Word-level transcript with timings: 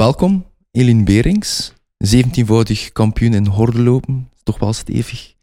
Welkom, 0.00 0.46
Eline 0.70 1.02
Berings, 1.02 1.72
17-voudig 2.06 2.92
kampioen 2.92 3.34
in 3.34 3.46
hordenlopen, 3.46 4.30
toch 4.42 4.58
wel 4.58 4.72
stevig. 4.72 5.34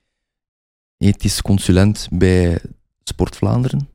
Ethisch 0.98 1.42
consulent 1.42 2.08
bij 2.12 2.62
Sport 3.04 3.35
Vlaanderen, 3.35 3.90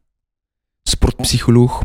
sportpsycholoog. 0.82 1.82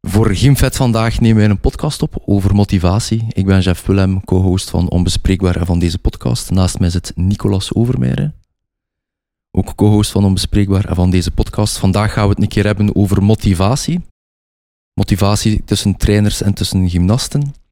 Voor 0.00 0.34
Gymvet 0.34 0.76
vandaag 0.76 1.20
nemen 1.20 1.36
wij 1.36 1.50
een 1.50 1.60
podcast 1.60 2.02
op 2.02 2.22
over 2.26 2.54
motivatie. 2.54 3.26
Ik 3.28 3.46
ben 3.46 3.60
Jeff 3.60 3.86
Willem, 3.86 4.24
co-host 4.24 4.70
van 4.70 4.90
Onbespreekbaar 4.90 5.56
en 5.56 5.66
van 5.66 5.78
deze 5.78 5.98
podcast. 5.98 6.50
Naast 6.50 6.78
mij 6.78 6.90
zit 6.90 7.12
Nicolas 7.14 7.74
Overmeijer, 7.74 8.34
ook 9.50 9.74
co-host 9.74 10.10
van 10.10 10.24
Onbespreekbaar 10.24 10.84
en 10.84 10.94
van 10.94 11.10
deze 11.10 11.30
podcast. 11.30 11.78
Vandaag 11.78 12.12
gaan 12.12 12.24
we 12.24 12.30
het 12.30 12.42
een 12.42 12.48
keer 12.48 12.66
hebben 12.66 12.94
over 12.96 13.22
motivatie. 13.22 14.00
Motivatie 14.92 15.64
tussen 15.64 15.96
trainers 15.96 16.42
en 16.42 16.54
tussen 16.54 16.90
gymnasten. 16.90 17.64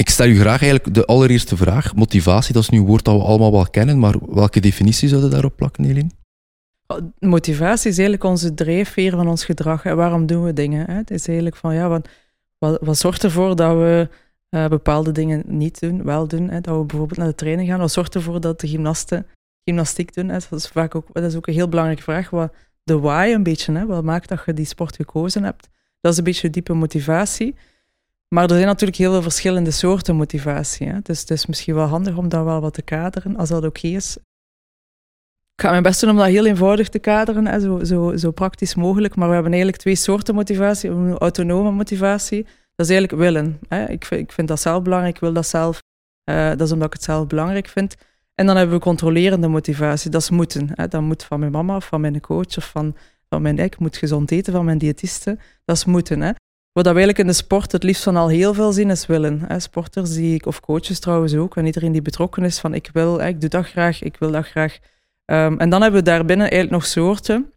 Ik 0.00 0.08
stel 0.08 0.26
u 0.26 0.38
graag 0.38 0.62
eigenlijk 0.62 0.94
de 0.94 1.04
allereerste 1.04 1.56
vraag. 1.56 1.94
Motivatie, 1.94 2.52
dat 2.52 2.62
is 2.62 2.68
nu 2.68 2.78
een 2.78 2.86
woord 2.86 3.04
dat 3.04 3.16
we 3.16 3.22
allemaal 3.22 3.52
wel 3.52 3.70
kennen, 3.70 3.98
maar 3.98 4.14
welke 4.28 4.60
definitie 4.60 5.08
zouden 5.08 5.30
daarop 5.30 5.56
plakken, 5.56 5.84
Eline? 5.84 6.10
Motivatie 7.18 7.90
is 7.90 7.98
eigenlijk 7.98 8.24
onze 8.24 8.54
drijfveer 8.54 9.10
van 9.10 9.28
ons 9.28 9.44
gedrag. 9.44 9.84
En 9.84 9.96
waarom 9.96 10.26
doen 10.26 10.44
we 10.44 10.52
dingen? 10.52 10.90
Het 10.90 11.10
is 11.10 11.26
eigenlijk 11.26 11.56
van, 11.56 11.74
ja, 11.74 11.88
wat, 11.88 12.08
wat, 12.58 12.78
wat 12.82 12.98
zorgt 12.98 13.24
ervoor 13.24 13.56
dat 13.56 13.76
we 13.76 14.08
uh, 14.50 14.68
bepaalde 14.68 15.12
dingen 15.12 15.42
niet 15.46 15.80
doen, 15.80 16.04
wel 16.04 16.28
doen? 16.28 16.48
Hè? 16.48 16.60
Dat 16.60 16.78
we 16.78 16.84
bijvoorbeeld 16.84 17.18
naar 17.18 17.28
de 17.28 17.34
training 17.34 17.68
gaan. 17.68 17.78
Wat 17.78 17.92
zorgt 17.92 18.14
ervoor 18.14 18.40
dat 18.40 18.60
de 18.60 18.68
gymnasten 18.68 19.26
gymnastiek 19.64 20.14
doen? 20.14 20.28
Hè? 20.28 20.38
Dat, 20.50 20.58
is 20.58 20.68
vaak 20.68 20.94
ook, 20.94 21.06
dat 21.12 21.24
is 21.24 21.36
ook 21.36 21.46
een 21.46 21.54
heel 21.54 21.68
belangrijke 21.68 22.02
vraag. 22.02 22.30
Wat, 22.30 22.52
de 22.82 22.98
why 22.98 23.32
een 23.34 23.42
beetje, 23.42 23.72
hè? 23.72 23.86
wat 23.86 24.04
maakt 24.04 24.28
dat 24.28 24.42
je 24.46 24.52
die 24.52 24.64
sport 24.64 24.96
gekozen 24.96 25.44
hebt? 25.44 25.68
Dat 26.00 26.12
is 26.12 26.18
een 26.18 26.24
beetje 26.24 26.50
diepe 26.50 26.74
motivatie. 26.74 27.54
Maar 28.34 28.44
er 28.44 28.54
zijn 28.54 28.66
natuurlijk 28.66 28.98
heel 28.98 29.12
veel 29.12 29.22
verschillende 29.22 29.70
soorten 29.70 30.16
motivatie. 30.16 30.88
Hè? 30.88 31.00
Dus 31.02 31.20
het 31.20 31.30
is 31.30 31.46
misschien 31.46 31.74
wel 31.74 31.86
handig 31.86 32.16
om 32.16 32.28
dat 32.28 32.44
wel 32.44 32.60
wat 32.60 32.74
te 32.74 32.82
kaderen, 32.82 33.36
als 33.36 33.48
dat 33.48 33.64
oké 33.64 33.86
is. 33.86 34.16
Ik 35.54 35.66
ga 35.66 35.70
mijn 35.70 35.82
best 35.82 36.00
doen 36.00 36.10
om 36.10 36.16
dat 36.16 36.26
heel 36.26 36.46
eenvoudig 36.46 36.88
te 36.88 36.98
kaderen, 36.98 37.46
hè? 37.46 37.60
Zo, 37.60 37.84
zo, 37.84 38.16
zo 38.16 38.30
praktisch 38.30 38.74
mogelijk. 38.74 39.16
Maar 39.16 39.28
we 39.28 39.34
hebben 39.34 39.52
eigenlijk 39.52 39.82
twee 39.82 39.96
soorten 39.96 40.34
motivatie. 40.34 40.90
Autonome 41.18 41.70
motivatie, 41.70 42.42
dat 42.74 42.86
is 42.86 42.92
eigenlijk 42.92 43.22
willen. 43.22 43.58
Hè? 43.68 43.84
Ik, 43.88 44.04
vind, 44.04 44.20
ik 44.20 44.32
vind 44.32 44.48
dat 44.48 44.60
zelf 44.60 44.82
belangrijk, 44.82 45.14
ik 45.14 45.20
wil 45.20 45.32
dat 45.32 45.46
zelf. 45.46 45.78
Uh, 46.30 46.48
dat 46.48 46.60
is 46.60 46.72
omdat 46.72 46.86
ik 46.86 46.92
het 46.92 47.02
zelf 47.02 47.26
belangrijk 47.26 47.68
vind. 47.68 47.96
En 48.34 48.46
dan 48.46 48.56
hebben 48.56 48.76
we 48.76 48.82
controlerende 48.82 49.48
motivatie, 49.48 50.10
dat 50.10 50.20
is 50.20 50.30
moeten. 50.30 50.68
Hè? 50.72 50.88
Dat 50.88 51.02
moet 51.02 51.24
van 51.24 51.40
mijn 51.40 51.52
mama 51.52 51.76
of 51.76 51.86
van 51.86 52.00
mijn 52.00 52.20
coach 52.20 52.56
of 52.56 52.70
van, 52.70 52.96
van 53.28 53.42
mijn... 53.42 53.58
Ik 53.58 53.78
moet 53.78 53.96
gezond 53.96 54.30
eten 54.30 54.52
van 54.52 54.64
mijn 54.64 54.78
diëtiste. 54.78 55.38
Dat 55.64 55.76
is 55.76 55.84
moeten. 55.84 56.20
Hè? 56.20 56.30
Wat 56.72 56.84
we 56.84 56.90
eigenlijk 56.90 57.18
in 57.18 57.26
de 57.26 57.32
sport 57.32 57.72
het 57.72 57.82
liefst 57.82 58.02
van 58.02 58.16
al 58.16 58.28
heel 58.28 58.54
veel 58.54 58.72
zien 58.72 58.90
is 58.90 59.06
willen. 59.06 59.60
Sporters 59.60 60.14
die 60.14 60.34
ik, 60.34 60.46
of 60.46 60.60
coaches 60.60 60.98
trouwens 60.98 61.34
ook, 61.34 61.56
en 61.56 61.66
iedereen 61.66 61.92
die 61.92 62.02
betrokken 62.02 62.44
is 62.44 62.58
van 62.58 62.74
ik 62.74 62.90
wil, 62.92 63.20
ik 63.20 63.40
doe 63.40 63.50
dat 63.50 63.66
graag, 63.66 64.02
ik 64.02 64.16
wil 64.16 64.30
dat 64.30 64.46
graag. 64.46 64.78
Um, 65.32 65.58
en 65.58 65.70
dan 65.70 65.82
hebben 65.82 66.00
we 66.00 66.06
daarbinnen 66.06 66.50
eigenlijk 66.50 66.82
nog 66.82 66.86
soorten. 66.86 67.52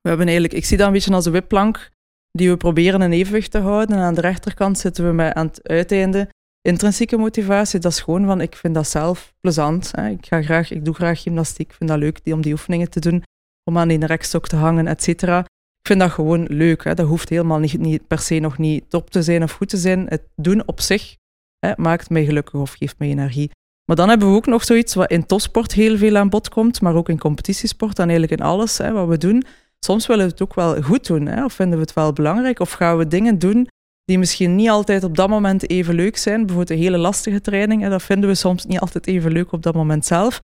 We 0.00 0.08
hebben 0.08 0.26
eigenlijk, 0.26 0.56
ik 0.56 0.64
zie 0.64 0.76
dat 0.76 0.86
een 0.86 0.92
beetje 0.92 1.14
als 1.14 1.26
een 1.26 1.32
wipplank 1.32 1.90
die 2.30 2.50
we 2.50 2.56
proberen 2.56 3.02
in 3.02 3.12
evenwicht 3.12 3.50
te 3.50 3.58
houden. 3.58 3.96
En 3.96 4.02
aan 4.02 4.14
de 4.14 4.20
rechterkant 4.20 4.78
zitten 4.78 5.06
we 5.06 5.12
met 5.12 5.34
aan 5.34 5.46
het 5.46 5.68
uiteinde 5.68 6.28
intrinsieke 6.60 7.16
motivatie. 7.16 7.80
Dat 7.80 7.92
is 7.92 8.00
gewoon 8.00 8.24
van 8.24 8.40
ik 8.40 8.56
vind 8.56 8.74
dat 8.74 8.88
zelf 8.88 9.34
plezant. 9.40 9.90
Hè. 9.96 10.08
Ik, 10.08 10.26
ga 10.26 10.42
graag, 10.42 10.70
ik 10.70 10.84
doe 10.84 10.94
graag 10.94 11.22
gymnastiek, 11.22 11.70
ik 11.70 11.76
vind 11.76 11.90
dat 11.90 11.98
leuk 11.98 12.20
om 12.24 12.42
die 12.42 12.52
oefeningen 12.52 12.90
te 12.90 13.00
doen, 13.00 13.22
om 13.64 13.78
aan 13.78 13.88
die 13.88 14.06
rekstok 14.06 14.48
te 14.48 14.56
hangen, 14.56 14.86
et 14.86 15.02
cetera. 15.02 15.44
Ik 15.82 15.88
vind 15.88 16.00
dat 16.00 16.10
gewoon 16.10 16.44
leuk. 16.48 16.84
Hè. 16.84 16.94
Dat 16.94 17.06
hoeft 17.06 17.28
helemaal 17.28 17.58
niet, 17.58 17.78
niet, 17.78 18.06
per 18.06 18.18
se 18.18 18.38
nog 18.38 18.58
niet 18.58 18.90
top 18.90 19.10
te 19.10 19.22
zijn 19.22 19.42
of 19.42 19.52
goed 19.52 19.68
te 19.68 19.76
zijn. 19.76 20.06
Het 20.08 20.22
doen 20.36 20.66
op 20.66 20.80
zich 20.80 21.16
hè, 21.58 21.72
maakt 21.76 22.10
mij 22.10 22.24
gelukkig 22.24 22.60
of 22.60 22.72
geeft 22.72 22.98
mij 22.98 23.08
energie. 23.08 23.50
Maar 23.84 23.96
dan 23.96 24.08
hebben 24.08 24.30
we 24.30 24.36
ook 24.36 24.46
nog 24.46 24.64
zoiets 24.64 24.94
wat 24.94 25.10
in 25.10 25.26
topsport 25.26 25.72
heel 25.72 25.96
veel 25.96 26.16
aan 26.16 26.28
bod 26.28 26.48
komt, 26.48 26.80
maar 26.80 26.94
ook 26.94 27.08
in 27.08 27.18
competitiesport 27.18 27.98
en 27.98 28.08
eigenlijk 28.08 28.40
in 28.40 28.46
alles 28.46 28.78
hè, 28.78 28.92
wat 28.92 29.08
we 29.08 29.18
doen. 29.18 29.44
Soms 29.78 30.06
willen 30.06 30.24
we 30.24 30.30
het 30.30 30.42
ook 30.42 30.54
wel 30.54 30.82
goed 30.82 31.06
doen, 31.06 31.26
hè, 31.26 31.44
of 31.44 31.52
vinden 31.52 31.78
we 31.78 31.84
het 31.84 31.92
wel 31.92 32.12
belangrijk, 32.12 32.60
of 32.60 32.72
gaan 32.72 32.96
we 32.98 33.06
dingen 33.06 33.38
doen 33.38 33.68
die 34.04 34.18
misschien 34.18 34.56
niet 34.56 34.68
altijd 34.68 35.04
op 35.04 35.16
dat 35.16 35.28
moment 35.28 35.70
even 35.70 35.94
leuk 35.94 36.16
zijn. 36.16 36.38
Bijvoorbeeld 36.38 36.70
een 36.70 36.84
hele 36.84 36.98
lastige 36.98 37.40
training, 37.40 37.82
hè, 37.82 37.88
dat 37.88 38.02
vinden 38.02 38.28
we 38.28 38.34
soms 38.34 38.64
niet 38.64 38.80
altijd 38.80 39.06
even 39.06 39.32
leuk 39.32 39.52
op 39.52 39.62
dat 39.62 39.74
moment 39.74 40.06
zelf. 40.06 40.40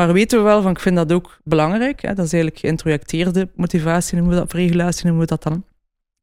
Maar 0.00 0.12
weten 0.12 0.38
we 0.38 0.44
wel 0.44 0.62
van, 0.62 0.70
ik 0.70 0.80
vind 0.80 0.96
dat 0.96 1.12
ook 1.12 1.38
belangrijk. 1.44 2.02
Hè? 2.02 2.14
Dat 2.14 2.24
is 2.24 2.32
eigenlijk 2.32 2.62
geïntrojecteerde 2.62 3.48
motivatie, 3.54 4.16
noemen 4.16 4.34
we 4.34 4.40
dat, 4.40 4.48
of 4.48 4.58
regulatie 4.58 5.06
noemen 5.06 5.22
we 5.22 5.26
dat 5.26 5.42
dan. 5.42 5.64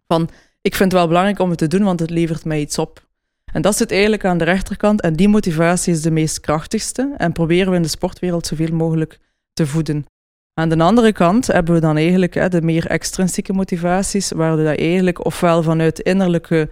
Van, 0.08 0.30
ik 0.62 0.76
vind 0.76 0.92
het 0.92 1.00
wel 1.00 1.08
belangrijk 1.08 1.40
om 1.40 1.50
het 1.50 1.58
te 1.58 1.68
doen, 1.68 1.84
want 1.84 2.00
het 2.00 2.10
levert 2.10 2.46
mij 2.46 2.60
iets 2.60 2.78
op. 2.78 3.08
En 3.54 3.62
dat 3.62 3.78
zit 3.78 3.92
eigenlijk 3.92 4.26
aan 4.26 4.38
de 4.38 4.44
rechterkant. 4.44 5.02
En 5.02 5.14
die 5.14 5.28
motivatie 5.28 5.94
is 5.94 6.02
de 6.02 6.12
meest 6.12 6.40
krachtigste. 6.40 7.14
En 7.18 7.32
proberen 7.32 7.70
we 7.70 7.76
in 7.76 7.82
de 7.82 7.88
sportwereld 7.88 8.48
zoveel 8.48 8.74
mogelijk 8.74 9.20
te 9.54 9.68
voeden. 9.68 10.06
Aan 10.54 10.70
de 10.70 10.78
andere 10.78 11.12
kant 11.12 11.48
hebben 11.48 11.74
we 11.74 11.82
dan 11.82 11.98
eigenlijk 11.98 12.34
hè, 12.34 12.50
de 12.50 12.62
meer 12.62 12.88
extrinsieke 12.88 13.54
motivaties, 13.54 14.32
waar 14.32 14.58
dat 14.58 14.78
eigenlijk 14.78 15.26
ofwel 15.26 15.64
vanuit 15.64 16.00
innerlijke, 16.00 16.70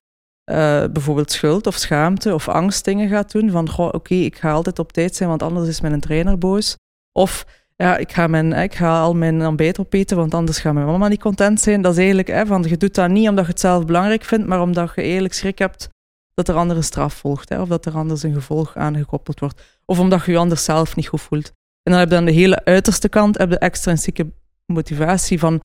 uh, 0.52 0.56
bijvoorbeeld 0.92 1.32
schuld 1.32 1.68
of 1.68 1.76
schaamte 1.76 2.34
of 2.34 2.50
angst 2.50 2.86
dingen 2.86 3.10
gaat 3.10 3.32
doen. 3.32 3.50
Van, 3.50 3.78
oké, 3.78 4.14
ik 4.14 4.38
ga 4.38 4.52
altijd 4.52 4.80
op 4.80 4.92
tijd 4.92 5.16
zijn, 5.16 5.30
want 5.30 5.44
anders 5.44 5.68
is 5.68 5.82
mijn 5.82 6.00
trainer 6.00 6.38
boos. 6.38 6.76
Of 7.18 7.46
ja, 7.76 7.98
ik 7.98 8.12
ga, 8.12 8.28
mijn, 8.28 8.54
ik 8.54 8.76
ga 8.76 9.02
al 9.02 9.16
mijn 9.16 9.46
ontbijt 9.46 9.80
opeten, 9.80 10.18
want 10.18 10.34
anders 10.34 10.60
gaat 10.60 10.74
mijn 10.74 10.86
mama 10.86 11.08
niet 11.08 11.20
content 11.20 11.62
zijn. 11.62 11.82
Dat 11.82 11.92
is 11.92 11.98
eigenlijk 11.98 12.28
hè, 12.28 12.46
van, 12.46 12.64
je 12.68 12.78
doet 12.78 12.96
dat 12.96 13.10
niet 13.10 13.30
omdat 13.30 13.46
je 13.46 13.52
het 13.52 13.60
zelf 13.60 13.86
belangrijk 13.86 14.24
vindt, 14.24 14.48
maar 14.48 14.62
omdat 14.62 14.92
je 14.96 15.02
eigenlijk 15.02 15.34
schrik 15.34 15.60
hebt 15.60 15.90
dat 16.34 16.48
er 16.48 16.56
andere 16.56 16.82
straf 16.82 17.14
volgt. 17.14 17.50
Hè, 17.50 17.62
of 17.62 17.68
dat 17.68 17.86
er 17.86 17.94
anders 17.94 18.24
een 18.24 18.34
gevolg 18.34 18.76
aangekoppeld 18.76 19.40
wordt. 19.40 19.62
Of 19.86 20.00
omdat 20.00 20.26
je 20.26 20.32
je 20.32 20.38
anders 20.38 20.64
zelf 20.64 20.96
niet 20.96 21.08
goed 21.08 21.22
voelt. 21.22 21.52
En 21.84 21.92
dan 21.92 22.00
heb 22.00 22.10
je 22.10 22.16
aan 22.16 22.26
de 22.26 22.32
hele 22.32 22.66
uiterste 22.66 23.10
kant 23.10 23.38
heb 23.38 23.50
je 23.50 23.58
extrinsieke 23.58 24.32
motivatie 24.66 25.40
van 25.40 25.60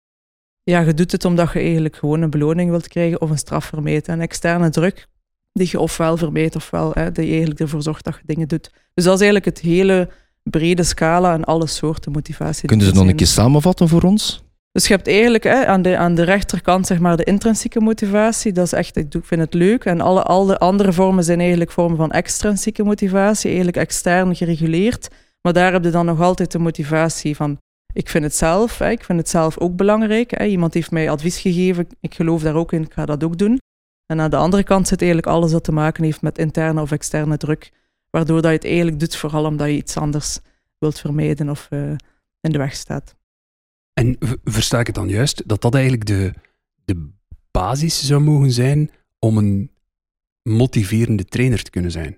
ja, 0.62 0.80
je 0.80 0.94
doet 0.94 1.12
het 1.12 1.24
omdat 1.24 1.52
je 1.52 1.58
eigenlijk 1.58 1.96
gewoon 1.96 2.22
een 2.22 2.30
beloning 2.30 2.70
wilt 2.70 2.88
krijgen 2.88 3.20
of 3.20 3.30
een 3.30 3.38
straf 3.38 3.64
vermijden. 3.64 4.14
Een 4.14 4.20
externe 4.20 4.70
druk 4.70 5.06
die 5.52 5.68
je 5.70 5.80
ofwel 5.80 6.16
vermijdt 6.16 6.56
ofwel 6.56 6.90
hè, 6.92 7.12
die 7.12 7.28
eigenlijk 7.28 7.60
ervoor 7.60 7.82
zorgt 7.82 8.04
dat 8.04 8.14
je 8.14 8.22
dingen 8.24 8.48
doet. 8.48 8.70
Dus 8.94 9.04
dat 9.04 9.14
is 9.14 9.20
eigenlijk 9.20 9.44
het 9.44 9.58
hele 9.60 10.08
brede 10.42 10.82
scala 10.82 11.32
en 11.32 11.44
alle 11.44 11.66
soorten 11.66 12.12
motivatie. 12.12 12.68
Kunnen 12.68 12.86
ze 12.86 12.94
nog 12.94 13.06
een 13.06 13.16
keer 13.16 13.26
samenvatten 13.26 13.88
voor 13.88 14.02
ons? 14.02 14.42
Dus 14.72 14.86
je 14.86 14.94
hebt 14.94 15.06
eigenlijk 15.06 15.44
hè, 15.44 15.66
aan, 15.66 15.82
de, 15.82 15.96
aan 15.96 16.14
de 16.14 16.22
rechterkant 16.22 16.86
zeg 16.86 16.98
maar, 16.98 17.16
de 17.16 17.24
intrinsieke 17.24 17.80
motivatie. 17.80 18.52
Dat 18.52 18.64
is 18.64 18.72
echt, 18.72 18.96
ik 18.96 19.06
vind 19.22 19.40
het 19.40 19.54
leuk. 19.54 19.84
En 19.84 20.00
alle, 20.00 20.22
alle 20.22 20.58
andere 20.58 20.92
vormen 20.92 21.24
zijn 21.24 21.40
eigenlijk 21.40 21.70
vormen 21.70 21.96
van 21.96 22.10
extrinsieke 22.10 22.82
motivatie, 22.82 23.46
eigenlijk 23.46 23.76
extern 23.76 24.36
gereguleerd. 24.36 25.08
Maar 25.42 25.52
daar 25.52 25.72
heb 25.72 25.84
je 25.84 25.90
dan 25.90 26.06
nog 26.06 26.20
altijd 26.20 26.52
de 26.52 26.58
motivatie 26.58 27.36
van, 27.36 27.58
ik 27.92 28.08
vind 28.08 28.24
het 28.24 28.34
zelf, 28.34 28.78
hè, 28.78 28.90
ik 28.90 29.04
vind 29.04 29.18
het 29.18 29.28
zelf 29.28 29.58
ook 29.58 29.76
belangrijk. 29.76 30.30
Hè. 30.30 30.44
Iemand 30.44 30.74
heeft 30.74 30.90
mij 30.90 31.10
advies 31.10 31.38
gegeven, 31.38 31.86
ik 32.00 32.14
geloof 32.14 32.42
daar 32.42 32.54
ook 32.54 32.72
in, 32.72 32.82
ik 32.82 32.92
ga 32.92 33.06
dat 33.06 33.24
ook 33.24 33.38
doen. 33.38 33.58
En 34.06 34.20
aan 34.20 34.30
de 34.30 34.36
andere 34.36 34.62
kant 34.62 34.88
zit 34.88 35.02
eigenlijk 35.02 35.32
alles 35.32 35.50
dat 35.50 35.64
te 35.64 35.72
maken 35.72 36.04
heeft 36.04 36.22
met 36.22 36.38
interne 36.38 36.80
of 36.80 36.92
externe 36.92 37.36
druk 37.36 37.70
waardoor 38.10 38.42
dat 38.42 38.50
je 38.50 38.56
het 38.56 38.66
eigenlijk 38.66 38.98
doet 38.98 39.16
vooral 39.16 39.44
omdat 39.44 39.66
je 39.66 39.76
iets 39.76 39.96
anders 39.96 40.38
wilt 40.78 40.98
vermijden 40.98 41.48
of 41.48 41.68
uh, 41.70 41.90
in 42.40 42.52
de 42.52 42.58
weg 42.58 42.74
staat. 42.74 43.14
En 43.92 44.16
versta 44.44 44.80
ik 44.80 44.86
het 44.86 44.94
dan 44.94 45.08
juist 45.08 45.48
dat 45.48 45.62
dat 45.62 45.74
eigenlijk 45.74 46.06
de, 46.06 46.32
de 46.84 47.10
basis 47.50 48.06
zou 48.06 48.20
mogen 48.20 48.52
zijn 48.52 48.90
om 49.18 49.36
een 49.36 49.70
motiverende 50.42 51.24
trainer 51.24 51.62
te 51.62 51.70
kunnen 51.70 51.90
zijn? 51.90 52.16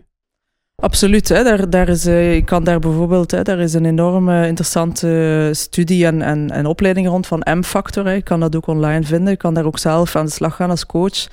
Absoluut. 0.75 1.29
Hè. 1.29 1.45
Daar, 1.45 1.71
daar 1.71 1.89
is, 1.89 2.07
uh, 2.07 2.35
ik 2.35 2.45
kan 2.45 2.65
daar 2.65 2.79
bijvoorbeeld, 2.79 3.31
hè, 3.31 3.43
daar 3.43 3.59
is 3.59 3.75
een 3.75 3.85
enorme 3.85 4.47
interessante 4.47 5.51
studie 5.53 6.07
en, 6.07 6.23
en, 6.23 6.51
en 6.51 6.67
opleiding 6.67 7.07
rond 7.07 7.27
van 7.27 7.47
M-factor. 7.59 8.07
Ik 8.07 8.25
kan 8.25 8.41
dat 8.41 8.57
ook 8.57 8.67
online 8.67 9.03
vinden. 9.05 9.33
Ik 9.33 9.39
kan 9.39 9.55
daar 9.55 9.65
ook 9.65 9.79
zelf 9.79 10.17
aan 10.17 10.25
de 10.25 10.31
slag 10.31 10.57
gaan 10.57 10.71
als 10.71 10.87
coach. 10.87 11.27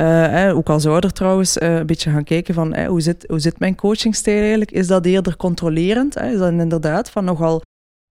Uh, 0.00 0.56
ook 0.56 0.68
als 0.68 0.86
ouder 0.86 1.12
trouwens, 1.12 1.56
uh, 1.56 1.76
een 1.76 1.86
beetje 1.86 2.10
gaan 2.10 2.24
kijken 2.24 2.54
van 2.54 2.84
hoe, 2.84 3.00
zit, 3.00 3.24
hoe 3.28 3.38
zit 3.38 3.58
mijn 3.58 3.74
coachingstijl 3.74 4.38
eigenlijk? 4.38 4.70
Is 4.70 4.86
dat 4.86 5.06
eerder 5.06 5.36
controlerend? 5.36 6.16
Is 6.16 6.38
dat 6.38 6.50
inderdaad 6.50 7.10
van 7.10 7.24
nogal, 7.24 7.60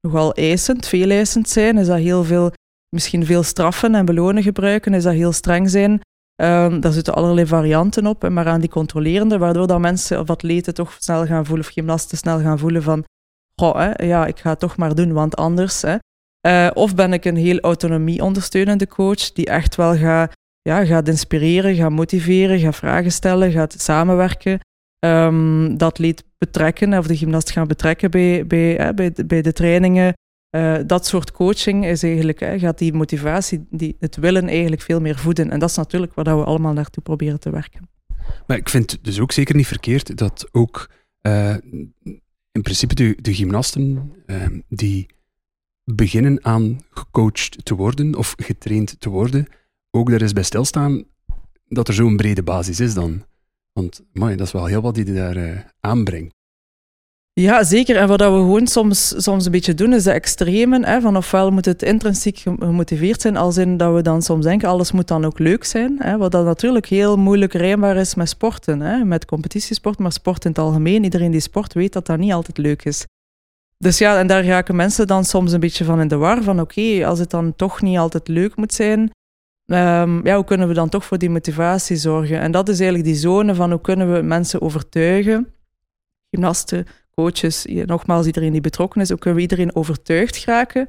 nogal 0.02 0.34
eisend, 0.34 0.88
veel 0.88 1.10
eisend 1.10 1.50
zijn? 1.50 1.78
Is 1.78 1.88
dat 1.88 1.98
heel 1.98 2.24
veel, 2.24 2.52
misschien 2.96 3.26
veel 3.26 3.44
straffen 3.44 3.96
en 3.96 4.06
belonen 4.06 4.44
gebruiken? 4.44 4.94
Is 4.94 5.04
dat 5.04 5.14
heel 5.14 5.32
streng 5.32 5.70
zijn? 5.70 5.92
Uh, 6.42 6.80
daar 6.80 6.92
zitten 6.92 7.14
allerlei 7.14 7.48
varianten 7.48 8.08
op, 8.08 8.30
maar 8.30 8.48
aan 8.48 8.60
die 8.60 8.70
controlerende, 8.70 9.38
waardoor 9.38 9.68
dat 9.68 9.80
mensen 9.80 10.20
of 10.20 10.30
atleten 10.30 10.74
toch 10.74 10.98
snel 11.00 11.26
gaan 11.26 11.46
voelen, 11.46 11.66
of 11.66 11.72
gymnasten 11.72 12.18
snel 12.18 12.40
gaan 12.40 12.60
voelen 12.60 12.84
van, 12.84 13.04
goh, 13.62 13.92
ja, 13.96 14.26
ik 14.26 14.40
ga 14.40 14.50
het 14.50 14.60
toch 14.60 14.78
maar 14.78 14.96
doen, 14.96 15.14
want 15.14 15.36
anders. 15.36 15.84
Uh, 15.84 16.70
of 16.74 16.96
ben 16.96 17.14
ik 17.14 17.26
een 17.26 17.36
heel 17.36 17.60
autonomie 17.60 18.24
ondersteunende 18.24 18.88
coach 18.88 19.32
die 19.32 19.46
echt 19.46 19.76
wel 19.76 19.96
gaat 19.96 20.32
ja, 20.70 20.86
gaat 20.86 21.08
inspireren, 21.08 21.76
gaat 21.76 21.92
motiveren, 21.92 22.60
gaat 22.60 22.76
vragen 22.76 23.12
stellen, 23.12 23.52
gaat 23.52 23.76
samenwerken. 23.82 24.60
Um, 25.00 25.78
dat 25.78 26.00
leed 26.00 26.24
betrekken, 26.38 26.98
of 26.98 27.08
de 27.08 27.18
gymnast 27.18 27.52
gaan 27.52 27.68
betrekken 27.68 28.12
bij, 28.12 28.48
bij, 28.48 28.94
bij, 28.96 29.12
de, 29.12 29.26
bij 29.26 29.42
de 29.42 29.54
trainingen. 29.54 30.14
Uh, 30.56 30.78
dat 30.86 31.06
soort 31.06 31.32
coaching 31.32 31.86
is 31.86 32.04
eigenlijk, 32.04 32.40
gaat 32.58 32.78
die 32.78 32.94
motivatie, 32.94 33.66
die, 33.70 33.96
het 34.00 34.16
willen 34.16 34.48
eigenlijk 34.48 34.82
veel 34.82 35.02
meer 35.02 35.18
voeden. 35.18 35.52
En 35.52 35.60
dat 35.60 35.70
is 35.70 35.76
natuurlijk 35.76 36.14
waar 36.14 36.38
we 36.38 36.44
allemaal 36.44 36.74
naartoe 36.74 37.04
proberen 37.04 37.40
te 37.40 37.50
werken. 37.50 37.90
Maar 38.48 38.58
ik 38.58 38.70
vind 38.70 38.98
dus 39.02 39.20
ook 39.20 39.32
zeker 39.32 39.56
niet 39.56 39.68
verkeerd 39.68 40.18
dat 40.18 40.50
ook 40.52 40.90
uh, 41.22 41.56
in 42.52 42.62
principe 42.62 42.96
de, 42.96 43.18
de 43.22 43.34
gymnasten 43.34 44.14
uh, 44.26 44.48
die 44.70 45.06
beginnen 45.84 46.46
aan 46.46 46.80
gecoacht 46.90 47.66
te 47.66 47.76
worden 47.76 48.16
of 48.16 48.34
getraind 48.38 49.00
te 49.00 49.10
worden, 49.10 49.48
ook 49.96 50.10
daar 50.10 50.22
is 50.22 50.34
bij 50.34 50.44
stilstaan 50.44 51.04
dat 51.68 51.88
er 51.88 51.94
zo'n 51.94 52.16
brede 52.16 52.44
basis 52.44 52.80
is 52.80 52.94
dan. 52.94 53.24
Want 53.74 54.02
man, 54.12 54.38
dat 54.38 54.48
is 54.48 54.54
wel 54.54 54.66
heel 54.66 54.82
wat 54.82 54.96
die 54.96 55.14
daar 55.14 55.38
uh, 55.38 55.60
aanbrengt. 55.80 56.34
Ja, 57.42 57.64
zeker. 57.64 57.96
En 57.96 58.08
wat 58.08 58.20
we 58.20 58.26
gewoon 58.26 58.68
soms, 58.68 59.24
soms 59.24 59.46
een 59.46 59.52
beetje 59.52 59.74
doen, 59.74 59.94
is 59.94 60.04
de 60.04 60.12
extremen. 60.12 60.86
Hè, 60.86 61.02
van 61.02 61.18
ofwel 61.18 61.52
moet 61.52 61.66
het 61.66 61.84
intrinsiek 61.84 62.38
gemotiveerd 62.38 63.22
zijn, 63.22 63.38
als 63.38 63.58
in 63.58 63.78
dat 63.78 63.94
we 63.94 64.02
dan 64.02 64.22
soms 64.22 64.46
denken, 64.46 64.70
alles 64.70 64.92
moet 64.92 65.08
dan 65.08 65.26
ook 65.26 65.40
leuk 65.40 65.64
zijn. 65.64 65.96
Hè, 66.00 66.18
wat 66.18 66.32
dan 66.32 66.46
natuurlijk 66.46 66.86
heel 66.86 67.18
moeilijk 67.18 67.54
rijmbaar 67.54 67.96
is 67.96 68.16
met 68.16 68.30
sporten. 68.30 68.80
Hè, 68.80 69.04
met 69.04 69.26
competitiesport, 69.26 70.00
maar 70.00 70.12
sport 70.12 70.46
in 70.46 70.50
het 70.50 70.60
algemeen. 70.60 71.04
Iedereen 71.04 71.32
die 71.32 71.40
sport 71.40 71.74
weet 71.74 71.94
dat 71.94 72.06
dat 72.06 72.18
niet 72.18 72.32
altijd 72.32 72.58
leuk 72.58 72.86
is. 72.86 73.06
Dus 73.78 73.98
ja, 73.98 74.20
en 74.20 74.28
daar 74.28 74.46
raken 74.46 74.76
mensen 74.76 75.08
dan 75.08 75.26
soms 75.26 75.52
een 75.52 75.60
beetje 75.60 75.86
van 75.86 76.02
in 76.02 76.08
de 76.08 76.18
war. 76.18 76.44
Van 76.44 76.60
oké, 76.60 77.06
als 77.06 77.20
het 77.20 77.30
dan 77.30 77.56
toch 77.56 77.82
niet 77.82 77.98
altijd 77.98 78.28
leuk 78.28 78.56
moet 78.56 78.74
zijn, 78.74 79.12
um, 79.66 80.26
ja, 80.26 80.36
hoe 80.36 80.44
kunnen 80.46 80.68
we 80.68 80.74
dan 80.74 80.90
toch 80.90 81.06
voor 81.06 81.18
die 81.18 81.30
motivatie 81.30 81.96
zorgen? 81.96 82.40
En 82.40 82.52
dat 82.52 82.70
is 82.70 82.80
eigenlijk 82.80 83.10
die 83.10 83.20
zone 83.20 83.56
van 83.56 83.72
hoe 83.72 83.82
kunnen 83.82 84.14
we 84.14 84.22
mensen 84.22 84.62
overtuigen, 84.62 85.54
gymnasten, 86.30 86.86
coaches, 87.12 87.66
nogmaals 87.66 88.26
iedereen 88.26 88.52
die 88.52 88.62
betrokken 88.62 89.02
is, 89.02 89.12
ook 89.12 89.20
kunnen 89.20 89.36
we 89.36 89.50
iedereen 89.50 89.76
overtuigd 89.76 90.38
geraken 90.38 90.88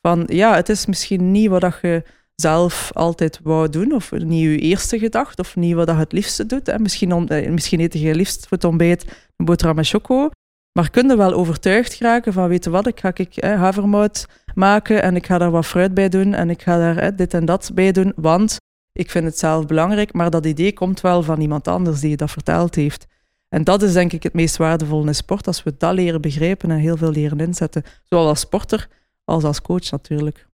van 0.00 0.24
ja, 0.26 0.54
het 0.54 0.68
is 0.68 0.86
misschien 0.86 1.30
niet 1.30 1.48
wat 1.48 1.78
je 1.82 2.02
zelf 2.34 2.90
altijd 2.92 3.40
wou 3.42 3.68
doen, 3.68 3.92
of 3.92 4.12
niet 4.12 4.42
je 4.42 4.58
eerste 4.58 4.98
gedachte, 4.98 5.42
of 5.42 5.56
niet 5.56 5.74
wat 5.74 5.88
je 5.88 5.94
het 5.94 6.12
liefste 6.12 6.46
doet. 6.46 6.66
Hè. 6.66 6.78
Misschien, 6.78 7.12
om, 7.12 7.26
eh, 7.26 7.50
misschien 7.50 7.80
eet 7.80 7.92
je 7.92 8.06
het 8.06 8.16
liefst 8.16 8.40
voor 8.40 8.56
het 8.56 8.66
ontbijt 8.66 9.28
een 9.36 9.44
boterham 9.44 9.84
choco, 9.84 10.30
maar 10.72 10.90
kun 10.90 11.08
je 11.08 11.16
wel 11.16 11.32
overtuigd 11.32 11.94
geraken 11.94 12.32
van, 12.32 12.48
weet 12.48 12.66
wat, 12.66 12.86
ik 12.86 13.00
ga 13.00 13.10
ik, 13.14 13.36
eh, 13.36 13.58
havermout 13.58 14.26
maken 14.60 15.02
en 15.02 15.16
ik 15.16 15.26
ga 15.26 15.38
daar 15.38 15.50
wat 15.50 15.66
fruit 15.66 15.94
bij 15.94 16.08
doen 16.08 16.34
en 16.34 16.50
ik 16.50 16.62
ga 16.62 16.78
daar 16.78 16.96
eh, 16.96 17.16
dit 17.16 17.34
en 17.34 17.44
dat 17.44 17.70
bij 17.74 17.92
doen, 17.92 18.12
want 18.16 18.56
ik 18.92 19.10
vind 19.10 19.24
het 19.24 19.38
zelf 19.38 19.66
belangrijk, 19.66 20.12
maar 20.12 20.30
dat 20.30 20.46
idee 20.46 20.72
komt 20.72 21.00
wel 21.00 21.22
van 21.22 21.40
iemand 21.40 21.68
anders 21.68 22.00
die 22.00 22.10
je 22.10 22.16
dat 22.16 22.30
verteld 22.30 22.74
heeft. 22.74 23.06
En 23.48 23.64
dat 23.64 23.82
is 23.82 23.92
denk 23.92 24.12
ik 24.12 24.22
het 24.22 24.34
meest 24.34 24.56
waardevolle 24.56 25.06
in 25.06 25.14
sport, 25.14 25.46
als 25.46 25.62
we 25.62 25.74
dat 25.78 25.94
leren 25.94 26.20
begrijpen 26.20 26.70
en 26.70 26.78
heel 26.78 26.96
veel 26.96 27.10
leren 27.10 27.40
inzetten. 27.40 27.82
Zowel 28.04 28.26
als 28.26 28.40
sporter 28.40 28.88
als 29.24 29.44
als 29.44 29.62
coach 29.62 29.90
natuurlijk. 29.90 30.46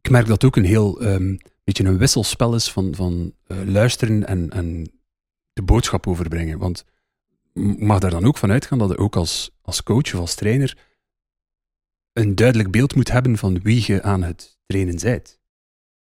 Ik 0.00 0.10
merk 0.10 0.26
dat 0.26 0.44
ook 0.44 0.56
een 0.56 0.64
heel 0.64 1.02
um, 1.04 1.38
beetje 1.64 1.84
een 1.84 1.98
wisselspel 1.98 2.54
is 2.54 2.72
van, 2.72 2.94
van 2.94 3.32
uh, 3.46 3.58
luisteren 3.66 4.26
en, 4.26 4.50
en 4.50 4.92
de 5.52 5.62
boodschap 5.62 6.06
overbrengen. 6.06 6.58
Want 6.58 6.84
mag 7.78 7.98
daar 7.98 8.10
dan 8.10 8.24
ook 8.24 8.36
van 8.36 8.50
uitgaan 8.50 8.78
dat 8.78 8.88
je 8.88 8.98
ook 8.98 9.16
als, 9.16 9.50
als 9.62 9.82
coach 9.82 10.14
of 10.14 10.20
als 10.20 10.34
trainer 10.34 10.76
een 12.12 12.34
duidelijk 12.34 12.70
beeld 12.70 12.94
moet 12.94 13.10
hebben 13.10 13.36
van 13.36 13.60
wie 13.62 13.84
je 13.86 14.02
aan 14.02 14.22
het 14.22 14.58
trainen 14.66 14.98
bent. 15.02 15.40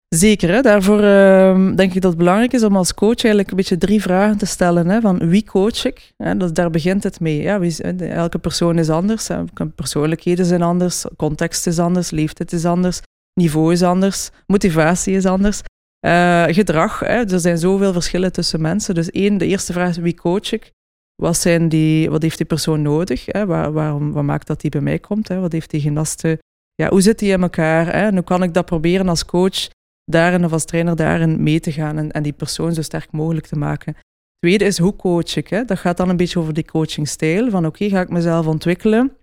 Zeker, 0.08 0.48
hè? 0.48 0.60
daarvoor 0.60 1.00
uh, 1.00 1.76
denk 1.76 1.94
ik 1.94 2.00
dat 2.00 2.10
het 2.10 2.18
belangrijk 2.18 2.52
is 2.52 2.62
om 2.62 2.76
als 2.76 2.94
coach 2.94 3.24
eigenlijk 3.24 3.50
een 3.50 3.56
beetje 3.56 3.78
drie 3.78 4.02
vragen 4.02 4.38
te 4.38 4.46
stellen. 4.46 4.88
Hè? 4.88 5.00
Van 5.00 5.28
wie 5.28 5.44
coach 5.44 5.84
ik? 5.84 6.12
Hè? 6.16 6.36
Dus 6.36 6.52
daar 6.52 6.70
begint 6.70 7.02
het 7.02 7.20
mee. 7.20 7.42
Ja, 7.42 7.58
wie, 7.58 7.82
elke 7.98 8.38
persoon 8.38 8.78
is 8.78 8.90
anders, 8.90 9.28
hè? 9.28 9.44
persoonlijkheden 9.74 10.46
zijn 10.46 10.62
anders, 10.62 11.04
context 11.16 11.66
is 11.66 11.78
anders, 11.78 12.10
leeftijd 12.10 12.52
is 12.52 12.64
anders, 12.64 13.00
niveau 13.40 13.72
is 13.72 13.82
anders, 13.82 14.30
motivatie 14.46 15.14
is 15.14 15.26
anders. 15.26 15.60
Uh, 16.06 16.44
gedrag, 16.46 16.98
hè? 17.00 17.06
er 17.30 17.40
zijn 17.40 17.58
zoveel 17.58 17.92
verschillen 17.92 18.32
tussen 18.32 18.60
mensen. 18.60 18.94
Dus 18.94 19.10
één, 19.10 19.38
de 19.38 19.46
eerste 19.46 19.72
vraag 19.72 19.88
is 19.88 19.96
wie 19.96 20.14
coach 20.14 20.52
ik? 20.52 20.72
Wat, 21.14 21.36
zijn 21.36 21.68
die, 21.68 22.10
wat 22.10 22.22
heeft 22.22 22.36
die 22.36 22.46
persoon 22.46 22.82
nodig? 22.82 23.24
Hè? 23.26 23.46
Waar, 23.46 23.72
waarom, 23.72 24.12
wat 24.12 24.24
maakt 24.24 24.46
dat 24.46 24.60
die 24.60 24.70
bij 24.70 24.80
mij 24.80 24.98
komt? 24.98 25.28
Hè? 25.28 25.40
Wat 25.40 25.52
heeft 25.52 25.70
die 25.70 25.80
gymnaste? 25.80 26.38
Ja, 26.74 26.88
hoe 26.88 27.00
zit 27.00 27.18
die 27.18 27.32
in 27.32 27.42
elkaar? 27.42 27.86
Hè? 27.86 28.06
En 28.06 28.14
hoe 28.14 28.24
kan 28.24 28.42
ik 28.42 28.54
dat 28.54 28.66
proberen 28.66 29.08
als 29.08 29.24
coach 29.24 29.68
daarin 30.04 30.44
of 30.44 30.52
als 30.52 30.64
trainer 30.64 30.96
daarin 30.96 31.42
mee 31.42 31.60
te 31.60 31.72
gaan 31.72 31.98
en, 31.98 32.10
en 32.10 32.22
die 32.22 32.32
persoon 32.32 32.74
zo 32.74 32.82
sterk 32.82 33.12
mogelijk 33.12 33.46
te 33.46 33.56
maken. 33.56 33.96
Tweede 34.38 34.64
is 34.64 34.78
hoe 34.78 34.96
coach 34.96 35.36
ik. 35.36 35.48
Hè? 35.48 35.64
Dat 35.64 35.78
gaat 35.78 35.96
dan 35.96 36.08
een 36.08 36.16
beetje 36.16 36.38
over 36.38 36.54
die 36.54 36.64
coachingstijl. 36.64 37.50
Van 37.50 37.66
oké, 37.66 37.88
ga 37.88 38.00
ik 38.00 38.08
mezelf 38.08 38.46
ontwikkelen 38.46 39.16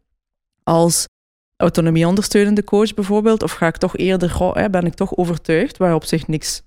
als 0.64 1.06
autonomie 1.58 2.08
ondersteunende 2.08 2.64
coach 2.64 2.94
bijvoorbeeld? 2.94 3.44
Of 3.44 3.52
ga 3.52 3.68
ik 3.68 3.78
toch 3.78 3.98
eerder, 3.98 4.30
goh, 4.30 4.56
hè, 4.56 4.70
ben 4.70 4.86
ik 4.86 4.94
toch 4.94 5.18
overtuigd, 5.18 5.78
waar 5.78 5.96
op 5.96 6.04
zich 6.04 6.28
niks, 6.28 6.62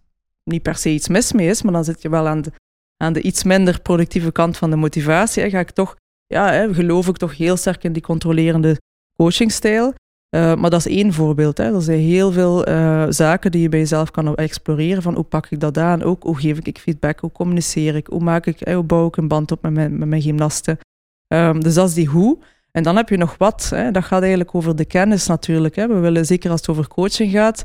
niet 0.45 0.63
per 0.63 0.77
se 0.77 0.91
iets 0.91 1.09
mis 1.09 1.33
mee 1.33 1.49
is, 1.49 1.63
maar 1.63 1.73
dan 1.73 1.85
zit 1.85 2.03
je 2.03 2.09
wel 2.09 2.29
aan 2.29 2.43
de, 2.43 2.53
aan 2.97 3.13
de 3.13 3.23
iets 3.23 3.45
minder 3.45 3.81
productieve 3.81 4.33
kant 4.33 4.57
van 4.57 4.71
de 4.71 4.77
motivatie. 4.77 5.51
Ga 5.51 5.59
ik 5.59 5.71
toch, 5.71 5.97
ja, 6.27 6.53
hè, 6.53 6.75
geloof 6.75 7.09
ik 7.09 7.17
toch 7.17 7.37
heel 7.37 7.57
sterk 7.57 7.85
in 7.85 7.93
die 7.93 8.03
controlerende 8.03 8.81
coachingstijl. 9.17 9.95
Uh, 10.35 10.55
maar 10.55 10.71
dat 10.71 10.87
is 10.87 10.97
één 10.97 11.13
voorbeeld. 11.13 11.59
Hè. 11.59 11.75
Er 11.75 11.83
zijn 11.83 11.99
heel 11.99 12.33
veel 12.33 12.69
uh, 12.69 13.07
zaken 13.09 13.51
die 13.51 13.63
je 13.63 13.69
bij 13.69 13.79
jezelf 13.79 14.11
kan 14.11 14.35
exploreren. 14.35 15.03
Van 15.03 15.15
hoe 15.15 15.25
pak 15.25 15.47
ik 15.51 15.61
dat 15.61 15.79
aan? 15.79 16.03
Ook 16.03 16.23
hoe 16.23 16.41
geef 16.41 16.59
ik 16.59 16.79
feedback? 16.79 17.21
Hoe 17.21 17.33
communiceer 17.33 17.95
ik? 17.95 18.07
Hoe, 18.07 18.21
maak 18.21 18.47
ik, 18.47 18.69
hoe 18.69 18.83
bouw 18.83 19.07
ik 19.07 19.17
een 19.17 19.29
band 19.29 19.53
op 19.53 19.63
met 19.63 19.73
mijn, 19.73 20.09
met 20.09 20.23
gymnasten? 20.23 20.79
Um, 21.29 21.61
dus 21.61 21.75
dat 21.75 21.89
is 21.89 21.95
die 21.95 22.09
hoe. 22.09 22.39
En 22.71 22.83
dan 22.83 22.97
heb 22.97 23.09
je 23.09 23.17
nog 23.17 23.35
wat. 23.39 23.71
Hè. 23.75 23.91
Dat 23.91 24.05
gaat 24.05 24.21
eigenlijk 24.21 24.55
over 24.55 24.77
de 24.77 24.85
kennis 24.85 25.27
natuurlijk. 25.27 25.77
Hè. 25.77 25.87
We 25.87 25.99
willen, 25.99 26.27
zeker 26.27 26.51
als 26.51 26.61
het 26.61 26.71
over 26.71 26.89
coaching 26.89 27.31
gaat, 27.31 27.63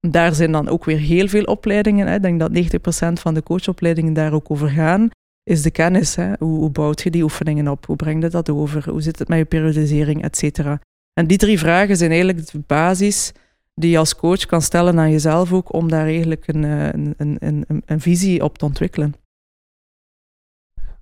daar 0.00 0.34
zijn 0.34 0.52
dan 0.52 0.68
ook 0.68 0.84
weer 0.84 0.98
heel 0.98 1.28
veel 1.28 1.44
opleidingen. 1.44 2.06
Hè. 2.06 2.14
Ik 2.14 2.22
denk 2.22 2.40
dat 2.40 2.50
90% 2.50 3.12
van 3.12 3.34
de 3.34 3.42
coachopleidingen 3.42 4.12
daar 4.12 4.32
ook 4.32 4.50
over 4.50 4.68
gaan. 4.68 5.10
Is 5.42 5.62
de 5.62 5.70
kennis. 5.70 6.14
Hè. 6.14 6.32
Hoe, 6.38 6.70
bouwt 6.70 7.02
je 7.02 7.10
die 7.10 7.22
oefeningen 7.22 7.68
op? 7.68 7.86
Hoe 7.86 7.96
breng 7.96 8.22
je 8.22 8.28
dat 8.28 8.50
over? 8.50 8.90
Hoe 8.90 9.02
zit 9.02 9.18
het 9.18 9.28
met 9.28 9.38
je 9.38 9.44
periodisering, 9.44 10.22
et 10.22 10.36
cetera? 10.36 10.80
En 11.12 11.26
die 11.26 11.38
drie 11.38 11.58
vragen 11.58 11.96
zijn 11.96 12.10
eigenlijk 12.10 12.50
de 12.50 12.62
basis 12.66 13.32
die 13.74 13.90
je 13.90 13.98
als 13.98 14.16
coach 14.16 14.46
kan 14.46 14.62
stellen 14.62 14.98
aan 14.98 15.10
jezelf 15.10 15.52
ook, 15.52 15.72
om 15.72 15.88
daar 15.88 16.06
eigenlijk 16.06 16.48
een, 16.48 16.64
eh, 16.64 16.88
een, 17.16 17.36
een, 17.38 17.82
een, 17.86 18.00
visie 18.00 18.44
op 18.44 18.58
te 18.58 18.64
ontwikkelen. 18.64 19.14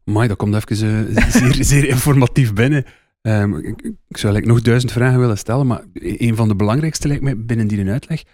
Mai, 0.04 0.28
dat 0.28 0.36
komt 0.36 0.54
even 0.54 1.10
uh, 1.10 1.28
zeer, 1.40 1.64
zeer 1.64 1.88
informatief 1.88 2.52
binnen. 2.52 2.84
Um, 3.22 3.76
ik, 4.08 4.16
zou 4.16 4.32
like, 4.32 4.46
nog 4.46 4.62
duizend 4.62 4.92
vragen 4.92 5.18
willen 5.18 5.38
stellen, 5.38 5.66
maar 5.66 5.84
een 5.92 6.36
van 6.36 6.48
de 6.48 6.56
belangrijkste 6.56 7.08
lijkt 7.08 7.22
mij 7.22 7.44
binnen 7.44 7.68
die 7.68 7.90
uitleg, 7.90 8.24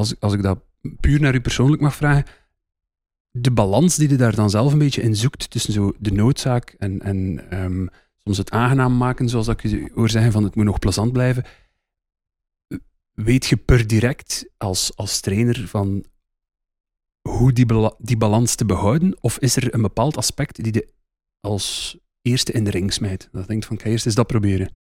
als, 0.00 0.20
als 0.20 0.32
ik 0.32 0.42
dat 0.42 0.58
puur 1.00 1.20
naar 1.20 1.34
u 1.34 1.40
persoonlijk 1.40 1.82
mag 1.82 1.94
vragen, 1.94 2.24
de 3.30 3.50
balans 3.50 3.96
die 3.96 4.08
je 4.08 4.16
daar 4.16 4.34
dan 4.34 4.50
zelf 4.50 4.72
een 4.72 4.78
beetje 4.78 5.02
in 5.02 5.16
zoekt 5.16 5.50
tussen 5.50 5.72
zo 5.72 5.92
de 5.98 6.12
noodzaak 6.12 6.74
en, 6.78 7.02
en 7.02 7.46
um, 7.62 7.88
soms 8.16 8.38
het 8.38 8.50
aangenaam 8.50 8.96
maken, 8.96 9.28
zoals 9.28 9.48
ik 9.48 9.62
je 9.62 9.90
hoor 9.94 10.10
zeggen, 10.10 10.32
van 10.32 10.44
het 10.44 10.54
moet 10.54 10.64
nog 10.64 10.78
plezant 10.78 11.12
blijven. 11.12 11.44
Weet 13.12 13.46
je 13.46 13.56
per 13.56 13.86
direct 13.86 14.46
als, 14.56 14.96
als 14.96 15.20
trainer 15.20 15.68
van 15.68 16.04
hoe 17.28 17.52
die, 17.52 17.66
die 17.98 18.16
balans 18.16 18.54
te 18.54 18.64
behouden? 18.64 19.16
Of 19.20 19.38
is 19.38 19.56
er 19.56 19.74
een 19.74 19.82
bepaald 19.82 20.16
aspect 20.16 20.62
die 20.62 20.74
je 20.74 20.92
als 21.40 21.98
eerste 22.22 22.52
in 22.52 22.64
de 22.64 22.70
ring 22.70 22.92
smijt? 22.92 23.28
Dat 23.32 23.48
denkt 23.48 23.66
van, 23.66 23.80
ga 23.80 23.88
eerst 23.88 24.06
eens 24.06 24.14
dat 24.14 24.26
proberen. 24.26 24.74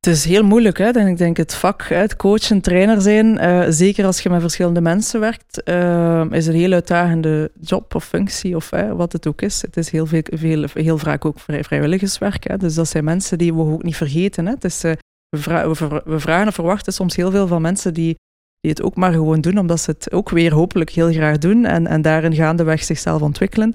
Het 0.00 0.14
is 0.14 0.24
heel 0.24 0.44
moeilijk, 0.44 0.78
hè? 0.78 1.08
ik 1.08 1.18
denk 1.18 1.36
het 1.36 1.54
vak, 1.54 1.82
het 1.82 2.16
coach 2.16 2.38
trainer 2.38 3.00
zijn, 3.00 3.26
uh, 3.26 3.64
zeker 3.68 4.04
als 4.04 4.20
je 4.20 4.30
met 4.30 4.40
verschillende 4.40 4.80
mensen 4.80 5.20
werkt, 5.20 5.62
uh, 5.64 6.24
is 6.30 6.46
een 6.46 6.54
heel 6.54 6.72
uitdagende 6.72 7.50
job 7.60 7.94
of 7.94 8.04
functie 8.04 8.56
of 8.56 8.70
wat 8.70 9.12
het 9.12 9.26
ook 9.26 9.42
is. 9.42 9.62
Het 9.62 9.76
is 9.76 9.90
heel, 9.90 10.06
veel, 10.06 10.22
veel, 10.24 10.64
heel 10.74 10.98
vaak 10.98 11.24
ook 11.24 11.40
vrij, 11.40 11.64
vrijwilligerswerk. 11.64 12.48
Hè? 12.48 12.56
Dus 12.56 12.74
dat 12.74 12.88
zijn 12.88 13.04
mensen 13.04 13.38
die 13.38 13.54
we 13.54 13.60
ook 13.60 13.82
niet 13.82 13.96
vergeten. 13.96 14.46
Hè? 14.46 14.54
Dus, 14.58 14.80
we, 14.80 14.96
we, 15.28 16.02
we, 16.04 16.20
vragen 16.20 16.46
en 16.46 16.52
verwachten 16.52 16.92
soms 16.92 17.16
heel 17.16 17.30
veel 17.30 17.46
van 17.46 17.62
mensen 17.62 17.94
die, 17.94 18.14
die 18.60 18.70
het 18.70 18.82
ook 18.82 18.96
maar 18.96 19.12
gewoon 19.12 19.40
doen, 19.40 19.58
omdat 19.58 19.80
ze 19.80 19.90
het 19.90 20.12
ook 20.12 20.30
weer 20.30 20.52
hopelijk 20.52 20.90
heel 20.90 21.12
graag 21.12 21.38
doen 21.38 21.64
en, 21.64 21.86
en 21.86 22.02
daarin 22.02 22.34
gaandeweg 22.34 22.84
zichzelf 22.84 23.22
ontwikkelen. 23.22 23.74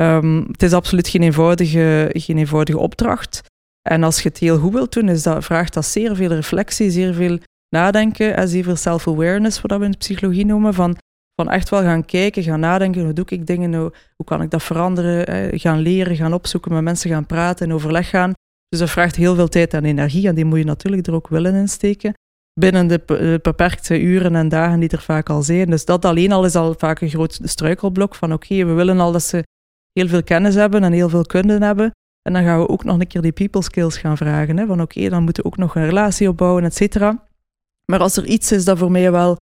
Um, 0.00 0.46
het 0.50 0.62
is 0.62 0.72
absoluut 0.72 1.08
geen 1.08 1.22
eenvoudige, 1.22 2.10
geen 2.12 2.38
eenvoudige 2.38 2.78
opdracht. 2.78 3.50
En 3.88 4.02
als 4.02 4.22
je 4.22 4.28
het 4.28 4.38
heel 4.38 4.58
goed 4.58 4.72
wilt 4.72 4.92
doen, 4.92 5.08
is 5.08 5.22
dat, 5.22 5.44
vraagt 5.44 5.74
dat 5.74 5.84
zeer 5.84 6.16
veel 6.16 6.28
reflectie, 6.28 6.90
zeer 6.90 7.14
veel 7.14 7.38
nadenken 7.68 8.36
en 8.36 8.48
zeer 8.48 8.64
veel 8.64 8.76
self-awareness, 8.76 9.60
wat 9.60 9.78
we 9.78 9.84
in 9.84 9.90
de 9.90 9.96
psychologie 9.96 10.46
noemen, 10.46 10.74
van, 10.74 10.96
van 11.34 11.50
echt 11.50 11.68
wel 11.68 11.82
gaan 11.82 12.04
kijken, 12.04 12.42
gaan 12.42 12.60
nadenken, 12.60 13.04
hoe 13.04 13.12
doe 13.12 13.24
ik 13.28 13.46
dingen, 13.46 13.74
hoe, 13.74 13.92
hoe 14.16 14.26
kan 14.26 14.42
ik 14.42 14.50
dat 14.50 14.62
veranderen, 14.62 15.58
gaan 15.58 15.78
leren, 15.78 16.16
gaan 16.16 16.32
opzoeken, 16.32 16.72
met 16.72 16.82
mensen 16.82 17.10
gaan 17.10 17.26
praten, 17.26 17.66
in 17.66 17.74
overleg 17.74 18.08
gaan. 18.08 18.32
Dus 18.68 18.78
dat 18.78 18.90
vraagt 18.90 19.16
heel 19.16 19.34
veel 19.34 19.48
tijd 19.48 19.74
en 19.74 19.84
energie 19.84 20.28
en 20.28 20.34
die 20.34 20.44
moet 20.44 20.58
je 20.58 20.64
natuurlijk 20.64 21.06
er 21.06 21.14
ook 21.14 21.28
willen 21.28 21.54
insteken 21.54 22.14
binnen 22.60 22.86
de 22.86 23.38
beperkte 23.42 24.00
uren 24.00 24.34
en 24.34 24.48
dagen 24.48 24.80
die 24.80 24.88
er 24.88 25.02
vaak 25.02 25.28
al 25.28 25.42
zijn. 25.42 25.70
Dus 25.70 25.84
dat 25.84 26.04
alleen 26.04 26.32
al 26.32 26.44
is 26.44 26.54
al 26.54 26.74
vaak 26.78 27.00
een 27.00 27.08
groot 27.08 27.40
struikelblok 27.42 28.14
van 28.14 28.32
oké, 28.32 28.64
we 28.64 28.72
willen 28.72 29.00
al 29.00 29.12
dat 29.12 29.22
ze 29.22 29.44
heel 29.92 30.08
veel 30.08 30.22
kennis 30.22 30.54
hebben 30.54 30.84
en 30.84 30.92
heel 30.92 31.08
veel 31.08 31.24
kunde 31.24 31.64
hebben, 31.64 31.90
en 32.22 32.32
dan 32.32 32.42
gaan 32.42 32.58
we 32.60 32.68
ook 32.68 32.84
nog 32.84 33.00
een 33.00 33.06
keer 33.06 33.22
die 33.22 33.32
people 33.32 33.62
skills 33.62 33.98
gaan 33.98 34.16
vragen. 34.16 34.56
Hè? 34.56 34.66
Van 34.66 34.80
oké, 34.80 35.08
dan 35.08 35.22
moeten 35.22 35.42
we 35.42 35.48
ook 35.48 35.56
nog 35.56 35.74
een 35.74 35.84
relatie 35.84 36.28
opbouwen, 36.28 36.64
et 36.64 36.74
cetera. 36.74 37.24
Maar 37.84 38.00
als 38.00 38.16
er 38.16 38.24
iets 38.24 38.52
is 38.52 38.64
dat 38.64 38.78
voor 38.78 38.90
mij 38.90 39.12
wel 39.12 39.36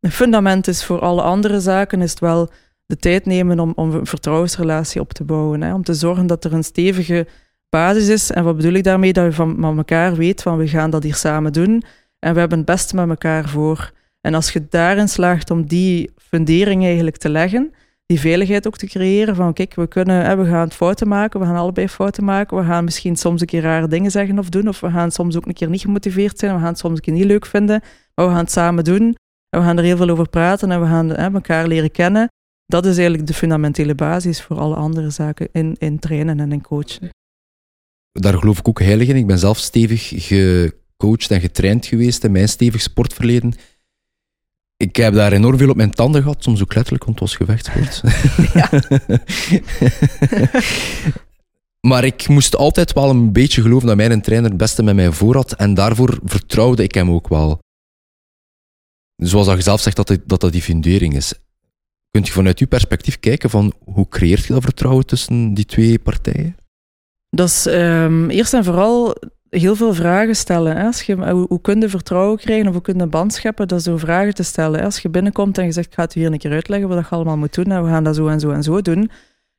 een 0.00 0.10
fundament 0.10 0.66
is 0.68 0.84
voor 0.84 1.00
alle 1.00 1.22
andere 1.22 1.60
zaken, 1.60 2.02
is 2.02 2.10
het 2.10 2.20
wel 2.20 2.50
de 2.86 2.96
tijd 2.96 3.26
nemen 3.26 3.60
om, 3.60 3.72
om 3.74 3.94
een 3.94 4.06
vertrouwensrelatie 4.06 5.00
op 5.00 5.12
te 5.12 5.24
bouwen. 5.24 5.62
Hè? 5.62 5.74
Om 5.74 5.82
te 5.82 5.94
zorgen 5.94 6.26
dat 6.26 6.44
er 6.44 6.52
een 6.52 6.64
stevige 6.64 7.26
basis 7.68 8.08
is. 8.08 8.30
En 8.30 8.44
wat 8.44 8.56
bedoel 8.56 8.72
ik 8.72 8.84
daarmee? 8.84 9.12
Dat 9.12 9.24
je 9.24 9.32
van, 9.32 9.56
van 9.60 9.76
elkaar 9.76 10.14
weet 10.14 10.42
van 10.42 10.56
we 10.56 10.68
gaan 10.68 10.90
dat 10.90 11.02
hier 11.02 11.14
samen 11.14 11.52
doen. 11.52 11.82
En 12.18 12.32
we 12.32 12.40
hebben 12.40 12.58
het 12.58 12.66
beste 12.66 12.94
met 12.94 13.08
elkaar 13.08 13.48
voor. 13.48 13.92
En 14.20 14.34
als 14.34 14.52
je 14.52 14.66
daarin 14.68 15.08
slaagt 15.08 15.50
om 15.50 15.66
die 15.66 16.10
fundering 16.16 16.84
eigenlijk 16.84 17.16
te 17.16 17.28
leggen, 17.28 17.74
die 18.10 18.20
veiligheid 18.20 18.66
ook 18.66 18.76
te 18.76 18.86
creëren 18.86 19.34
van 19.34 19.52
kijk, 19.52 19.74
we, 19.74 19.86
kunnen, 19.86 20.38
we 20.38 20.50
gaan 20.50 20.70
fouten 20.70 21.08
maken, 21.08 21.40
we 21.40 21.46
gaan 21.46 21.56
allebei 21.56 21.88
fouten 21.88 22.24
maken, 22.24 22.56
we 22.56 22.64
gaan 22.64 22.84
misschien 22.84 23.16
soms 23.16 23.40
een 23.40 23.46
keer 23.46 23.62
rare 23.62 23.88
dingen 23.88 24.10
zeggen 24.10 24.38
of 24.38 24.48
doen, 24.48 24.68
of 24.68 24.80
we 24.80 24.90
gaan 24.90 25.10
soms 25.10 25.36
ook 25.36 25.46
een 25.46 25.52
keer 25.52 25.68
niet 25.68 25.80
gemotiveerd 25.80 26.38
zijn, 26.38 26.54
we 26.54 26.58
gaan 26.58 26.68
het 26.68 26.78
soms 26.78 26.94
een 26.94 27.00
keer 27.00 27.12
niet 27.12 27.24
leuk 27.24 27.46
vinden, 27.46 27.80
maar 28.14 28.26
we 28.26 28.32
gaan 28.32 28.40
het 28.40 28.52
samen 28.52 28.84
doen 28.84 29.02
en 29.48 29.60
we 29.60 29.66
gaan 29.66 29.78
er 29.78 29.84
heel 29.84 29.96
veel 29.96 30.08
over 30.08 30.28
praten 30.28 30.70
en 30.70 30.80
we 30.80 30.86
gaan 30.86 31.16
elkaar 31.16 31.66
leren 31.66 31.90
kennen. 31.90 32.28
Dat 32.66 32.86
is 32.86 32.96
eigenlijk 32.96 33.26
de 33.26 33.34
fundamentele 33.34 33.94
basis 33.94 34.42
voor 34.42 34.58
alle 34.58 34.74
andere 34.74 35.10
zaken 35.10 35.48
in, 35.52 35.76
in 35.78 35.98
trainen 35.98 36.40
en 36.40 36.52
in 36.52 36.62
coachen. 36.62 37.08
Daar 38.12 38.38
geloof 38.38 38.58
ik 38.58 38.68
ook 38.68 38.80
heilig 38.80 39.08
in. 39.08 39.16
Ik 39.16 39.26
ben 39.26 39.38
zelf 39.38 39.58
stevig 39.58 40.12
gecoacht 40.16 41.30
en 41.30 41.40
getraind 41.40 41.86
geweest 41.86 42.24
in 42.24 42.32
mijn 42.32 42.48
stevig 42.48 42.80
sportverleden 42.80 43.52
ik 44.80 44.96
heb 44.96 45.14
daar 45.14 45.32
enorm 45.32 45.58
veel 45.58 45.70
op 45.70 45.76
mijn 45.76 45.90
tanden 45.90 46.22
gehad, 46.22 46.42
soms 46.42 46.62
ook 46.62 46.74
letterlijk, 46.74 47.04
want 47.04 47.20
het 47.20 47.28
was 47.28 47.36
gevechtssport. 47.36 48.02
maar 51.90 52.04
ik 52.04 52.28
moest 52.28 52.56
altijd 52.56 52.92
wel 52.92 53.10
een 53.10 53.32
beetje 53.32 53.62
geloven 53.62 53.86
dat 53.86 53.96
mijn 53.96 54.22
trainer 54.22 54.48
het 54.50 54.58
beste 54.58 54.82
met 54.82 54.94
mij 54.94 55.12
voor 55.12 55.34
had. 55.34 55.52
En 55.52 55.74
daarvoor 55.74 56.18
vertrouwde 56.24 56.82
ik 56.82 56.94
hem 56.94 57.10
ook 57.10 57.28
wel. 57.28 57.58
Zoals 59.16 59.46
dat 59.46 59.56
je 59.56 59.62
zelf 59.62 59.80
zegt, 59.80 59.96
dat 59.96 60.18
dat, 60.26 60.40
dat 60.40 60.52
die 60.52 60.62
fundering 60.62 61.14
is. 61.14 61.34
Kunt 62.10 62.26
je 62.26 62.32
vanuit 62.32 62.58
uw 62.58 62.66
perspectief 62.66 63.18
kijken 63.18 63.50
van 63.50 63.72
hoe 63.84 64.08
creëert 64.08 64.44
je 64.44 64.52
dat 64.52 64.62
vertrouwen 64.62 65.06
tussen 65.06 65.54
die 65.54 65.66
twee 65.66 65.98
partijen? 65.98 66.56
Dat 67.28 67.48
is 67.48 67.66
um, 67.66 68.30
eerst 68.30 68.54
en 68.54 68.64
vooral 68.64 69.16
heel 69.50 69.76
veel 69.76 69.94
vragen 69.94 70.36
stellen. 70.36 70.76
Hè? 70.76 70.86
Als 70.86 71.02
je, 71.02 71.30
hoe, 71.30 71.46
hoe 71.48 71.60
kun 71.60 71.80
je 71.80 71.88
vertrouwen 71.88 72.38
krijgen 72.38 72.66
of 72.66 72.72
hoe 72.72 72.82
kun 72.82 72.96
je 72.96 73.02
een 73.02 73.10
band 73.10 73.32
scheppen? 73.32 73.68
Dat 73.68 73.78
is 73.78 73.84
door 73.84 73.98
vragen 73.98 74.34
te 74.34 74.42
stellen. 74.42 74.84
Als 74.84 74.98
je 74.98 75.08
binnenkomt 75.08 75.58
en 75.58 75.64
je 75.64 75.72
zegt, 75.72 75.86
ik 75.86 75.94
ga 75.94 76.02
het 76.02 76.12
hier 76.12 76.32
een 76.32 76.38
keer 76.38 76.52
uitleggen 76.52 76.88
wat 76.88 76.98
je 76.98 77.10
allemaal 77.10 77.36
moet 77.36 77.54
doen 77.54 77.70
en 77.70 77.84
we 77.84 77.88
gaan 77.88 78.04
dat 78.04 78.16
zo 78.16 78.28
en 78.28 78.40
zo 78.40 78.50
en 78.50 78.62
zo 78.62 78.80
doen. 78.80 79.10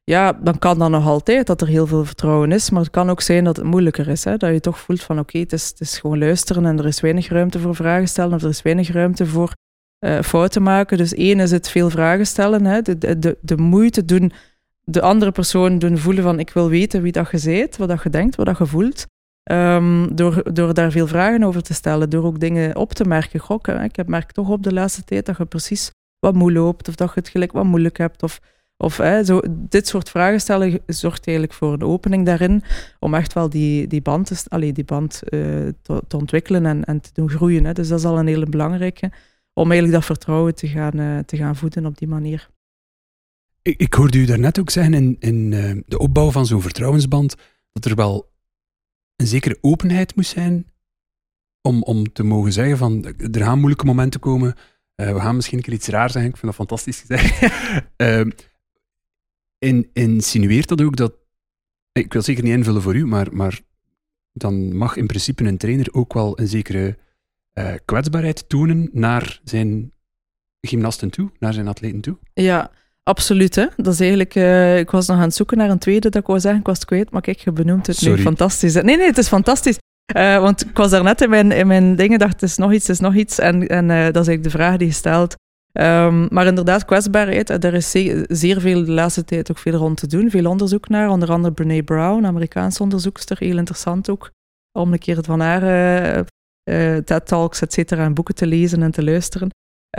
Ja, 0.03 0.33
dan 0.33 0.59
kan 0.59 0.79
dat 0.79 0.89
nog 0.89 1.05
altijd 1.05 1.47
dat 1.47 1.61
er 1.61 1.67
heel 1.67 1.87
veel 1.87 2.05
vertrouwen 2.05 2.51
is, 2.51 2.69
maar 2.69 2.81
het 2.81 2.91
kan 2.91 3.09
ook 3.09 3.21
zijn 3.21 3.43
dat 3.43 3.55
het 3.55 3.65
moeilijker 3.65 4.07
is. 4.07 4.23
Hè? 4.23 4.37
Dat 4.37 4.53
je 4.53 4.59
toch 4.59 4.79
voelt 4.79 5.03
van 5.03 5.19
oké, 5.19 5.39
het, 5.39 5.53
is, 5.53 5.67
het 5.67 5.79
is 5.79 5.99
gewoon 5.99 6.19
luisteren 6.19 6.65
en 6.65 6.79
er 6.79 6.85
is 6.85 7.01
weinig 7.01 7.29
ruimte 7.29 7.59
voor 7.59 7.75
vragen 7.75 8.07
stellen 8.07 8.33
of 8.33 8.41
er 8.41 8.49
is 8.49 8.61
weinig 8.61 8.91
ruimte 8.91 9.25
voor 9.25 9.53
uh, 9.99 10.21
fouten 10.21 10.63
maken. 10.63 10.97
Dus 10.97 11.13
één 11.13 11.39
is 11.39 11.51
het 11.51 11.69
veel 11.69 11.89
vragen 11.89 12.27
stellen, 12.27 12.65
hè? 12.65 12.81
De, 12.81 12.97
de, 12.97 13.19
de, 13.19 13.37
de 13.41 13.57
moeite 13.57 14.05
doen, 14.05 14.31
de 14.83 15.01
andere 15.01 15.31
persoon 15.31 15.79
doen 15.79 15.97
voelen 15.97 16.23
van 16.23 16.39
ik 16.39 16.49
wil 16.49 16.69
weten 16.69 17.01
wie 17.01 17.11
dat 17.11 17.31
je 17.31 17.41
bent, 17.43 17.77
wat 17.77 17.87
dat 17.87 18.03
je 18.03 18.09
denkt, 18.09 18.35
wat 18.35 18.45
dat 18.45 18.57
je 18.57 18.65
voelt. 18.65 19.05
Um, 19.43 20.15
door, 20.15 20.53
door 20.53 20.73
daar 20.73 20.91
veel 20.91 21.07
vragen 21.07 21.43
over 21.43 21.61
te 21.61 21.73
stellen, 21.73 22.09
door 22.09 22.23
ook 22.23 22.39
dingen 22.39 22.75
op 22.75 22.93
te 22.93 23.05
merken. 23.05 23.39
Gokken, 23.39 23.83
ik 23.83 23.95
heb 23.95 24.07
merk 24.07 24.31
toch 24.31 24.49
op 24.49 24.63
de 24.63 24.73
laatste 24.73 25.03
tijd 25.03 25.25
dat 25.25 25.37
je 25.37 25.45
precies 25.45 25.91
wat 26.19 26.33
moe 26.33 26.51
loopt, 26.51 26.87
of 26.87 26.95
dat 26.95 27.13
je 27.13 27.19
het 27.19 27.29
gelijk 27.29 27.51
wat 27.51 27.65
moeilijk 27.65 27.97
hebt. 27.97 28.23
Of, 28.23 28.39
of 28.77 28.97
hè, 28.97 29.23
zo, 29.23 29.41
dit 29.49 29.87
soort 29.87 30.09
vragen 30.09 30.39
stellen 30.39 30.79
zorgt 30.85 31.27
eigenlijk 31.27 31.57
voor 31.57 31.73
een 31.73 31.83
opening 31.83 32.25
daarin, 32.25 32.63
om 32.99 33.13
echt 33.13 33.33
wel 33.33 33.49
die, 33.49 33.87
die 33.87 34.01
band, 34.01 34.27
te, 34.27 34.43
allee, 34.47 34.73
die 34.73 34.83
band 34.83 35.21
uh, 35.29 35.67
te, 35.81 36.17
ontwikkelen 36.17 36.65
en, 36.65 36.83
en 36.83 37.01
te 37.01 37.09
doen 37.13 37.29
groeien. 37.29 37.65
Hè. 37.65 37.73
Dus 37.73 37.87
dat 37.87 37.99
is 37.99 38.05
al 38.05 38.19
een 38.19 38.27
hele 38.27 38.45
belangrijke, 38.45 39.11
om 39.53 39.71
eigenlijk 39.71 39.93
dat 39.93 40.05
vertrouwen 40.05 40.55
te 40.55 40.67
gaan, 40.67 40.99
uh, 40.99 41.19
te 41.19 41.37
gaan 41.37 41.55
voeden 41.55 41.85
op 41.85 41.97
die 41.97 42.07
manier. 42.07 42.49
Ik, 43.61 43.79
ik 43.79 43.93
hoorde 43.93 44.17
u 44.17 44.25
daarnet 44.25 44.59
ook 44.59 44.69
zeggen 44.69 44.93
in, 44.93 45.15
in 45.19 45.51
uh, 45.51 45.81
de 45.85 45.99
opbouw 45.99 46.31
van 46.31 46.45
zo'n 46.45 46.61
vertrouwensband, 46.61 47.35
dat 47.71 47.85
er 47.85 47.95
wel 47.95 48.30
een 49.21 49.27
zekere 49.27 49.57
openheid 49.61 50.15
moest 50.15 50.31
zijn 50.31 50.71
om, 51.61 51.83
om 51.83 52.11
te 52.11 52.23
mogen 52.23 52.53
zeggen 52.53 52.77
van 52.77 53.05
er 53.31 53.41
gaan 53.41 53.57
moeilijke 53.57 53.85
momenten 53.85 54.19
komen. 54.19 54.55
Uh, 54.95 55.13
we 55.13 55.19
gaan 55.19 55.35
misschien 55.35 55.57
een 55.57 55.63
keer 55.63 55.73
iets 55.73 55.87
raar 55.87 56.09
zeggen. 56.11 56.31
Ik 56.31 56.37
vind 56.37 56.57
dat 56.57 56.67
fantastisch 56.67 56.99
gezegd. 56.99 57.53
uh, 57.97 58.31
in, 59.57 59.89
insinueert 59.93 60.67
dat 60.67 60.81
ook 60.81 60.95
dat. 60.95 61.13
Ik 61.91 62.13
wil 62.13 62.21
zeker 62.21 62.43
niet 62.43 62.53
invullen 62.53 62.81
voor 62.81 62.95
u, 62.95 63.05
maar, 63.05 63.27
maar 63.35 63.61
dan 64.33 64.75
mag 64.75 64.95
in 64.95 65.07
principe 65.07 65.43
een 65.43 65.57
trainer 65.57 65.93
ook 65.93 66.13
wel 66.13 66.39
een 66.39 66.47
zekere 66.47 66.97
uh, 67.53 67.73
kwetsbaarheid 67.85 68.49
tonen 68.49 68.89
naar 68.91 69.39
zijn 69.43 69.93
gymnasten 70.61 71.09
toe, 71.09 71.31
naar 71.39 71.53
zijn 71.53 71.67
atleten 71.67 72.01
toe. 72.01 72.17
Ja, 72.33 72.71
Absoluut, 73.03 73.55
hè. 73.55 73.65
Dat 73.75 73.93
is 73.93 73.99
eigenlijk... 73.99 74.35
Uh, 74.35 74.79
ik 74.79 74.91
was 74.91 75.07
nog 75.07 75.17
aan 75.17 75.23
het 75.23 75.35
zoeken 75.35 75.57
naar 75.57 75.69
een 75.69 75.79
tweede 75.79 76.09
dat 76.09 76.21
ik 76.21 76.27
wou 76.27 76.39
zeggen. 76.39 76.59
Ik 76.59 76.65
was 76.65 76.77
het 76.77 76.85
kwijt, 76.85 77.11
maar 77.11 77.21
kijk, 77.21 77.39
je 77.39 77.51
benoemt 77.51 77.87
het 77.87 77.95
Sorry. 77.95 78.17
nu. 78.17 78.21
Fantastisch. 78.21 78.73
Nee, 78.73 78.97
nee, 78.97 79.05
het 79.05 79.17
is 79.17 79.27
fantastisch. 79.27 79.77
Uh, 80.15 80.39
want 80.39 80.65
ik 80.65 80.77
was 80.77 80.89
daarnet 80.89 81.21
in 81.21 81.29
mijn, 81.29 81.51
in 81.51 81.67
mijn 81.67 81.95
dingen, 81.95 82.19
dacht, 82.19 82.31
het 82.31 82.49
is 82.49 82.57
nog 82.57 82.73
iets, 82.73 82.87
het 82.87 82.95
is 82.95 83.01
nog 83.01 83.15
iets. 83.15 83.39
En, 83.39 83.67
en 83.67 83.89
uh, 83.89 84.03
dat 84.03 84.21
is 84.21 84.27
eigenlijk 84.27 84.43
de 84.43 84.49
vraag 84.49 84.77
die 84.77 84.87
je 84.87 84.93
stelt. 84.93 85.35
Um, 85.73 86.27
maar 86.29 86.45
inderdaad, 86.45 86.85
kwetsbaarheid, 86.85 87.49
er 87.49 87.73
is 87.73 87.91
zeer, 87.91 88.25
zeer, 88.27 88.61
veel 88.61 88.85
de 88.85 88.91
laatste 88.91 89.23
tijd 89.23 89.51
ook 89.51 89.57
veel 89.57 89.73
rond 89.73 89.97
te 89.97 90.07
doen. 90.07 90.29
Veel 90.29 90.49
onderzoek 90.49 90.89
naar, 90.89 91.09
onder 91.09 91.31
andere 91.31 91.53
Brene 91.53 91.83
Brown, 91.83 92.25
Amerikaanse 92.25 92.83
onderzoekster, 92.83 93.37
heel 93.39 93.57
interessant 93.57 94.09
ook. 94.09 94.31
Om 94.71 94.93
een 94.93 94.99
keer 94.99 95.23
van 95.23 95.39
haar 95.39 96.25
TED-talks, 97.03 97.61
et 97.61 97.73
cetera, 97.73 98.03
en 98.03 98.13
boeken 98.13 98.35
te 98.35 98.47
lezen 98.47 98.83
en 98.83 98.91
te 98.91 99.03
luisteren. 99.03 99.49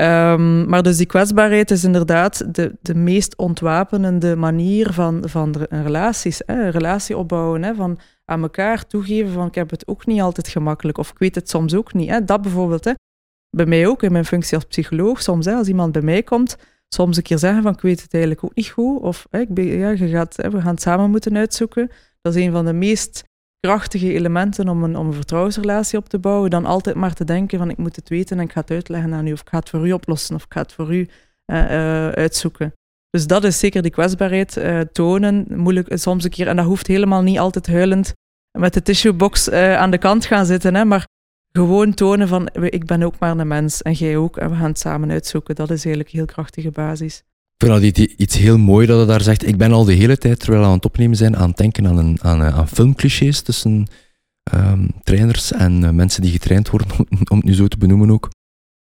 Um, 0.01 0.69
maar 0.69 0.83
dus 0.83 0.97
die 0.97 1.07
kwetsbaarheid 1.07 1.71
is 1.71 1.85
inderdaad 1.85 2.55
de, 2.55 2.77
de 2.83 2.95
meest 2.95 3.37
ontwapenende 3.37 4.37
manier 4.37 4.93
van, 4.93 5.29
van 5.29 5.55
relaties. 5.69 6.43
Hè? 6.47 6.69
Relatie 6.69 7.17
opbouwen, 7.17 7.63
hè? 7.63 7.75
van 7.75 7.99
aan 8.25 8.43
elkaar 8.43 8.87
toegeven 8.87 9.33
van 9.33 9.47
ik 9.47 9.55
heb 9.55 9.71
het 9.71 9.87
ook 9.87 10.07
niet 10.07 10.21
altijd 10.21 10.49
gemakkelijk 10.49 10.99
of 10.99 11.11
ik 11.11 11.19
weet 11.19 11.35
het 11.35 11.51
soms 11.51 11.75
ook 11.75 11.93
niet. 11.93 12.09
Hè? 12.09 12.25
Dat 12.25 12.43
bijvoorbeeld, 12.43 12.85
hè? 12.85 12.93
bij 13.57 13.67
mij 13.67 13.87
ook 13.87 14.03
in 14.03 14.13
mijn 14.13 14.25
functie 14.25 14.57
als 14.57 14.65
psycholoog, 14.65 15.23
soms 15.23 15.47
hè, 15.47 15.55
als 15.55 15.69
iemand 15.69 15.93
bij 15.93 16.03
mij 16.03 16.23
komt, 16.23 16.57
soms 16.89 17.17
een 17.17 17.23
keer 17.23 17.39
zeggen 17.39 17.63
van 17.63 17.73
ik 17.73 17.81
weet 17.81 18.03
het 18.03 18.13
eigenlijk 18.13 18.45
ook 18.45 18.55
niet 18.55 18.69
goed 18.69 19.01
of 19.01 19.27
hè, 19.31 19.41
ik 19.41 19.55
ben, 19.55 19.65
ja, 19.65 19.91
je 19.91 20.09
gaat, 20.09 20.37
hè, 20.37 20.51
we 20.51 20.61
gaan 20.61 20.75
het 20.75 20.83
samen 20.83 21.11
moeten 21.11 21.37
uitzoeken. 21.37 21.91
Dat 22.21 22.35
is 22.35 22.45
een 22.45 22.53
van 22.53 22.65
de 22.65 22.73
meest 22.73 23.25
krachtige 23.67 24.13
elementen 24.13 24.69
om 24.69 24.85
een, 24.85 24.97
om 24.97 25.07
een 25.07 25.13
vertrouwensrelatie 25.13 25.99
op 25.99 26.09
te 26.09 26.19
bouwen, 26.19 26.51
dan 26.51 26.67
altijd 26.67 26.97
maar 26.97 27.15
te 27.15 27.25
denken 27.25 27.59
van 27.59 27.71
ik 27.71 27.77
moet 27.77 27.97
het 27.97 28.09
weten 28.09 28.39
en 28.39 28.45
ik 28.45 28.53
ga 28.53 28.61
het 28.61 28.71
uitleggen 28.71 29.15
aan 29.15 29.27
u, 29.27 29.33
of 29.33 29.41
ik 29.41 29.49
ga 29.49 29.59
het 29.59 29.69
voor 29.69 29.89
u 29.89 29.93
oplossen, 29.93 30.35
of 30.35 30.45
ik 30.45 30.53
ga 30.53 30.61
het 30.61 30.73
voor 30.73 30.95
u 30.95 31.09
uh, 31.47 31.59
uh, 31.63 32.09
uitzoeken. 32.09 32.73
Dus 33.11 33.27
dat 33.27 33.45
is 33.45 33.59
zeker 33.59 33.83
die 33.83 33.91
kwetsbaarheid 33.91 34.57
uh, 34.57 34.81
tonen, 34.81 35.47
moeilijk 35.49 35.89
soms 35.91 36.25
een 36.25 36.31
keer, 36.31 36.49
en 36.49 36.57
dat 36.57 36.65
hoeft 36.65 36.87
helemaal 36.87 37.23
niet 37.23 37.39
altijd 37.39 37.67
huilend 37.67 38.13
met 38.59 38.75
de 38.75 38.83
tissuebox 38.83 39.51
aan 39.51 39.91
de 39.91 39.99
kant 39.99 40.25
gaan 40.25 40.47
zitten, 40.47 40.75
hè, 40.75 40.85
maar 40.85 41.07
gewoon 41.53 41.95
tonen 41.95 42.29
van 42.29 42.49
ik 42.53 42.87
ben 42.87 43.03
ook 43.03 43.19
maar 43.19 43.39
een 43.39 43.49
mens 43.49 43.83
en 43.83 43.93
jij 43.93 44.17
ook 44.17 44.37
en 44.37 44.51
we 44.51 44.57
gaan 44.57 44.69
het 44.69 44.79
samen 44.79 45.11
uitzoeken. 45.11 45.55
Dat 45.55 45.71
is 45.71 45.85
eigenlijk 45.85 46.09
een 46.09 46.19
heel 46.19 46.35
krachtige 46.35 46.71
basis. 46.71 47.23
Ik 47.63 47.69
vind 47.69 47.97
dat 47.97 48.07
iets 48.17 48.39
heel 48.39 48.59
mooi 48.59 48.87
dat 48.87 48.97
hij 48.97 49.07
daar 49.07 49.21
zegt. 49.21 49.47
Ik 49.47 49.57
ben 49.57 49.73
al 49.73 49.85
de 49.85 49.93
hele 49.93 50.19
tijd, 50.19 50.39
terwijl 50.39 50.63
we 50.63 50.69
aan 50.69 50.75
het 50.75 50.85
opnemen 50.85 51.17
zijn, 51.17 51.37
aan 51.37 51.49
het 51.49 51.57
denken 51.57 51.87
aan, 51.87 51.99
een, 51.99 52.19
aan, 52.23 52.43
aan 52.43 52.69
filmclichés 52.69 53.41
tussen 53.41 53.87
um, 54.55 54.91
trainers 55.03 55.53
en 55.53 55.83
uh, 55.83 55.91
mensen 55.91 56.23
die 56.23 56.31
getraind 56.31 56.71
worden, 56.71 56.89
om 57.31 57.37
het 57.37 57.45
nu 57.45 57.55
zo 57.55 57.69
te 57.69 57.79
benoemen 57.79 58.11
ook. 58.11 58.31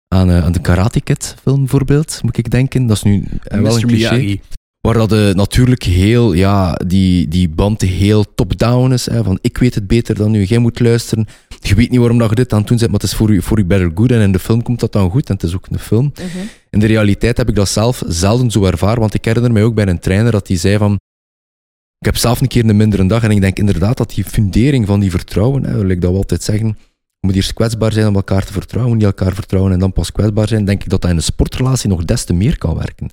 Aan, 0.08 0.30
uh, 0.30 0.44
aan 0.44 0.52
de 0.52 0.60
Karate 0.60 1.00
Kid 1.00 1.34
film 1.42 1.58
bijvoorbeeld, 1.58 2.20
moet 2.22 2.38
ik 2.38 2.50
denken. 2.50 2.86
Dat 2.86 2.96
is 2.96 3.02
nu 3.02 3.24
uh, 3.52 3.60
wel 3.60 3.76
een 3.76 3.86
cliché. 3.86 4.16
Miyagi. 4.16 4.40
Waar 4.88 5.08
dat 5.08 5.12
uh, 5.12 5.34
natuurlijk 5.34 5.82
heel, 5.82 6.32
ja, 6.32 6.74
die, 6.86 7.28
die 7.28 7.48
band 7.48 7.80
heel 7.80 8.34
top-down 8.34 8.92
is. 8.92 9.06
Hè, 9.06 9.24
van 9.24 9.38
ik 9.40 9.58
weet 9.58 9.74
het 9.74 9.86
beter 9.86 10.14
dan 10.14 10.34
u, 10.34 10.44
jij 10.44 10.58
moet 10.58 10.80
luisteren. 10.80 11.26
Je 11.60 11.74
weet 11.74 11.90
niet 11.90 11.98
waarom 11.98 12.18
dat 12.18 12.28
je 12.28 12.34
dit 12.34 12.52
aan 12.52 12.58
het 12.58 12.68
doen 12.68 12.76
bent, 12.78 12.90
maar 12.90 13.00
het 13.00 13.10
is 13.10 13.16
voor 13.16 13.30
u, 13.30 13.42
voor 13.42 13.58
u 13.58 13.64
better 13.64 13.90
good. 13.94 14.10
En 14.10 14.20
in 14.20 14.32
de 14.32 14.38
film 14.38 14.62
komt 14.62 14.80
dat 14.80 14.92
dan 14.92 15.10
goed, 15.10 15.28
en 15.28 15.34
het 15.34 15.42
is 15.42 15.54
ook 15.54 15.66
een 15.70 15.78
film. 15.78 16.12
Uh 16.20 16.32
-huh. 16.32 16.42
In 16.70 16.78
de 16.78 16.86
realiteit 16.86 17.36
heb 17.36 17.48
ik 17.48 17.54
dat 17.54 17.68
zelf 17.68 18.02
zelden 18.06 18.50
zo 18.50 18.64
ervaren, 18.64 19.00
want 19.00 19.14
ik 19.14 19.24
herinner 19.24 19.52
mij 19.52 19.62
ook 19.62 19.74
bij 19.74 19.86
een 19.86 19.98
trainer 19.98 20.32
dat 20.32 20.46
die 20.46 20.56
zei 20.56 20.78
van 20.78 20.92
ik 21.98 22.06
heb 22.06 22.16
zelf 22.16 22.40
een 22.40 22.48
keer 22.48 22.68
een 22.68 22.76
mindere 22.76 23.06
dag 23.06 23.22
en 23.22 23.30
ik 23.30 23.40
denk 23.40 23.58
inderdaad 23.58 23.96
dat 23.96 24.14
die 24.14 24.24
fundering 24.24 24.86
van 24.86 25.00
die 25.00 25.10
vertrouwen, 25.10 25.64
hè, 25.64 25.76
wil 25.76 25.88
ik 25.88 26.00
dat 26.00 26.14
altijd 26.14 26.42
zeggen, 26.42 26.66
je 26.66 27.26
moet 27.26 27.34
eerst 27.34 27.52
kwetsbaar 27.52 27.92
zijn 27.92 28.06
om 28.06 28.14
elkaar 28.14 28.44
te 28.44 28.52
vertrouwen, 28.52 28.92
moet 28.92 29.02
je 29.02 29.06
elkaar 29.06 29.34
vertrouwen 29.34 29.72
en 29.72 29.78
dan 29.78 29.92
pas 29.92 30.12
kwetsbaar 30.12 30.48
zijn, 30.48 30.64
denk 30.64 30.82
ik 30.82 30.90
dat 30.90 31.00
dat 31.00 31.10
in 31.10 31.16
een 31.16 31.22
sportrelatie 31.22 31.88
nog 31.88 32.04
des 32.04 32.24
te 32.24 32.32
meer 32.32 32.58
kan 32.58 32.76
werken 32.76 33.10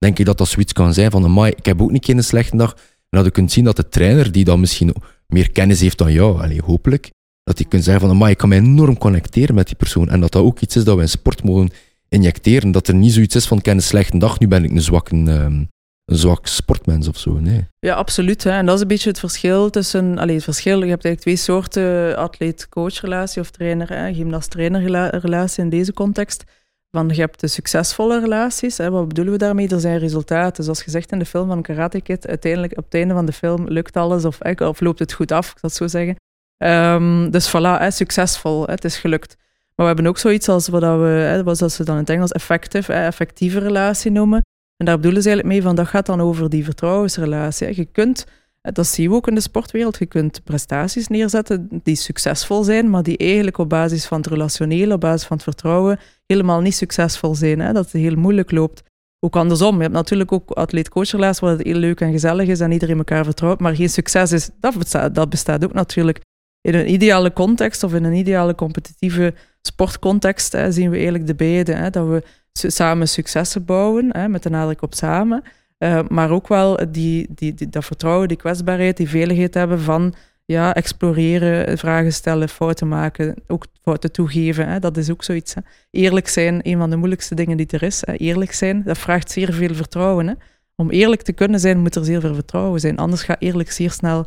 denk 0.00 0.18
ik 0.18 0.26
dat 0.26 0.38
dat 0.38 0.48
zoiets 0.48 0.72
kan 0.72 0.94
zijn 0.94 1.10
van, 1.10 1.24
amai, 1.24 1.52
ik 1.56 1.66
heb 1.66 1.82
ook 1.82 1.90
niet 1.90 2.08
een 2.08 2.24
slechte 2.24 2.56
dag. 2.56 2.72
En 3.08 3.18
dat 3.18 3.24
je 3.24 3.30
kunt 3.30 3.52
zien 3.52 3.64
dat 3.64 3.76
de 3.76 3.88
trainer, 3.88 4.32
die 4.32 4.44
dan 4.44 4.60
misschien 4.60 4.94
meer 5.26 5.50
kennis 5.50 5.80
heeft 5.80 5.98
dan 5.98 6.12
jou, 6.12 6.42
allez, 6.42 6.58
hopelijk, 6.58 7.10
dat 7.42 7.56
die 7.56 7.66
kunt 7.66 7.84
zeggen 7.84 8.02
van, 8.02 8.10
amai, 8.10 8.32
ik 8.32 8.38
kan 8.38 8.48
mij 8.48 8.58
enorm 8.58 8.98
connecteren 8.98 9.54
met 9.54 9.66
die 9.66 9.76
persoon. 9.76 10.08
En 10.08 10.20
dat 10.20 10.32
dat 10.32 10.42
ook 10.42 10.60
iets 10.60 10.76
is 10.76 10.84
dat 10.84 10.96
we 10.96 11.02
in 11.02 11.08
sport 11.08 11.42
mogen 11.42 11.70
injecteren. 12.08 12.70
Dat 12.70 12.88
er 12.88 12.94
niet 12.94 13.12
zoiets 13.12 13.34
is 13.34 13.46
van, 13.46 13.58
ik 13.58 13.66
een 13.66 13.82
slechte 13.82 14.18
dag, 14.18 14.38
nu 14.38 14.48
ben 14.48 14.64
ik 14.64 14.70
een 14.70 14.82
zwak, 14.82 15.08
een, 15.10 15.28
um, 15.28 15.68
een 16.04 16.16
zwak 16.16 16.46
sportmens 16.46 17.08
of 17.08 17.18
zo. 17.18 17.38
Nee. 17.38 17.66
Ja, 17.78 17.94
absoluut. 17.94 18.44
Hè. 18.44 18.50
En 18.50 18.66
dat 18.66 18.74
is 18.74 18.80
een 18.80 18.88
beetje 18.88 19.08
het 19.08 19.18
verschil 19.18 19.70
tussen, 19.70 20.18
allez, 20.18 20.34
het 20.34 20.44
verschil, 20.44 20.82
je 20.82 20.90
hebt 20.90 21.04
eigenlijk 21.04 21.20
twee 21.20 21.36
soorten 21.36 22.16
atleet-coach 22.16 23.00
relatie 23.00 23.40
of 23.40 23.50
trainer, 23.50 24.14
gymnast-trainer 24.14 25.10
relatie 25.18 25.62
in 25.62 25.70
deze 25.70 25.92
context. 25.92 26.44
Van 26.90 27.08
je 27.08 27.20
hebt 27.20 27.40
de 27.40 27.46
succesvolle 27.46 28.20
relaties. 28.20 28.78
Hè, 28.78 28.90
wat 28.90 29.08
bedoelen 29.08 29.32
we 29.32 29.38
daarmee? 29.38 29.68
Er 29.68 29.80
zijn 29.80 29.98
resultaten. 29.98 30.64
Zoals 30.64 30.82
gezegd 30.82 31.12
in 31.12 31.18
de 31.18 31.24
film 31.24 31.48
van 31.48 31.62
Karate 31.62 32.00
Kid, 32.00 32.26
uiteindelijk 32.26 32.78
op 32.78 32.84
het 32.84 32.94
einde 32.94 33.14
van 33.14 33.26
de 33.26 33.32
film 33.32 33.68
lukt 33.68 33.96
alles 33.96 34.24
of, 34.24 34.38
of 34.58 34.80
loopt 34.80 34.98
het 34.98 35.12
goed 35.12 35.32
af, 35.32 35.50
ik 35.50 35.58
het 35.60 35.74
zo 35.74 35.86
zeggen. 35.86 36.16
Um, 36.56 37.30
dus 37.30 37.48
voilà, 37.48 37.86
succesvol, 37.88 38.66
het 38.66 38.84
is 38.84 38.96
gelukt. 38.96 39.36
Maar 39.74 39.86
we 39.86 39.94
hebben 39.94 40.06
ook 40.06 40.18
zoiets 40.18 40.48
als 40.48 40.68
wat, 40.68 40.82
we, 40.82 41.40
wat 41.44 41.72
ze 41.72 41.84
dan 41.84 41.94
in 41.94 42.00
het 42.00 42.10
Engels 42.10 42.32
effective, 42.32 42.92
effectieve 42.92 43.58
relatie 43.58 44.10
noemen. 44.10 44.42
En 44.76 44.86
daar 44.86 44.96
bedoelen 44.96 45.22
ze 45.22 45.28
eigenlijk 45.28 45.56
mee 45.56 45.66
van, 45.66 45.76
dat 45.76 45.88
gaat 45.88 46.06
dan 46.06 46.20
over 46.20 46.50
die 46.50 46.64
vertrouwensrelatie. 46.64 47.76
Je 47.76 47.84
kunt 47.84 48.26
dat 48.60 48.86
zie 48.86 49.08
je 49.08 49.14
ook 49.14 49.28
in 49.28 49.34
de 49.34 49.40
sportwereld. 49.40 49.98
Je 49.98 50.06
kunt 50.06 50.44
prestaties 50.44 51.08
neerzetten 51.08 51.80
die 51.82 51.94
succesvol 51.94 52.64
zijn, 52.64 52.90
maar 52.90 53.02
die 53.02 53.16
eigenlijk 53.16 53.58
op 53.58 53.68
basis 53.68 54.06
van 54.06 54.18
het 54.18 54.26
relationele, 54.26 54.94
op 54.94 55.00
basis 55.00 55.26
van 55.26 55.36
het 55.36 55.44
vertrouwen, 55.44 55.98
helemaal 56.26 56.60
niet 56.60 56.74
succesvol 56.74 57.34
zijn. 57.34 57.60
Hè? 57.60 57.72
Dat 57.72 57.84
het 57.84 58.02
heel 58.02 58.16
moeilijk 58.16 58.50
loopt. 58.50 58.82
Ook 59.20 59.36
andersom. 59.36 59.76
Je 59.76 59.82
hebt 59.82 59.94
natuurlijk 59.94 60.32
ook 60.32 60.50
atleet-coachrelaties 60.50 61.40
waar 61.40 61.50
het 61.50 61.62
heel 61.62 61.74
leuk 61.74 62.00
en 62.00 62.12
gezellig 62.12 62.48
is 62.48 62.60
en 62.60 62.72
iedereen 62.72 62.98
elkaar 62.98 63.24
vertrouwt, 63.24 63.60
maar 63.60 63.74
geen 63.74 63.90
succes 63.90 64.32
is. 64.32 64.50
Dat 64.60 64.78
bestaat, 64.78 65.14
dat 65.14 65.30
bestaat 65.30 65.64
ook 65.64 65.72
natuurlijk. 65.72 66.20
In 66.60 66.74
een 66.74 66.90
ideale 66.90 67.32
context 67.32 67.82
of 67.82 67.94
in 67.94 68.04
een 68.04 68.12
ideale 68.12 68.54
competitieve 68.54 69.34
sportcontext 69.62 70.52
hè, 70.52 70.72
zien 70.72 70.88
we 70.88 70.94
eigenlijk 70.94 71.26
de 71.26 71.34
beide. 71.34 71.72
Hè, 71.72 71.90
dat 71.90 72.08
we 72.08 72.22
samen 72.52 73.08
successen 73.08 73.64
bouwen, 73.64 74.16
hè, 74.16 74.28
met 74.28 74.42
de 74.42 74.50
nadruk 74.50 74.82
op 74.82 74.94
samen. 74.94 75.42
Uh, 75.82 76.00
maar 76.08 76.30
ook 76.30 76.48
wel 76.48 76.78
die, 76.90 77.26
die, 77.34 77.54
die, 77.54 77.68
dat 77.68 77.84
vertrouwen, 77.84 78.28
die 78.28 78.36
kwetsbaarheid, 78.36 78.96
die 78.96 79.08
veiligheid 79.08 79.54
hebben 79.54 79.80
van 79.80 80.14
ja, 80.44 80.74
exploreren, 80.74 81.78
vragen 81.78 82.12
stellen, 82.12 82.48
fouten 82.48 82.88
maken, 82.88 83.34
ook 83.46 83.66
fouten 83.82 84.12
toegeven. 84.12 84.68
Hè. 84.68 84.78
Dat 84.78 84.96
is 84.96 85.10
ook 85.10 85.24
zoiets. 85.24 85.54
Hè. 85.54 85.60
Eerlijk 85.90 86.28
zijn, 86.28 86.60
een 86.62 86.78
van 86.78 86.90
de 86.90 86.96
moeilijkste 86.96 87.34
dingen 87.34 87.56
die 87.56 87.66
er 87.66 87.82
is. 87.82 88.02
Hè. 88.06 88.12
Eerlijk 88.12 88.52
zijn, 88.52 88.82
dat 88.84 88.98
vraagt 88.98 89.30
zeer 89.30 89.52
veel 89.52 89.74
vertrouwen. 89.74 90.26
Hè. 90.26 90.34
Om 90.76 90.90
eerlijk 90.90 91.22
te 91.22 91.32
kunnen 91.32 91.60
zijn, 91.60 91.78
moet 91.80 91.94
er 91.94 92.04
zeer 92.04 92.20
veel 92.20 92.34
vertrouwen 92.34 92.80
zijn. 92.80 92.96
Anders 92.96 93.22
gaat 93.22 93.40
eerlijk 93.40 93.70
zeer 93.70 93.90
snel 93.90 94.26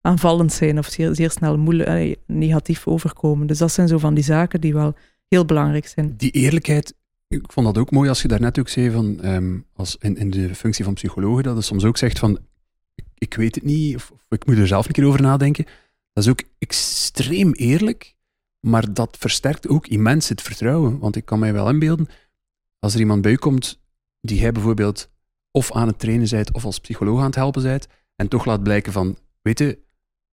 aanvallend 0.00 0.52
zijn 0.52 0.78
of 0.78 0.86
zeer, 0.86 1.14
zeer 1.14 1.30
snel 1.30 1.58
moeilijk, 1.58 2.18
negatief 2.26 2.86
overkomen. 2.86 3.46
Dus 3.46 3.58
dat 3.58 3.72
zijn 3.72 3.88
zo 3.88 3.98
van 3.98 4.14
die 4.14 4.24
zaken 4.24 4.60
die 4.60 4.74
wel 4.74 4.94
heel 5.28 5.44
belangrijk 5.44 5.86
zijn. 5.86 6.14
Die 6.16 6.30
eerlijkheid 6.30 6.94
ik 7.32 7.52
vond 7.52 7.66
dat 7.66 7.78
ook 7.78 7.90
mooi 7.90 8.08
als 8.08 8.22
je 8.22 8.28
daarnet 8.28 8.58
ook 8.58 8.68
zei 8.68 8.90
van, 8.90 9.20
ehm, 9.20 9.58
als 9.72 9.96
in, 10.00 10.16
in 10.16 10.30
de 10.30 10.54
functie 10.54 10.84
van 10.84 10.94
psycholoog, 10.94 11.42
dat 11.42 11.56
je 11.56 11.62
soms 11.62 11.84
ook 11.84 11.96
zegt 11.96 12.18
van, 12.18 12.38
ik 13.14 13.34
weet 13.34 13.54
het 13.54 13.64
niet, 13.64 13.96
of, 13.96 14.12
ik 14.28 14.46
moet 14.46 14.58
er 14.58 14.66
zelf 14.66 14.86
een 14.86 14.92
keer 14.92 15.06
over 15.06 15.22
nadenken. 15.22 15.64
Dat 16.12 16.24
is 16.24 16.30
ook 16.30 16.42
extreem 16.58 17.52
eerlijk, 17.52 18.16
maar 18.60 18.94
dat 18.94 19.16
versterkt 19.18 19.68
ook 19.68 19.86
immens 19.86 20.28
het 20.28 20.42
vertrouwen. 20.42 20.98
Want 20.98 21.16
ik 21.16 21.24
kan 21.24 21.38
mij 21.38 21.52
wel 21.52 21.68
inbeelden, 21.68 22.08
als 22.78 22.94
er 22.94 23.00
iemand 23.00 23.22
bij 23.22 23.36
komt 23.36 23.80
die 24.20 24.38
jij 24.38 24.52
bijvoorbeeld 24.52 25.10
of 25.50 25.72
aan 25.72 25.86
het 25.86 25.98
trainen 25.98 26.28
bent 26.30 26.52
of 26.52 26.64
als 26.64 26.80
psycholoog 26.80 27.18
aan 27.18 27.26
het 27.26 27.34
helpen 27.34 27.62
bent, 27.62 27.86
en 28.16 28.28
toch 28.28 28.44
laat 28.44 28.62
blijken 28.62 28.92
van, 28.92 29.18
weet 29.42 29.58
je, 29.58 29.78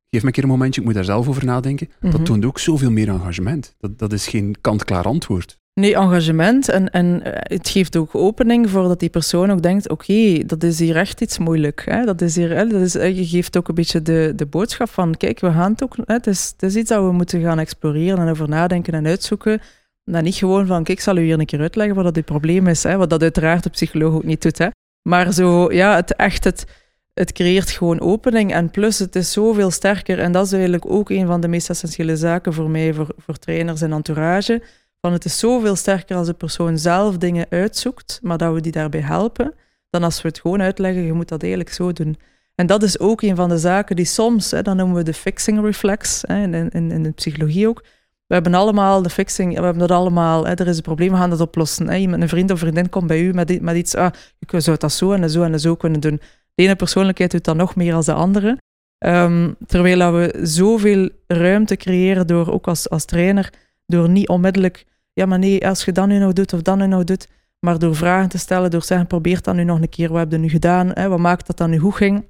geef 0.10 0.22
me 0.22 0.28
een 0.28 0.32
keer 0.32 0.44
een 0.44 0.50
momentje, 0.50 0.80
ik 0.80 0.86
moet 0.86 0.96
daar 0.96 1.04
zelf 1.04 1.28
over 1.28 1.46
nadenken. 1.46 1.90
Dat 2.00 2.14
mhm. 2.14 2.24
toont 2.24 2.46
ook 2.46 2.60
zoveel 2.60 2.92
meer 2.92 3.10
engagement. 3.10 3.76
Dat, 3.78 4.00
dat 4.00 4.14
is 4.14 4.28
geen 4.28 4.56
kant-klaar 4.62 5.06
antwoord. 5.06 5.59
Nee, 5.74 5.96
engagement. 5.96 6.70
En, 6.70 6.90
en 6.90 7.24
eh, 7.24 7.58
het 7.58 7.70
geeft 7.70 7.96
ook 7.96 8.16
opening 8.16 8.70
voor 8.70 8.88
dat 8.88 9.00
die 9.00 9.10
persoon 9.10 9.52
ook 9.52 9.62
denkt: 9.62 9.90
oké, 9.90 10.46
dat 10.46 10.64
is 10.64 10.80
hier 10.80 10.96
echt 10.96 11.22
iets 11.22 11.38
moeilijk. 11.38 11.82
Hè? 11.86 12.06
Dat 12.06 12.22
is 12.22 12.36
hier? 12.36 12.70
Dat 12.70 12.82
is, 12.82 12.96
eh, 12.96 13.18
je 13.18 13.26
geeft 13.26 13.58
ook 13.58 13.68
een 13.68 13.76
beetje 13.76 14.02
de, 14.02 14.34
de 14.36 14.46
boodschap 14.46 14.90
van: 14.90 15.18
kijk, 15.18 15.40
we 15.40 15.52
gaan 15.52 15.72
het 15.72 15.84
ook. 15.84 15.96
Hè? 15.96 16.14
Het, 16.14 16.28
is, 16.28 16.50
het 16.52 16.64
is 16.64 16.76
iets 16.76 16.90
dat 16.90 17.04
we 17.04 17.12
moeten 17.12 17.42
gaan 17.42 17.60
exploreren 17.60 18.20
en 18.20 18.30
over 18.30 18.50
nadenken 18.50 18.94
en 18.94 19.08
uitzoeken. 19.08 19.62
Dan 20.04 20.24
niet 20.24 20.36
gewoon 20.36 20.66
van: 20.66 20.84
kijk, 20.84 20.98
ik 20.98 21.04
zal 21.04 21.18
u 21.18 21.22
hier 21.22 21.40
een 21.40 21.46
keer 21.46 21.60
uitleggen 21.60 21.96
wat 21.96 22.06
dat 22.06 22.16
het 22.16 22.26
probleem 22.26 22.68
is. 22.68 22.84
Hè? 22.84 22.98
Wat 22.98 23.10
dat 23.10 23.22
uiteraard 23.22 23.64
de 23.64 23.70
psycholoog 23.70 24.14
ook 24.14 24.24
niet 24.24 24.42
doet. 24.42 24.58
Hè? 24.58 24.68
Maar 25.02 25.34
zo, 25.34 25.72
ja, 25.72 25.96
het 25.96 26.16
echt. 26.16 26.44
Het, 26.44 26.66
het 27.14 27.32
creëert 27.32 27.70
gewoon 27.70 28.00
opening. 28.00 28.54
En 28.54 28.72
plus, 28.72 29.00
het 29.00 29.16
is 29.16 29.32
zoveel 29.32 29.72
sterker. 29.72 30.20
En 30.20 30.32
dat 30.32 30.46
is 30.46 30.52
eigenlijk 30.52 30.86
ook 30.86 31.10
een 31.10 31.28
van 31.28 31.42
de 31.42 31.48
meest 31.48 31.70
essentiële 31.70 32.16
zaken 32.16 32.54
voor 32.54 32.70
mij, 32.70 32.94
voor, 32.94 33.08
voor 33.18 33.38
trainers 33.38 33.82
en 33.82 33.92
entourage 33.92 34.62
van 35.02 35.14
het 35.14 35.26
is 35.26 35.40
zoveel 35.40 35.76
sterker 35.76 36.16
als 36.16 36.28
de 36.28 36.34
persoon 36.34 36.78
zelf 36.78 37.18
dingen 37.18 37.46
uitzoekt, 37.50 38.20
maar 38.22 38.38
dat 38.38 38.54
we 38.54 38.62
die 38.62 38.72
daarbij 38.72 39.02
helpen, 39.02 39.54
dan 39.90 40.04
als 40.04 40.22
we 40.22 40.28
het 40.28 40.40
gewoon 40.40 40.62
uitleggen, 40.62 41.04
je 41.04 41.14
moet 41.14 41.28
dat 41.28 41.42
eigenlijk 41.42 41.74
zo 41.74 41.94
doen. 41.94 42.18
En 42.56 42.68
dat 42.68 42.84
is 42.84 43.00
ook 43.00 43.22
een 43.22 43.36
van 43.36 43.50
de 43.50 43.58
zaken 43.58 43.96
die 43.96 44.06
soms, 44.06 44.52
hè, 44.52 44.62
dan 44.62 44.78
noemen 44.78 44.96
we 44.96 45.04
de 45.04 45.14
fixing 45.14 45.62
reflex, 45.62 46.24
hè, 46.28 46.42
in, 46.42 46.70
in, 46.70 46.92
in 46.92 47.04
de 47.04 47.12
psychologie 47.12 47.68
ook. 47.68 47.84
We 48.28 48.34
hebben 48.34 48.54
allemaal 48.54 49.02
de 49.02 49.10
fixing, 49.10 49.58
we 49.58 49.64
hebben 49.64 49.88
dat 49.88 49.98
allemaal, 49.98 50.46
hè, 50.46 50.54
er 50.54 50.68
is 50.68 50.78
een 50.78 50.84
probleem, 50.84 51.12
we 51.12 51.18
gaan 51.18 51.30
dat 51.30 51.42
oplossen. 51.42 51.90
Hè. 51.90 51.96
Iemand, 51.96 52.22
een 52.22 52.30
vriend 52.30 52.52
of 52.52 52.60
vriendin 52.60 52.90
komt 52.90 53.08
bij 53.08 53.22
u 53.22 53.34
met, 53.34 53.62
met 53.62 53.76
iets, 53.76 53.96
ah, 53.96 54.12
je 54.40 54.60
zou 54.60 54.78
dat 54.78 54.92
zo 54.92 55.12
en 55.12 55.30
zo 55.30 55.44
en 55.44 55.60
zo 55.60 55.76
kunnen 55.76 56.00
doen. 56.00 56.22
De 56.56 56.64
ene 56.64 56.76
persoonlijkheid 56.76 57.32
doet 57.32 57.44
dat 57.44 57.56
nog 57.56 57.76
meer 57.76 57.92
dan 57.92 58.02
de 58.02 58.14
andere. 58.14 58.58
Um, 59.06 59.56
terwijl 59.68 60.14
we 60.14 60.40
zoveel 60.42 61.10
ruimte 61.28 61.76
creëren 61.76 62.28
door, 62.28 62.52
ook 62.52 62.68
als, 62.68 62.90
als 62.90 63.06
trainer, 63.06 63.50
door 63.90 64.10
niet 64.10 64.28
onmiddellijk 64.28 64.86
ja, 65.20 65.26
maar 65.26 65.40
nee, 65.40 65.68
als 65.68 65.86
je 65.86 65.92
dat 65.92 66.08
nu 66.08 66.18
nog 66.18 66.34
doet 66.34 66.54
of 66.54 66.62
dat 66.62 66.78
nu 66.78 66.88
nog 66.88 67.04
doet, 67.04 67.28
maar 67.60 67.80
door 67.80 67.96
vragen 67.96 68.30
te 68.30 68.38
stellen, 68.38 68.72
door 68.72 68.82
te 68.82 68.88
zeggen, 68.88 69.08
probeer 69.08 69.42
dat 69.42 69.56
nu 69.56 69.64
nog 69.64 69.82
een 69.82 69.90
keer, 69.90 70.10
wat 70.10 70.20
heb 70.20 70.32
je 70.32 70.38
nu 70.38 70.50
gedaan, 70.50 70.90
hè? 70.94 71.08
wat 71.08 71.20
maakt 71.20 71.48
dat 71.48 71.58
dat 71.58 71.68
nu 71.68 71.78
goed 71.78 71.96
ging, 71.96 72.26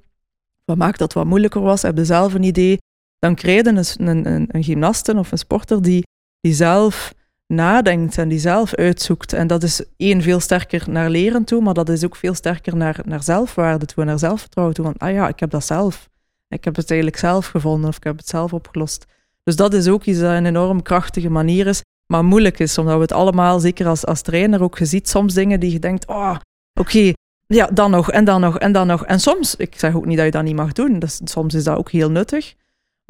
wat 0.64 0.76
maakt 0.76 0.98
dat 0.98 1.12
wat 1.12 1.26
moeilijker 1.26 1.60
was, 1.60 1.82
heb 1.82 1.96
je 1.96 2.04
zelf 2.04 2.34
een 2.34 2.42
idee, 2.42 2.78
dan 3.18 3.34
krijg 3.34 3.64
je 3.64 3.68
een, 3.68 4.08
een, 4.08 4.26
een, 4.32 4.48
een 4.50 5.18
of 5.18 5.32
een 5.32 5.38
sporter 5.38 5.82
die, 5.82 6.06
die 6.40 6.52
zelf 6.52 7.14
nadenkt 7.46 8.18
en 8.18 8.28
die 8.28 8.38
zelf 8.38 8.74
uitzoekt. 8.74 9.32
En 9.32 9.46
dat 9.46 9.62
is 9.62 9.84
één, 9.96 10.22
veel 10.22 10.40
sterker 10.40 10.90
naar 10.90 11.10
leren 11.10 11.44
toe, 11.44 11.62
maar 11.62 11.74
dat 11.74 11.88
is 11.88 12.04
ook 12.04 12.16
veel 12.16 12.34
sterker 12.34 12.76
naar, 12.76 13.00
naar 13.04 13.22
zelfwaarde 13.22 13.86
toe, 13.86 14.04
naar 14.04 14.18
zelfvertrouwen 14.18 14.74
toe. 14.76 14.84
Van, 14.84 14.94
ah 14.96 15.12
ja, 15.12 15.28
ik 15.28 15.40
heb 15.40 15.50
dat 15.50 15.64
zelf. 15.64 16.08
Ik 16.48 16.64
heb 16.64 16.76
het 16.76 16.90
eigenlijk 16.90 17.20
zelf 17.20 17.46
gevonden 17.46 17.88
of 17.88 17.96
ik 17.96 18.04
heb 18.04 18.16
het 18.16 18.28
zelf 18.28 18.52
opgelost. 18.52 19.06
Dus 19.50 19.58
dat 19.58 19.74
is 19.74 19.88
ook 19.88 20.04
iets 20.04 20.18
dat 20.18 20.30
een 20.30 20.46
enorm 20.46 20.82
krachtige 20.82 21.30
manier 21.30 21.66
is 21.66 21.82
maar 22.06 22.24
moeilijk 22.24 22.58
is, 22.58 22.78
omdat 22.78 22.94
we 22.94 23.00
het 23.00 23.12
allemaal, 23.12 23.60
zeker 23.60 23.86
als, 23.86 24.06
als 24.06 24.22
trainer, 24.22 24.62
ook 24.62 24.76
gezien 24.76 25.00
soms 25.04 25.34
dingen 25.34 25.60
die 25.60 25.72
je 25.72 25.78
denkt, 25.78 26.06
oh, 26.06 26.36
oké, 26.80 27.12
ja, 27.46 27.66
dan 27.72 27.90
nog, 27.90 28.10
en 28.10 28.24
dan 28.24 28.40
nog, 28.40 28.58
en 28.58 28.72
dan 28.72 28.86
nog. 28.86 29.04
En 29.04 29.20
soms, 29.20 29.56
ik 29.56 29.74
zeg 29.78 29.94
ook 29.94 30.06
niet 30.06 30.16
dat 30.16 30.26
je 30.26 30.32
dat 30.32 30.42
niet 30.42 30.56
mag 30.56 30.72
doen, 30.72 30.98
dus, 30.98 31.20
soms 31.24 31.54
is 31.54 31.64
dat 31.64 31.76
ook 31.76 31.90
heel 31.90 32.10
nuttig. 32.10 32.54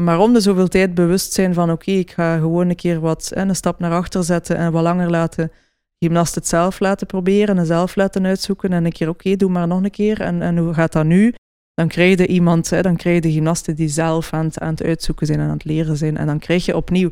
Maar 0.03 0.18
om 0.18 0.33
de 0.33 0.40
zoveel 0.40 0.68
tijd 0.68 0.94
bewust 0.94 1.33
zijn 1.33 1.55
van, 1.55 1.70
oké, 1.70 1.90
ik 1.90 2.11
ga 2.11 2.38
gewoon 2.38 2.68
een 2.68 2.76
keer 2.76 3.00
wat, 3.00 3.31
een 3.35 3.57
stap 3.57 3.79
naar 3.79 3.92
achter 3.92 4.24
zetten 4.24 4.57
en 4.57 4.72
wat 4.72 4.83
langer 4.83 5.11
laten, 5.11 5.53
gymnast 5.98 6.35
het 6.35 6.48
zelf 6.48 6.81
laten 6.81 7.07
proberen 7.07 7.59
en 7.59 7.66
zelf 7.66 7.96
laten 7.96 8.26
uitzoeken 8.26 8.72
en 8.72 8.85
een 8.85 8.92
keer, 8.92 9.09
oké, 9.09 9.37
doe 9.37 9.50
maar 9.50 9.66
nog 9.66 9.83
een 9.83 9.90
keer. 9.90 10.20
En, 10.20 10.42
en 10.42 10.59
hoe 10.59 10.74
gaat 10.74 10.92
dat 10.92 11.05
nu? 11.05 11.35
Dan 11.80 11.88
krijg 11.88 12.18
je 12.18 12.26
iemand, 12.26 12.68
dan 12.68 12.96
krijg 12.96 13.14
je 13.14 13.20
de 13.20 13.32
gymnasten 13.32 13.76
die 13.76 13.88
zelf 13.88 14.32
aan 14.32 14.44
het, 14.44 14.58
aan 14.58 14.70
het 14.70 14.82
uitzoeken 14.82 15.26
zijn 15.26 15.38
en 15.38 15.44
aan 15.44 15.52
het 15.52 15.64
leren 15.64 15.96
zijn. 15.96 16.16
En 16.16 16.26
dan 16.26 16.38
krijg 16.38 16.64
je 16.64 16.76
opnieuw 16.76 17.10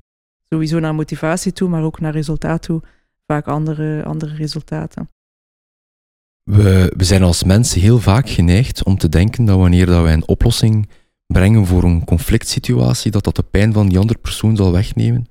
sowieso 0.49 0.79
naar 0.79 0.95
motivatie 0.95 1.53
toe, 1.53 1.69
maar 1.69 1.83
ook 1.83 2.01
naar 2.01 2.13
resultaat 2.13 2.63
toe, 2.63 2.83
vaak 3.27 3.47
andere, 3.47 4.05
andere 4.05 4.35
resultaten. 4.35 5.11
We, 6.43 6.93
we 6.97 7.05
zijn 7.05 7.23
als 7.23 7.45
mensen 7.45 7.81
heel 7.81 7.99
vaak 7.99 8.29
geneigd 8.29 8.85
om 8.85 8.99
te 8.99 9.09
denken 9.09 9.45
dat 9.45 9.59
wanneer 9.59 9.87
dat 9.87 10.03
wij 10.03 10.13
een 10.13 10.29
oplossing 10.29 10.89
brengen 11.27 11.67
voor 11.67 11.83
een 11.83 12.05
conflict 12.05 12.49
situatie, 12.49 13.11
dat 13.11 13.25
dat 13.25 13.37
de 13.37 13.43
pijn 13.43 13.73
van 13.73 13.89
die 13.89 13.99
andere 13.99 14.19
persoon 14.19 14.57
zal 14.57 14.73
wegnemen. 14.73 15.27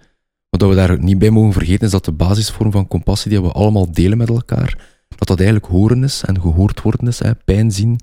Wat 0.50 0.70
we 0.70 0.76
daar 0.76 1.04
niet 1.04 1.20
bij 1.20 1.30
mogen 1.30 1.54
vergeten 1.54 1.86
is 1.86 1.92
dat 1.92 2.06
de 2.06 2.12
basisvorm 2.12 2.72
van 2.72 2.88
compassie 2.88 3.32
die 3.32 3.42
we 3.42 3.52
allemaal 3.52 3.92
delen 3.92 4.18
met 4.18 4.30
elkaar, 4.30 4.78
dat 5.08 5.28
dat 5.28 5.40
eigenlijk 5.40 5.72
horen 5.72 6.04
is 6.04 6.24
en 6.26 6.42
gehoord 6.42 6.82
worden 6.82 7.08
is, 7.08 7.20
hè, 7.20 7.36
pijn 7.36 7.72
zien 7.72 8.00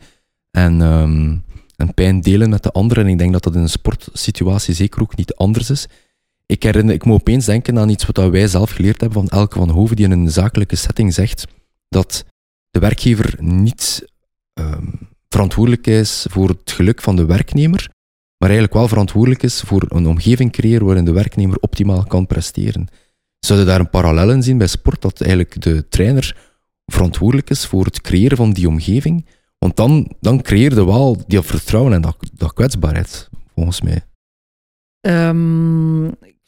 en, 0.55 0.81
en 1.77 1.95
pijn 1.95 2.21
delen 2.21 2.51
met 2.51 2.63
de 2.63 2.73
anderen. 2.73 3.05
En 3.05 3.11
ik 3.11 3.19
denk 3.19 3.33
dat 3.33 3.43
dat 3.43 3.55
in 3.55 3.61
een 3.61 3.69
sportsituatie 3.69 4.75
zeker 4.75 5.03
ook 5.03 5.17
niet 5.17 5.35
anders 5.35 5.71
is 5.71 5.87
ik, 6.47 6.63
herinner, 6.63 6.95
ik 6.95 7.05
moet 7.05 7.21
opeens 7.21 7.45
denken 7.45 7.79
aan 7.79 7.89
iets 7.89 8.07
wat 8.07 8.31
wij 8.31 8.49
zelf 8.49 8.71
geleerd 8.71 9.01
hebben 9.01 9.29
van 9.29 9.39
Elke 9.39 9.59
van 9.59 9.69
Hoven, 9.71 9.97
die 9.97 10.05
in 10.05 10.11
een 10.11 10.31
zakelijke 10.31 10.77
setting 10.77 11.15
zegt 11.15 11.47
dat 11.89 12.25
de 12.71 12.79
werkgever 12.79 13.35
niet 13.43 14.05
ehm, 14.53 14.87
verantwoordelijk 15.29 15.87
is 15.87 16.27
voor 16.31 16.49
het 16.49 16.71
geluk 16.71 17.03
van 17.03 17.17
de 17.17 17.25
werknemer, 17.25 17.91
maar 18.39 18.49
eigenlijk 18.49 18.79
wel 18.79 18.89
verantwoordelijk 18.89 19.43
is 19.43 19.61
voor 19.61 19.85
een 19.89 20.07
omgeving 20.07 20.53
creëren 20.53 20.87
waarin 20.87 21.05
de 21.05 21.13
werknemer 21.13 21.57
optimaal 21.61 22.05
kan 22.05 22.27
presteren. 22.27 22.89
Zouden 23.39 23.69
daar 23.69 23.81
een 23.81 23.91
parallel 23.91 24.31
in 24.31 24.43
zien 24.43 24.59
bij 24.59 24.67
sport, 24.67 25.03
dat 25.03 25.21
eigenlijk 25.21 25.63
de 25.63 25.89
trainer 25.89 26.37
verantwoordelijk 26.87 27.51
is 27.51 27.67
voor 27.67 27.85
het 27.85 28.01
creëren 28.01 28.37
van 28.37 28.53
die 28.53 28.69
omgeving? 28.69 29.27
Want 29.65 29.77
dan, 29.77 30.11
dan 30.21 30.43
creëer 30.43 30.75
je 30.75 30.85
wel 30.85 31.17
die 31.27 31.43
vertrouwen 31.43 31.93
en 31.93 32.01
dat, 32.01 32.53
kwetsbaarheid, 32.53 33.29
volgens 33.55 33.81
mij. 33.81 34.01
Um, 35.29 36.07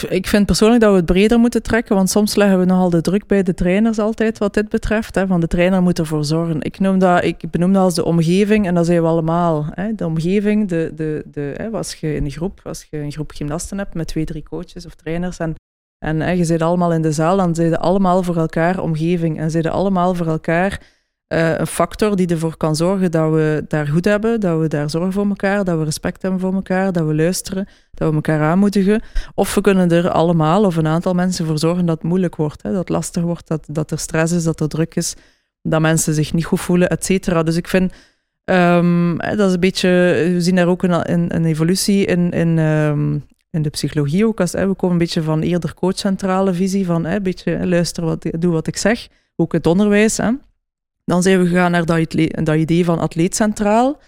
ik 0.08 0.26
vind 0.26 0.46
persoonlijk 0.46 0.80
dat 0.80 0.90
we 0.90 0.96
het 0.96 1.06
breder 1.06 1.38
moeten 1.38 1.62
trekken, 1.62 1.96
want 1.96 2.10
soms 2.10 2.34
leggen 2.34 2.58
we 2.58 2.64
nogal 2.64 2.90
de 2.90 3.00
druk 3.00 3.26
bij 3.26 3.42
de 3.42 3.54
trainers 3.54 3.98
altijd 3.98 4.38
wat 4.38 4.54
dit 4.54 4.68
betreft. 4.68 5.14
Hè, 5.14 5.26
van 5.26 5.40
de 5.40 5.46
trainer 5.46 5.82
moet 5.82 5.98
ervoor 5.98 6.24
zorgen. 6.24 6.62
Ik, 6.62 6.78
noem 6.78 6.98
dat, 6.98 7.24
ik 7.24 7.50
benoem 7.50 7.72
dat 7.72 7.82
als 7.82 7.94
de 7.94 8.04
omgeving 8.04 8.66
en 8.66 8.74
dat 8.74 8.86
zijn 8.86 9.02
we 9.02 9.08
allemaal. 9.08 9.66
Hè, 9.70 9.94
de 9.94 10.06
omgeving, 10.06 10.68
de, 10.68 10.92
de, 10.94 11.24
de, 11.30 11.54
hè, 11.56 11.70
als 11.70 11.94
je 11.94 12.16
een 12.16 12.30
groep, 12.30 12.60
als 12.64 12.86
je 12.90 12.98
een 12.98 13.12
groep 13.12 13.30
gymnasten 13.30 13.78
hebt 13.78 13.94
met 13.94 14.06
twee, 14.06 14.24
drie 14.24 14.42
coaches 14.42 14.86
of 14.86 14.94
trainers 14.94 15.38
en 15.38 15.54
En 16.04 16.20
hè, 16.20 16.30
je 16.30 16.44
zit 16.44 16.62
allemaal 16.62 16.92
in 16.92 17.02
de 17.02 17.12
zaal, 17.12 17.36
dan 17.36 17.54
zijn 17.54 17.76
allemaal 17.76 18.22
voor 18.22 18.36
elkaar 18.36 18.78
omgeving. 18.78 19.38
En 19.38 19.50
zijn 19.50 19.66
allemaal 19.66 20.14
voor 20.14 20.26
elkaar 20.26 20.95
uh, 21.28 21.58
een 21.58 21.66
factor 21.66 22.16
die 22.16 22.26
ervoor 22.26 22.56
kan 22.56 22.76
zorgen 22.76 23.10
dat 23.10 23.32
we 23.32 23.64
daar 23.68 23.86
goed 23.86 24.04
hebben, 24.04 24.40
dat 24.40 24.60
we 24.60 24.68
daar 24.68 24.90
zorgen 24.90 25.12
voor 25.12 25.26
elkaar, 25.26 25.64
dat 25.64 25.78
we 25.78 25.84
respect 25.84 26.22
hebben 26.22 26.40
voor 26.40 26.54
elkaar, 26.54 26.92
dat 26.92 27.06
we 27.06 27.14
luisteren, 27.14 27.68
dat 27.94 28.08
we 28.08 28.14
elkaar 28.14 28.40
aanmoedigen. 28.40 29.02
Of 29.34 29.54
we 29.54 29.60
kunnen 29.60 29.90
er 29.90 30.10
allemaal 30.10 30.64
of 30.64 30.76
een 30.76 30.86
aantal 30.86 31.14
mensen 31.14 31.46
voor 31.46 31.58
zorgen 31.58 31.86
dat 31.86 31.96
het 31.96 32.06
moeilijk 32.06 32.36
wordt, 32.36 32.62
hè, 32.62 32.70
dat 32.70 32.78
het 32.78 32.88
lastig 32.88 33.22
wordt, 33.22 33.48
dat, 33.48 33.66
dat 33.70 33.90
er 33.90 33.98
stress 33.98 34.32
is, 34.32 34.44
dat 34.44 34.60
er 34.60 34.68
druk 34.68 34.94
is, 34.94 35.14
dat 35.62 35.80
mensen 35.80 36.14
zich 36.14 36.32
niet 36.32 36.44
goed 36.44 36.60
voelen, 36.60 36.88
et 36.88 37.04
cetera. 37.04 37.42
Dus 37.42 37.56
ik 37.56 37.68
vind 37.68 37.92
um, 38.44 39.18
dat 39.18 39.48
is 39.48 39.52
een 39.52 39.60
beetje, 39.60 39.88
we 40.32 40.40
zien 40.40 40.54
daar 40.54 40.68
ook 40.68 40.82
een, 40.82 41.34
een, 41.34 41.44
evolutie 41.44 42.04
in, 42.04 42.30
in, 42.30 42.58
um, 42.58 43.24
in 43.50 43.62
de 43.62 43.70
psychologie 43.70 44.26
ook. 44.26 44.40
Als, 44.40 44.52
we 44.52 44.74
komen 44.74 44.90
een 44.90 44.98
beetje 44.98 45.22
van 45.22 45.40
eerder 45.40 45.74
coachcentrale 45.74 46.54
visie, 46.54 46.86
van 46.86 47.04
hè, 47.04 47.20
beetje 47.20 47.66
luister, 47.66 48.04
wat, 48.04 48.26
doe 48.38 48.52
wat 48.52 48.66
ik 48.66 48.76
zeg. 48.76 49.08
Ook 49.36 49.52
het 49.52 49.66
onderwijs. 49.66 50.16
Hè. 50.16 50.30
Dan 51.06 51.22
zijn 51.22 51.40
we 51.40 51.46
gegaan 51.46 51.70
naar 51.70 51.84
dat, 51.84 52.16
dat 52.44 52.56
idee 52.56 52.84
van 52.84 52.98
atleet 52.98 53.36
centraal. 53.36 54.00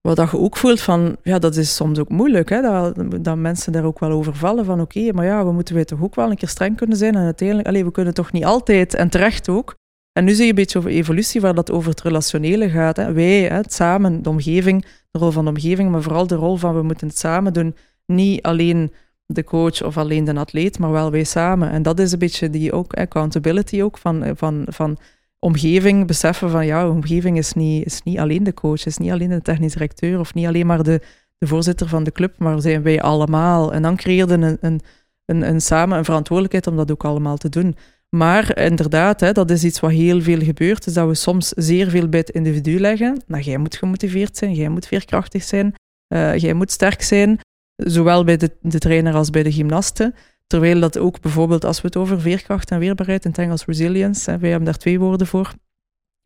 Wat 0.00 0.16
dat 0.16 0.30
je 0.30 0.38
ook 0.38 0.56
voelt 0.56 0.80
van, 0.80 1.16
ja, 1.22 1.38
dat 1.38 1.56
is 1.56 1.74
soms 1.74 1.98
ook 1.98 2.08
moeilijk, 2.08 2.48
hè, 2.48 2.60
dat, 2.62 3.24
dat 3.24 3.36
mensen 3.36 3.72
daar 3.72 3.84
ook 3.84 3.98
wel 3.98 4.10
over 4.10 4.34
vallen 4.34 4.64
van, 4.64 4.80
oké, 4.80 5.12
maar 5.12 5.24
ja, 5.24 5.44
we 5.44 5.52
moeten 5.52 5.74
wij 5.74 5.84
toch 5.84 6.02
ook 6.02 6.14
wel 6.14 6.30
een 6.30 6.36
keer 6.36 6.48
streng 6.48 6.76
kunnen 6.76 6.96
zijn 6.96 7.14
en 7.14 7.24
uiteindelijk, 7.24 7.68
alleen 7.68 7.84
we 7.84 7.90
kunnen 7.90 8.14
toch 8.14 8.32
niet 8.32 8.44
altijd, 8.44 8.94
en 8.94 9.08
terecht 9.08 9.48
ook. 9.48 9.74
En 10.12 10.24
nu 10.24 10.32
zie 10.32 10.42
je 10.42 10.48
een 10.48 10.54
beetje 10.54 10.78
over 10.78 10.90
evolutie, 10.90 11.40
waar 11.40 11.54
dat 11.54 11.70
over 11.70 11.90
het 11.90 12.00
relationele 12.00 12.70
gaat. 12.70 12.96
Hè. 12.96 13.12
Wij, 13.12 13.40
hè, 13.42 13.56
het 13.56 13.72
samen, 13.72 14.22
de 14.22 14.28
omgeving, 14.28 14.86
de 15.10 15.18
rol 15.18 15.30
van 15.30 15.44
de 15.44 15.50
omgeving, 15.50 15.90
maar 15.90 16.02
vooral 16.02 16.26
de 16.26 16.34
rol 16.34 16.56
van 16.56 16.74
we 16.74 16.82
moeten 16.82 17.06
het 17.06 17.18
samen 17.18 17.52
doen. 17.52 17.76
Niet 18.06 18.42
alleen 18.42 18.92
de 19.26 19.44
coach 19.44 19.82
of 19.82 19.96
alleen 19.96 20.24
de 20.24 20.34
atleet, 20.34 20.78
maar 20.78 20.90
wel 20.90 21.10
wij 21.10 21.24
samen. 21.24 21.70
En 21.70 21.82
dat 21.82 21.98
is 21.98 22.12
een 22.12 22.18
beetje 22.18 22.50
die 22.50 22.72
ook, 22.72 22.94
accountability 22.94 23.82
ook, 23.82 23.98
van, 23.98 24.32
van, 24.36 24.64
van 24.68 24.98
omgeving 25.44 26.06
beseffen 26.06 26.50
van 26.50 26.66
ja, 26.66 26.88
omgeving 26.88 27.38
is 27.38 27.52
niet, 27.52 27.86
is 27.86 28.02
niet 28.02 28.18
alleen 28.18 28.44
de 28.44 28.54
coach, 28.54 28.86
is 28.86 28.96
niet 28.96 29.10
alleen 29.10 29.28
de 29.28 29.42
technisch 29.42 29.72
directeur 29.72 30.18
of 30.18 30.34
niet 30.34 30.46
alleen 30.46 30.66
maar 30.66 30.82
de, 30.82 31.00
de 31.38 31.46
voorzitter 31.46 31.88
van 31.88 32.04
de 32.04 32.12
club, 32.12 32.38
maar 32.38 32.60
zijn 32.60 32.82
wij 32.82 33.00
allemaal. 33.00 33.72
En 33.72 33.82
dan 33.82 33.96
creëerde 33.96 34.34
een, 34.34 34.58
een, 34.60 34.80
een, 35.24 35.42
een 35.42 35.60
samen 35.60 35.98
een 35.98 36.04
verantwoordelijkheid 36.04 36.66
om 36.66 36.76
dat 36.76 36.90
ook 36.90 37.04
allemaal 37.04 37.36
te 37.36 37.48
doen. 37.48 37.76
Maar 38.08 38.58
inderdaad, 38.58 39.20
hè, 39.20 39.32
dat 39.32 39.50
is 39.50 39.64
iets 39.64 39.80
wat 39.80 39.90
heel 39.90 40.20
veel 40.20 40.40
gebeurt, 40.40 40.86
is 40.86 40.92
dat 40.92 41.08
we 41.08 41.14
soms 41.14 41.48
zeer 41.48 41.90
veel 41.90 42.08
bij 42.08 42.20
het 42.20 42.30
individu 42.30 42.80
leggen. 42.80 43.22
Nou, 43.26 43.42
jij 43.42 43.58
moet 43.58 43.76
gemotiveerd 43.76 44.36
zijn, 44.36 44.54
jij 44.54 44.68
moet 44.68 44.86
veerkrachtig 44.86 45.42
zijn, 45.42 45.74
uh, 46.08 46.36
jij 46.36 46.54
moet 46.54 46.70
sterk 46.70 47.02
zijn, 47.02 47.40
zowel 47.76 48.24
bij 48.24 48.36
de, 48.36 48.50
de 48.60 48.78
trainer 48.78 49.14
als 49.14 49.30
bij 49.30 49.42
de 49.42 49.52
gymnasten. 49.52 50.14
Terwijl 50.52 50.80
dat 50.80 50.98
ook 50.98 51.20
bijvoorbeeld 51.20 51.64
als 51.64 51.80
we 51.80 51.86
het 51.86 51.96
over 51.96 52.20
veerkracht 52.20 52.70
en 52.70 52.78
weerbaarheid 52.78 53.24
in 53.24 53.30
het 53.30 53.38
Engels 53.38 53.64
resilience, 53.64 54.30
hè, 54.30 54.38
wij 54.38 54.48
hebben 54.50 54.68
daar 54.68 54.78
twee 54.78 54.98
woorden 54.98 55.26
voor, 55.26 55.54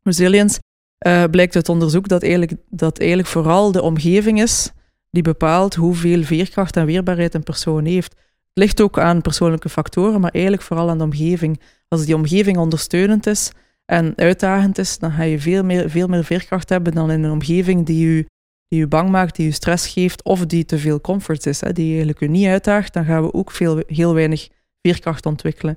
resilience, 0.02 0.60
uh, 1.06 1.24
blijkt 1.24 1.54
uit 1.54 1.68
onderzoek 1.68 2.08
dat 2.08 2.22
eigenlijk, 2.22 2.52
dat 2.68 2.98
eigenlijk 2.98 3.28
vooral 3.28 3.72
de 3.72 3.82
omgeving 3.82 4.42
is 4.42 4.72
die 5.10 5.22
bepaalt 5.22 5.74
hoeveel 5.74 6.22
veerkracht 6.22 6.76
en 6.76 6.86
weerbaarheid 6.86 7.34
een 7.34 7.42
persoon 7.42 7.84
heeft. 7.84 8.12
Het 8.12 8.64
ligt 8.64 8.80
ook 8.80 8.98
aan 8.98 9.22
persoonlijke 9.22 9.68
factoren, 9.68 10.20
maar 10.20 10.30
eigenlijk 10.30 10.62
vooral 10.62 10.90
aan 10.90 10.98
de 10.98 11.04
omgeving. 11.04 11.60
Als 11.88 12.04
die 12.04 12.14
omgeving 12.14 12.56
ondersteunend 12.56 13.26
is 13.26 13.50
en 13.84 14.12
uitdagend 14.16 14.78
is, 14.78 14.98
dan 14.98 15.12
ga 15.12 15.22
je 15.22 15.40
veel 15.40 15.64
meer, 15.64 15.90
veel 15.90 16.06
meer 16.06 16.24
veerkracht 16.24 16.68
hebben 16.68 16.94
dan 16.94 17.10
in 17.10 17.22
een 17.22 17.30
omgeving 17.30 17.86
die 17.86 18.08
je 18.08 18.26
die 18.68 18.78
je 18.78 18.86
bang 18.86 19.10
maakt, 19.10 19.36
die 19.36 19.46
je 19.46 19.52
stress 19.52 19.86
geeft 19.86 20.24
of 20.24 20.46
die 20.46 20.64
te 20.64 20.78
veel 20.78 21.00
comfort 21.00 21.46
is, 21.46 21.60
hè, 21.60 21.72
die 21.72 21.88
eigenlijk 21.88 22.20
je 22.20 22.28
niet 22.28 22.46
uitdaagt, 22.46 22.92
dan 22.92 23.04
gaan 23.04 23.22
we 23.22 23.32
ook 23.32 23.50
veel, 23.50 23.82
heel 23.86 24.14
weinig 24.14 24.48
veerkracht 24.82 25.26
ontwikkelen. 25.26 25.76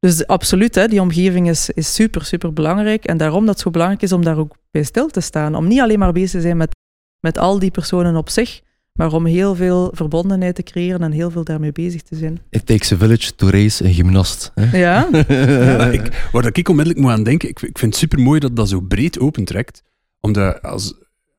Dus 0.00 0.26
absoluut, 0.26 0.74
hè, 0.74 0.88
die 0.88 1.00
omgeving 1.00 1.48
is, 1.48 1.70
is 1.70 1.94
super, 1.94 2.24
super 2.24 2.52
belangrijk. 2.52 3.04
En 3.04 3.16
daarom 3.16 3.40
dat 3.40 3.54
het 3.54 3.62
zo 3.62 3.70
belangrijk 3.70 4.02
is 4.02 4.12
om 4.12 4.24
daar 4.24 4.38
ook 4.38 4.56
bij 4.70 4.82
stil 4.82 5.08
te 5.08 5.20
staan. 5.20 5.54
Om 5.54 5.68
niet 5.68 5.80
alleen 5.80 5.98
maar 5.98 6.12
bezig 6.12 6.30
te 6.30 6.40
zijn 6.40 6.56
met, 6.56 6.76
met 7.20 7.38
al 7.38 7.58
die 7.58 7.70
personen 7.70 8.16
op 8.16 8.28
zich, 8.28 8.60
maar 8.92 9.12
om 9.12 9.26
heel 9.26 9.54
veel 9.54 9.90
verbondenheid 9.94 10.54
te 10.54 10.62
creëren 10.62 11.02
en 11.02 11.12
heel 11.12 11.30
veel 11.30 11.44
daarmee 11.44 11.72
bezig 11.72 12.02
te 12.02 12.16
zijn. 12.16 12.40
It 12.50 12.66
takes 12.66 12.92
a 12.92 12.96
village 12.96 13.34
to 13.34 13.48
raise 13.48 13.84
een 13.84 13.94
gymnast. 13.94 14.52
Hè? 14.54 14.78
Ja. 14.78 15.08
ja. 15.28 15.86
Ik, 15.86 16.28
waar 16.32 16.50
ik 16.52 16.68
onmiddellijk 16.68 17.04
moet 17.04 17.12
aan 17.12 17.22
denken, 17.22 17.48
ik, 17.48 17.60
ik 17.62 17.78
vind 17.78 17.92
het 17.92 17.96
super 17.96 18.20
mooi 18.20 18.40
dat 18.40 18.56
dat 18.56 18.68
zo 18.68 18.80
breed 18.80 19.18
opentrekt. 19.18 19.82
Omdat 20.20 20.62
als, 20.62 20.94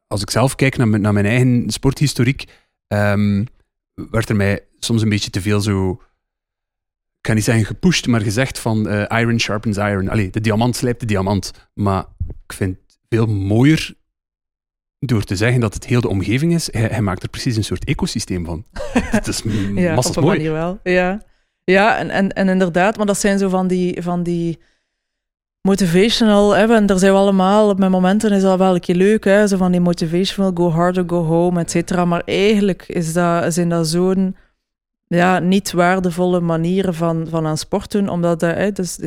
als 0.10 0.22
ik 0.22 0.30
zelf 0.30 0.56
kijk 0.56 0.78
naar, 0.78 1.00
naar 1.00 1.14
mijn 1.14 1.26
eigen 1.26 1.70
sporthistoriek, 1.70 2.46
um, 2.88 3.48
werd 3.94 4.30
er 4.30 4.36
mij 4.36 4.66
soms 4.80 5.02
een 5.02 5.10
beetje 5.10 5.30
te 5.30 5.42
veel 5.42 5.62
zo, 5.62 5.92
ik 5.92 7.22
kan 7.22 7.36
niet 7.36 7.44
zeggen 7.44 7.66
gepusht, 7.66 8.08
maar 8.08 8.22
gezegd 8.22 8.60
van 8.60 8.88
uh, 8.88 9.06
iron 9.10 9.40
sharpens 9.40 9.78
iron. 9.78 10.10
Allee, 10.10 10.30
de 10.30 10.42
diamant 10.42 10.76
slijpt 10.76 11.00
de 11.00 11.06
diamant. 11.06 11.52
Maar 11.74 12.06
ik 12.46 12.54
vind 12.54 12.78
het 12.88 12.98
veel 13.10 13.26
mooier 13.26 13.94
door 15.00 15.24
te 15.24 15.36
zeggen 15.36 15.60
dat 15.60 15.74
het 15.74 15.86
heel 15.86 16.02
de 16.02 16.10
omgeving 16.10 16.54
is. 16.54 16.72
Hij, 16.72 16.82
hij 16.82 17.02
maakt 17.02 17.24
er 17.24 17.30
precies 17.30 17.56
een 17.56 17.64
soort 17.64 17.86
ecosysteem 17.86 18.46
van. 18.46 18.66
Het 18.94 19.28
is 19.28 19.42
ja, 19.76 19.98
op 19.98 20.16
een 20.16 20.24
mooi. 20.24 20.38
manier 20.38 20.52
wel. 20.52 20.80
Ja, 20.84 21.22
ja 21.64 21.98
en, 21.98 22.10
en, 22.10 22.30
en 22.30 22.50
inderdaad, 22.50 22.98
maar 22.98 23.06
dat 23.06 23.20
zijn 23.20 23.38
zo 23.38 23.50
van 23.50 23.68
die... 23.68 24.02
Van 24.02 24.24
die 24.24 24.60
motivational, 25.62 26.56
hè, 26.56 26.74
en 26.76 26.86
daar 26.86 27.00
zijn 27.00 27.12
we 27.12 27.18
allemaal, 27.18 27.70
op 27.70 27.80
mijn 27.80 27.92
momenten 27.92 28.32
is 28.32 28.42
dat 28.42 28.58
wel 28.58 28.74
een 28.74 28.80
keer 28.80 28.96
leuk, 28.96 29.24
hè, 29.24 29.48
zo 29.48 29.58
van 29.58 29.72
die 29.72 29.82
motivational, 29.82 30.52
go 30.54 30.70
harder, 30.70 31.04
go 31.08 31.24
home, 31.24 31.60
et 31.60 31.72
cetera. 31.72 32.06
Maar 32.06 32.22
eigenlijk 32.26 32.84
is 32.88 33.14
dat, 33.14 33.54
zijn 33.54 33.70
dat 33.70 33.88
zo'n 33.88 34.36
ja, 35.08 35.40
niet 35.40 35.72
waardevolle 35.72 36.40
manieren 36.40 36.94
van, 36.94 37.28
van 37.30 37.46
aan 37.46 37.58
sport 37.58 37.92
doen, 37.92 38.10
omdat 38.10 38.40
dat, 38.40 38.56
hè, 38.56 38.72
dus, 38.72 39.00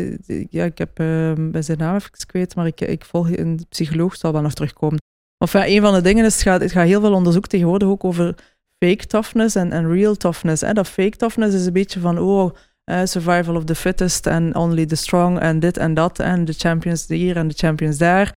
ja, 0.51 0.65
ik 0.65 0.79
heb 0.79 1.01
uh, 1.01 1.33
bij 1.39 1.63
zijn 1.63 1.79
naam 1.79 1.95
even 1.95 2.11
kwijt, 2.27 2.55
maar 2.55 2.67
ik, 2.67 2.81
ik 2.81 3.05
volg 3.05 3.37
een 3.37 3.67
psycholoog, 3.69 4.17
zal 4.17 4.33
wel 4.33 4.43
nog 4.43 4.55
terugkomen. 4.55 5.01
Of 5.39 5.53
ja, 5.53 5.67
een 5.67 5.81
van 5.81 5.95
de 5.95 6.01
dingen 6.01 6.25
is, 6.25 6.35
het 6.35 6.43
gaat, 6.43 6.61
het 6.61 6.73
gaat 6.73 6.87
heel 6.87 7.01
veel 7.01 7.15
onderzoek 7.15 7.47
tegenwoordig 7.47 7.89
ook 7.89 8.05
over 8.05 8.35
fake 8.79 9.07
toughness 9.07 9.55
en, 9.55 9.73
en 9.73 9.93
real 9.93 10.15
toughness. 10.15 10.63
Hè. 10.63 10.73
Dat 10.73 10.89
fake 10.89 11.17
toughness 11.17 11.55
is 11.55 11.67
een 11.67 11.73
beetje 11.73 12.01
van, 12.01 12.19
oh, 12.19 12.55
uh, 12.85 13.01
survival 13.05 13.57
of 13.57 13.65
the 13.65 13.75
fittest 13.75 14.27
en 14.27 14.55
only 14.55 14.87
the 14.87 14.97
strong 14.97 15.39
en 15.39 15.61
dit 15.61 15.77
en 15.77 15.95
dat 15.95 16.19
en 16.19 16.45
de 16.45 16.53
champions 16.53 17.09
hier 17.09 17.37
en 17.37 17.49
de 17.49 17.55
champions 17.55 17.99
daar. 17.99 18.33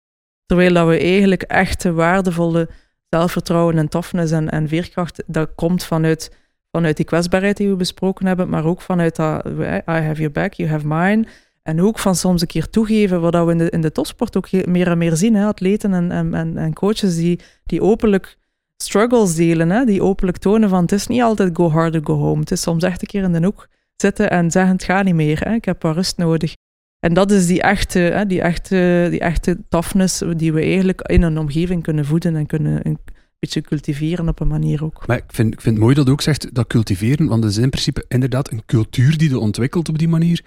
Terwijl 0.46 0.72
dat 0.72 0.86
we 0.86 0.98
eigenlijk 0.98 1.42
echte 1.42 1.92
waardevolle 1.92 2.68
zelfvertrouwen 3.08 3.78
en 3.78 3.88
toughness 3.88 4.32
en, 4.32 4.50
en 4.50 4.68
veerkracht, 4.68 5.22
dat 5.26 5.50
komt 5.54 5.84
vanuit, 5.84 6.36
vanuit 6.70 6.96
die 6.96 7.04
kwetsbaarheid 7.04 7.56
die 7.56 7.68
we 7.68 7.76
besproken 7.76 8.26
hebben, 8.26 8.48
maar 8.48 8.64
ook 8.64 8.80
vanuit 8.80 9.16
dat 9.16 9.46
I 9.46 9.80
have 9.84 10.14
your 10.14 10.30
back, 10.30 10.52
you 10.52 10.68
have 10.68 10.86
mine. 10.86 11.26
En 11.62 11.80
ook 11.80 11.98
van 11.98 12.14
soms 12.14 12.40
een 12.40 12.46
keer 12.46 12.70
toegeven, 12.70 13.20
wat 13.20 13.44
we 13.44 13.50
in 13.50 13.58
de, 13.58 13.70
in 13.70 13.80
de 13.80 13.92
topsport 13.92 14.36
ook 14.36 14.50
meer 14.52 14.86
en 14.86 14.98
meer 14.98 15.16
zien. 15.16 15.34
Hè? 15.34 15.46
Atleten 15.46 15.94
en, 15.94 16.34
en, 16.34 16.56
en 16.58 16.72
coaches 16.72 17.16
die, 17.16 17.40
die 17.64 17.82
openlijk 17.82 18.36
struggles 18.76 19.34
delen, 19.34 19.70
hè? 19.70 19.84
die 19.84 20.02
openlijk 20.02 20.38
tonen 20.38 20.68
van 20.68 20.82
het 20.82 20.92
is 20.92 21.06
niet 21.06 21.22
altijd 21.22 21.56
go 21.56 21.70
harder, 21.70 22.00
go 22.04 22.14
home. 22.14 22.40
Het 22.40 22.50
is 22.50 22.60
soms 22.60 22.82
echt 22.82 23.00
een 23.00 23.08
keer 23.08 23.22
in 23.22 23.32
de 23.32 23.44
hoek 23.44 23.68
zitten 23.96 24.30
en 24.30 24.50
zeggen 24.50 24.72
het 24.72 24.84
gaat 24.84 25.04
niet 25.04 25.14
meer, 25.14 25.40
hè? 25.40 25.54
ik 25.54 25.64
heb 25.64 25.82
wat 25.82 25.94
rust 25.94 26.16
nodig. 26.16 26.54
En 26.98 27.14
dat 27.14 27.30
is 27.30 27.46
die 27.46 27.62
echte, 27.62 27.98
hè, 27.98 28.26
die, 28.26 28.40
echte, 28.40 29.06
die 29.10 29.20
echte 29.20 29.58
toughness 29.68 30.22
die 30.36 30.52
we 30.52 30.60
eigenlijk 30.60 31.00
in 31.00 31.22
een 31.22 31.38
omgeving 31.38 31.82
kunnen 31.82 32.04
voeden 32.04 32.36
en 32.36 32.46
kunnen 32.46 32.86
een 32.86 32.98
beetje 33.38 33.60
cultiveren 33.60 34.28
op 34.28 34.40
een 34.40 34.48
manier 34.48 34.84
ook. 34.84 35.06
Maar 35.06 35.16
ik 35.16 35.24
vind, 35.26 35.52
ik 35.52 35.60
vind 35.60 35.74
het 35.74 35.84
mooi 35.84 35.94
dat 35.94 36.06
je 36.06 36.12
ook 36.12 36.20
zegt 36.20 36.54
dat 36.54 36.66
cultiveren, 36.66 37.26
want 37.26 37.42
het 37.44 37.52
is 37.52 37.58
in 37.58 37.70
principe 37.70 38.04
inderdaad 38.08 38.50
een 38.50 38.64
cultuur 38.66 39.18
die 39.18 39.28
je 39.28 39.38
ontwikkelt 39.38 39.88
op 39.88 39.98
die 39.98 40.08
manier, 40.08 40.44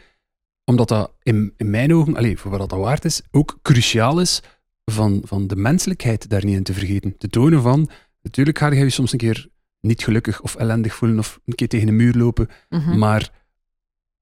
omdat 0.66 0.88
dat 0.88 1.12
in, 1.24 1.54
in 1.58 1.70
mijn 1.70 1.94
ogen, 1.94 2.16
allez, 2.16 2.40
voor 2.40 2.52
wat 2.52 2.70
dat 2.70 2.80
waard 2.80 3.06
is, 3.06 3.22
ook 3.32 3.60
cruciaal 3.62 4.20
is 4.20 4.42
van, 4.86 5.22
van 5.24 5.48
de 5.48 5.56
menselijkheid 5.56 6.30
daar 6.30 6.46
niet 6.46 6.56
in 6.56 6.64
te 6.64 6.74
vergeten. 6.74 7.18
Te 7.18 7.28
tonen 7.28 7.62
van, 7.62 7.90
natuurlijk 8.22 8.58
ga 8.58 8.72
je 8.72 8.90
soms 8.90 9.12
een 9.12 9.18
keer 9.18 9.48
niet 9.80 10.04
gelukkig 10.04 10.42
of 10.42 10.56
ellendig 10.56 10.96
voelen 10.96 11.20
of 11.20 11.40
een 11.46 11.56
keer 11.56 11.68
tegen 11.68 11.88
een 11.88 11.96
muur 11.96 12.14
lopen. 12.14 12.48
Mhm. 12.70 12.98
Maar 12.98 13.32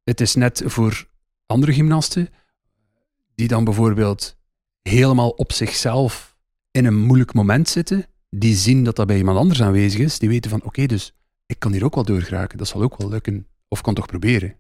het 0.04 0.22
is 0.22 0.36
net 0.36 0.62
voor 0.66 1.08
andere 1.46 1.74
gymnasten 1.74 2.30
die 3.36 3.48
dan 3.48 3.64
bijvoorbeeld 3.64 4.38
helemaal 4.82 5.30
op 5.30 5.52
zichzelf 5.52 6.38
in 6.72 6.86
een 6.86 6.98
moeilijk 6.98 7.34
moment 7.34 7.70
zitten, 7.70 8.06
die 8.30 8.56
zien 8.56 8.84
dat 8.84 8.96
dat 8.96 9.08
bij 9.08 9.18
iemand 9.18 9.38
anders 9.38 9.62
aanwezig 9.62 10.00
is, 10.00 10.20
die 10.20 10.30
weten 10.30 10.50
van 10.52 10.64
oké, 10.64 10.86
dus 10.86 11.14
ik 11.46 11.60
kan 11.60 11.72
hier 11.72 11.84
ook 11.84 11.96
wel 11.96 12.04
doorgeraken, 12.04 12.58
dat 12.58 12.68
zal 12.68 12.82
ook 12.82 12.98
wel 12.98 13.10
lukken. 13.10 13.48
Of 13.68 13.82
kan 13.82 13.94
toch 13.94 14.06
proberen. 14.06 14.56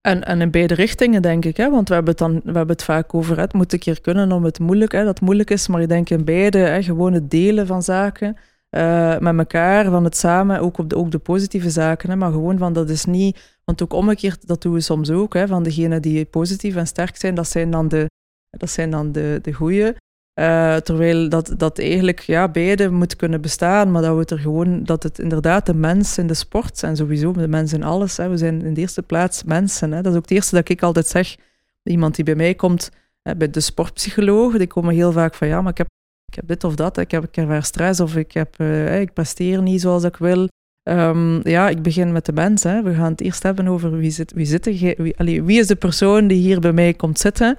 En, 0.00 0.24
en 0.24 0.40
in 0.40 0.50
beide 0.50 0.74
richtingen, 0.74 1.22
denk 1.22 1.44
ik. 1.44 1.56
Hè? 1.56 1.70
Want 1.70 1.88
we 1.88 1.94
hebben, 1.94 2.10
het 2.12 2.22
dan, 2.22 2.34
we 2.34 2.56
hebben 2.56 2.76
het 2.76 2.84
vaak 2.84 3.14
over, 3.14 3.38
het 3.38 3.52
moet 3.52 3.72
een 3.72 3.78
keer 3.78 4.00
kunnen 4.00 4.32
om 4.32 4.44
het 4.44 4.58
moeilijk, 4.58 4.92
hè, 4.92 5.04
dat 5.04 5.20
moeilijk 5.20 5.50
is. 5.50 5.68
Maar 5.68 5.82
ik 5.82 5.88
denk 5.88 6.10
in 6.10 6.24
beide, 6.24 6.58
hè, 6.58 6.82
gewoon 6.82 7.12
het 7.12 7.30
delen 7.30 7.66
van 7.66 7.82
zaken 7.82 8.36
uh, 8.76 9.18
met 9.18 9.38
elkaar, 9.38 9.90
van 9.90 10.04
het 10.04 10.16
samen, 10.16 10.60
ook 10.60 10.78
op 10.78 10.90
de, 10.90 10.96
ook 10.96 11.10
de 11.10 11.18
positieve 11.18 11.70
zaken. 11.70 12.10
Hè, 12.10 12.16
maar 12.16 12.32
gewoon 12.32 12.58
van 12.58 12.72
dat 12.72 12.90
is 12.90 13.04
niet, 13.04 13.58
want 13.64 13.82
ook 13.82 13.92
omgekeerd, 13.92 14.46
dat 14.46 14.62
doen 14.62 14.72
we 14.72 14.80
soms 14.80 15.10
ook, 15.10 15.34
hè, 15.34 15.46
van 15.46 15.62
degenen 15.62 16.02
die 16.02 16.24
positief 16.24 16.76
en 16.76 16.86
sterk 16.86 17.16
zijn, 17.16 17.34
dat 17.34 17.48
zijn 17.48 17.70
dan 17.70 17.88
de, 17.88 18.06
dat 18.50 18.70
zijn 18.70 18.90
dan 18.90 19.12
de, 19.12 19.38
de 19.42 19.52
goeie. 19.52 19.94
Uh, 20.40 20.76
terwijl 20.76 21.28
dat, 21.28 21.54
dat 21.56 21.78
eigenlijk 21.78 22.20
ja, 22.20 22.48
beide 22.48 22.90
moet 22.90 23.16
kunnen 23.16 23.40
bestaan, 23.40 23.90
maar 23.90 24.02
dat 24.02 24.16
we 24.16 24.34
er 24.34 24.40
gewoon, 24.40 24.84
dat 24.84 25.02
het 25.02 25.18
inderdaad 25.18 25.66
de 25.66 25.74
mens 25.74 26.18
in 26.18 26.26
de 26.26 26.34
sport 26.34 26.82
en 26.82 26.96
sowieso 26.96 27.32
de 27.32 27.48
mens 27.48 27.72
in 27.72 27.82
alles. 27.82 28.16
Hè. 28.16 28.28
We 28.28 28.36
zijn 28.36 28.62
in 28.62 28.74
de 28.74 28.80
eerste 28.80 29.02
plaats 29.02 29.44
mensen. 29.44 29.92
Hè. 29.92 30.02
Dat 30.02 30.12
is 30.12 30.18
ook 30.18 30.28
het 30.28 30.30
eerste 30.30 30.54
dat 30.54 30.68
ik 30.68 30.82
altijd 30.82 31.06
zeg. 31.06 31.36
Iemand 31.82 32.14
die 32.14 32.24
bij 32.24 32.34
mij 32.34 32.54
komt, 32.54 32.90
bij 33.36 33.50
de 33.50 33.60
sportpsycholoog, 33.60 34.56
die 34.56 34.66
komen 34.66 34.94
heel 34.94 35.12
vaak 35.12 35.34
van 35.34 35.48
ja, 35.48 35.60
maar 35.62 35.70
ik 35.70 35.78
heb, 35.78 35.88
ik 36.28 36.34
heb 36.34 36.46
dit 36.46 36.64
of 36.64 36.74
dat, 36.74 36.96
ik 36.96 37.10
heb, 37.10 37.24
ik 37.24 37.34
heb 37.34 37.64
stress 37.64 38.00
of 38.00 38.16
ik, 38.16 38.32
heb, 38.32 38.54
uh, 38.60 39.00
ik 39.00 39.12
presteer 39.12 39.62
niet 39.62 39.80
zoals 39.80 40.04
ik 40.04 40.16
wil. 40.16 40.48
Um, 40.88 41.48
ja, 41.48 41.68
ik 41.68 41.82
begin 41.82 42.12
met 42.12 42.26
de 42.26 42.32
mens. 42.32 42.62
Hè. 42.62 42.82
We 42.82 42.94
gaan 42.94 43.10
het 43.10 43.20
eerst 43.20 43.42
hebben 43.42 43.68
over 43.68 43.96
wie, 43.96 44.10
zit, 44.10 44.32
wie, 44.32 44.46
zit 44.46 44.64
wie, 44.64 45.58
is 45.58 45.66
de 45.66 45.76
persoon 45.76 46.26
die 46.26 46.40
hier 46.40 46.60
bij 46.60 46.72
mij 46.72 46.94
komt 46.94 47.18
zitten. 47.18 47.56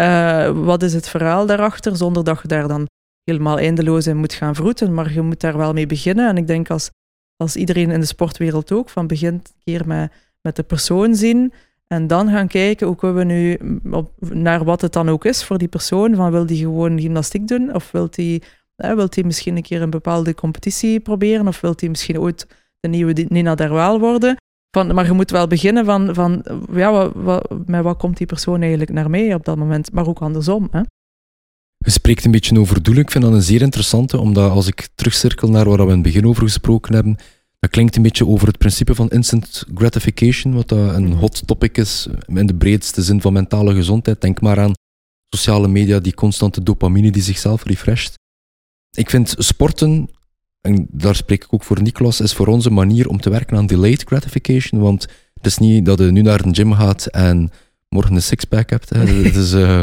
Uh, 0.00 0.50
wat 0.64 0.82
is 0.82 0.94
het 0.94 1.08
verhaal 1.08 1.46
daarachter, 1.46 1.96
zonder 1.96 2.24
dat 2.24 2.42
je 2.42 2.48
daar 2.48 2.68
dan 2.68 2.86
helemaal 3.24 3.58
eindeloos 3.58 4.06
in 4.06 4.16
moet 4.16 4.32
gaan 4.32 4.54
vroeten, 4.54 4.94
maar 4.94 5.12
je 5.12 5.22
moet 5.22 5.40
daar 5.40 5.56
wel 5.56 5.72
mee 5.72 5.86
beginnen. 5.86 6.28
En 6.28 6.36
ik 6.36 6.46
denk 6.46 6.70
als, 6.70 6.90
als 7.36 7.56
iedereen 7.56 7.90
in 7.90 8.00
de 8.00 8.06
sportwereld 8.06 8.72
ook, 8.72 8.88
van 8.88 9.06
begint 9.06 9.54
keer 9.64 9.86
met, 9.86 10.12
met 10.40 10.56
de 10.56 10.62
persoon 10.62 11.14
zien 11.14 11.52
en 11.94 12.06
dan 12.06 12.28
gaan 12.28 12.48
kijken 12.48 12.86
hoe 12.86 13.12
we 13.12 13.24
nu 13.24 13.58
op, 13.90 14.12
naar 14.18 14.64
wat 14.64 14.80
het 14.80 14.92
dan 14.92 15.08
ook 15.08 15.24
is 15.24 15.44
voor 15.44 15.58
die 15.58 15.68
persoon, 15.68 16.14
van 16.14 16.30
wil 16.30 16.46
die 16.46 16.58
gewoon 16.58 17.00
gymnastiek 17.00 17.48
doen 17.48 17.74
of 17.74 17.90
wil 17.90 18.08
die, 18.10 18.42
eh, 18.76 18.94
wil 18.94 19.08
misschien 19.24 19.56
een 19.56 19.62
keer 19.62 19.82
een 19.82 19.90
bepaalde 19.90 20.34
competitie 20.34 21.00
proberen 21.00 21.48
of 21.48 21.60
wil 21.60 21.76
die 21.76 21.88
misschien 21.88 22.18
ooit 22.18 22.46
de 22.80 22.88
nieuwe 22.88 23.26
Nina 23.28 23.54
Derwaal 23.54 24.00
worden. 24.00 24.36
Van, 24.70 24.94
maar 24.94 25.06
je 25.06 25.12
moet 25.12 25.30
wel 25.30 25.46
beginnen 25.46 25.84
van, 25.84 26.14
van 26.14 26.44
ja, 26.72 26.92
wat, 26.92 27.12
wat, 27.14 27.66
met 27.66 27.82
wat 27.82 27.98
komt 27.98 28.16
die 28.16 28.26
persoon 28.26 28.60
eigenlijk 28.60 28.92
naar 28.92 29.10
mij 29.10 29.34
op 29.34 29.44
dat 29.44 29.56
moment, 29.56 29.92
maar 29.92 30.06
ook 30.06 30.18
andersom. 30.18 30.68
Hè? 30.70 30.80
Je 31.78 31.90
spreekt 31.90 32.24
een 32.24 32.30
beetje 32.30 32.58
over 32.58 32.82
doelen. 32.82 33.02
Ik 33.02 33.10
vind 33.10 33.24
dat 33.24 33.32
een 33.32 33.42
zeer 33.42 33.62
interessante, 33.62 34.18
omdat 34.18 34.50
als 34.50 34.66
ik 34.66 34.88
terugcirkel 34.94 35.48
naar 35.48 35.68
waar 35.68 35.76
we 35.76 35.82
in 35.82 35.88
het 35.88 36.02
begin 36.02 36.26
over 36.26 36.42
gesproken 36.42 36.94
hebben, 36.94 37.16
dat 37.58 37.70
klinkt 37.70 37.96
een 37.96 38.02
beetje 38.02 38.26
over 38.26 38.46
het 38.46 38.58
principe 38.58 38.94
van 38.94 39.08
instant 39.08 39.64
gratification, 39.74 40.54
wat 40.54 40.70
een 40.70 41.08
mhm. 41.08 41.18
hot 41.18 41.46
topic 41.46 41.78
is 41.78 42.08
in 42.26 42.46
de 42.46 42.54
breedste 42.54 43.02
zin 43.02 43.20
van 43.20 43.32
mentale 43.32 43.74
gezondheid. 43.74 44.20
Denk 44.20 44.40
maar 44.40 44.60
aan 44.60 44.72
sociale 45.34 45.68
media, 45.68 45.98
die 45.98 46.14
constante 46.14 46.62
dopamine 46.62 47.10
die 47.10 47.22
zichzelf 47.22 47.64
refresht. 47.64 48.14
Ik 48.96 49.10
vind 49.10 49.34
sporten 49.38 50.10
en 50.60 50.86
daar 50.90 51.14
spreek 51.14 51.44
ik 51.44 51.54
ook 51.54 51.64
voor 51.64 51.82
Niklas, 51.82 52.20
is 52.20 52.32
voor 52.32 52.46
ons 52.46 52.64
een 52.64 52.72
manier 52.72 53.08
om 53.08 53.20
te 53.20 53.30
werken 53.30 53.56
aan 53.56 53.66
delayed 53.66 54.02
gratification. 54.02 54.80
Want 54.80 55.06
het 55.34 55.46
is 55.46 55.58
niet 55.58 55.84
dat 55.84 55.98
je 55.98 56.04
nu 56.04 56.22
naar 56.22 56.44
een 56.44 56.54
gym 56.54 56.72
gaat 56.72 57.06
en 57.06 57.50
morgen 57.88 58.14
een 58.14 58.22
sixpack 58.22 58.70
hebt. 58.70 58.88
Hè. 58.88 58.98
Het 59.28 59.34
is, 59.34 59.52
uh, 59.52 59.82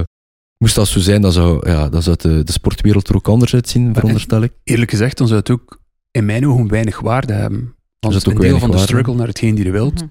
moest 0.58 0.76
dat 0.76 0.88
zo 0.88 1.00
zijn, 1.00 1.22
dan 1.22 1.32
zou, 1.32 1.70
ja, 1.70 1.90
dan 1.90 2.04
zou 2.04 2.16
de, 2.20 2.44
de 2.44 2.52
sportwereld 2.52 3.08
er 3.08 3.16
ook 3.16 3.28
anders 3.28 3.54
uitzien, 3.54 3.94
veronderstel 3.94 4.42
ik. 4.42 4.54
Eerlijk 4.64 4.90
gezegd, 4.92 5.18
dan 5.18 5.28
zou 5.28 5.40
het 5.40 5.50
ook 5.50 5.84
in 6.16 6.26
mijn 6.26 6.48
ogen 6.48 6.68
weinig 6.68 7.00
waarde 7.00 7.34
hebben. 7.34 7.76
Want 8.00 8.14
het 8.14 8.26
een 8.26 8.36
deel 8.36 8.60
van 8.60 8.72
de 8.72 8.78
struggle 8.78 9.16
naar 9.16 9.28
hetgeen 9.28 9.56
die 9.56 9.66
je 9.66 9.72
wilt, 9.72 9.94
mhm. 9.94 10.06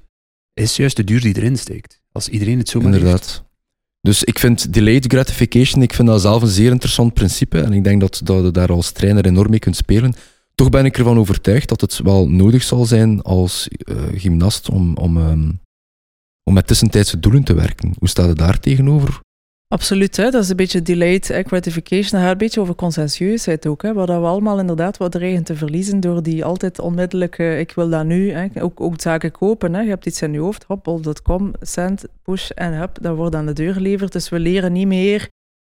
is 0.55 0.77
juist 0.77 0.97
de 0.97 1.05
duur 1.05 1.21
die 1.21 1.37
erin 1.37 1.59
steekt. 1.59 2.01
Als 2.13 2.29
iedereen 2.29 2.59
het 2.59 2.69
zo 2.69 2.81
maar 2.81 2.95
Inderdaad. 2.95 3.45
Dus 4.01 4.25
ik 4.25 4.39
vind 4.39 4.73
delayed 4.73 5.07
gratification, 5.07 5.83
ik 5.83 5.95
vind 5.95 6.09
dat 6.09 6.21
zelf 6.21 6.43
een 6.43 6.49
zeer 6.49 6.71
interessant 6.71 7.15
principe. 7.15 7.61
En 7.61 7.73
ik 7.73 7.85
denk 7.85 8.01
dat, 8.01 8.21
dat 8.25 8.45
je 8.45 8.51
daar 8.51 8.73
als 8.73 8.93
trainer 8.93 9.27
enorm 9.27 9.51
mee 9.51 9.59
kunt 9.59 9.77
spelen. 9.77 10.15
Toch 10.55 10.69
ben 10.69 10.85
ik 10.85 10.99
ervan 10.99 11.19
overtuigd 11.19 11.69
dat 11.69 11.81
het 11.81 11.99
wel 11.99 12.29
nodig 12.29 12.63
zal 12.63 12.85
zijn 12.85 13.23
als 13.23 13.69
uh, 13.69 13.97
gymnast 14.15 14.69
om, 14.69 14.97
om, 14.97 15.17
um, 15.17 15.61
om 16.43 16.55
met 16.55 16.67
tussentijdse 16.67 17.21
doelen 17.21 17.43
te 17.43 17.55
werken. 17.55 17.95
Hoe 17.99 18.09
staat 18.09 18.29
het 18.29 18.39
daar 18.39 18.61
tegenover? 18.61 19.21
Absoluut, 19.75 20.17
hè? 20.17 20.31
dat 20.31 20.43
is 20.43 20.49
een 20.49 20.57
beetje 20.57 20.83
delayed 20.83 21.27
gratification. 21.47 22.11
Dat 22.11 22.21
gaat 22.21 22.31
een 22.31 22.39
beetje 22.39 22.61
over 22.61 22.75
consensueusheid 22.75 23.67
ook. 23.67 23.83
Hè? 23.83 23.93
Wat 23.93 24.09
we 24.09 24.15
allemaal 24.15 24.59
inderdaad 24.59 24.97
wat 24.97 25.13
dreigen 25.13 25.45
te 25.45 25.57
verliezen 25.57 26.01
door 26.01 26.23
die 26.23 26.45
altijd 26.45 26.79
onmiddellijk, 26.79 27.39
ik 27.39 27.73
wil 27.73 27.89
dat 27.89 28.05
nu, 28.05 28.31
hè? 28.31 28.63
Ook, 28.63 28.81
ook 28.81 29.01
zaken 29.01 29.31
kopen. 29.31 29.75
Hè? 29.75 29.81
Je 29.81 29.89
hebt 29.89 30.07
iets 30.07 30.23
in 30.23 30.33
je 30.33 30.39
hoofd, 30.39 30.65
hop, 30.65 30.85
bol.com, 30.85 31.53
send, 31.61 32.05
push 32.23 32.51
en 32.51 32.73
hup, 32.73 32.99
dat 33.01 33.17
wordt 33.17 33.35
aan 33.35 33.47
de 33.47 33.53
deur 33.53 33.73
geleverd. 33.73 34.13
Dus 34.13 34.29
we 34.29 34.39
leren 34.39 34.73
niet 34.73 34.87
meer 34.87 35.29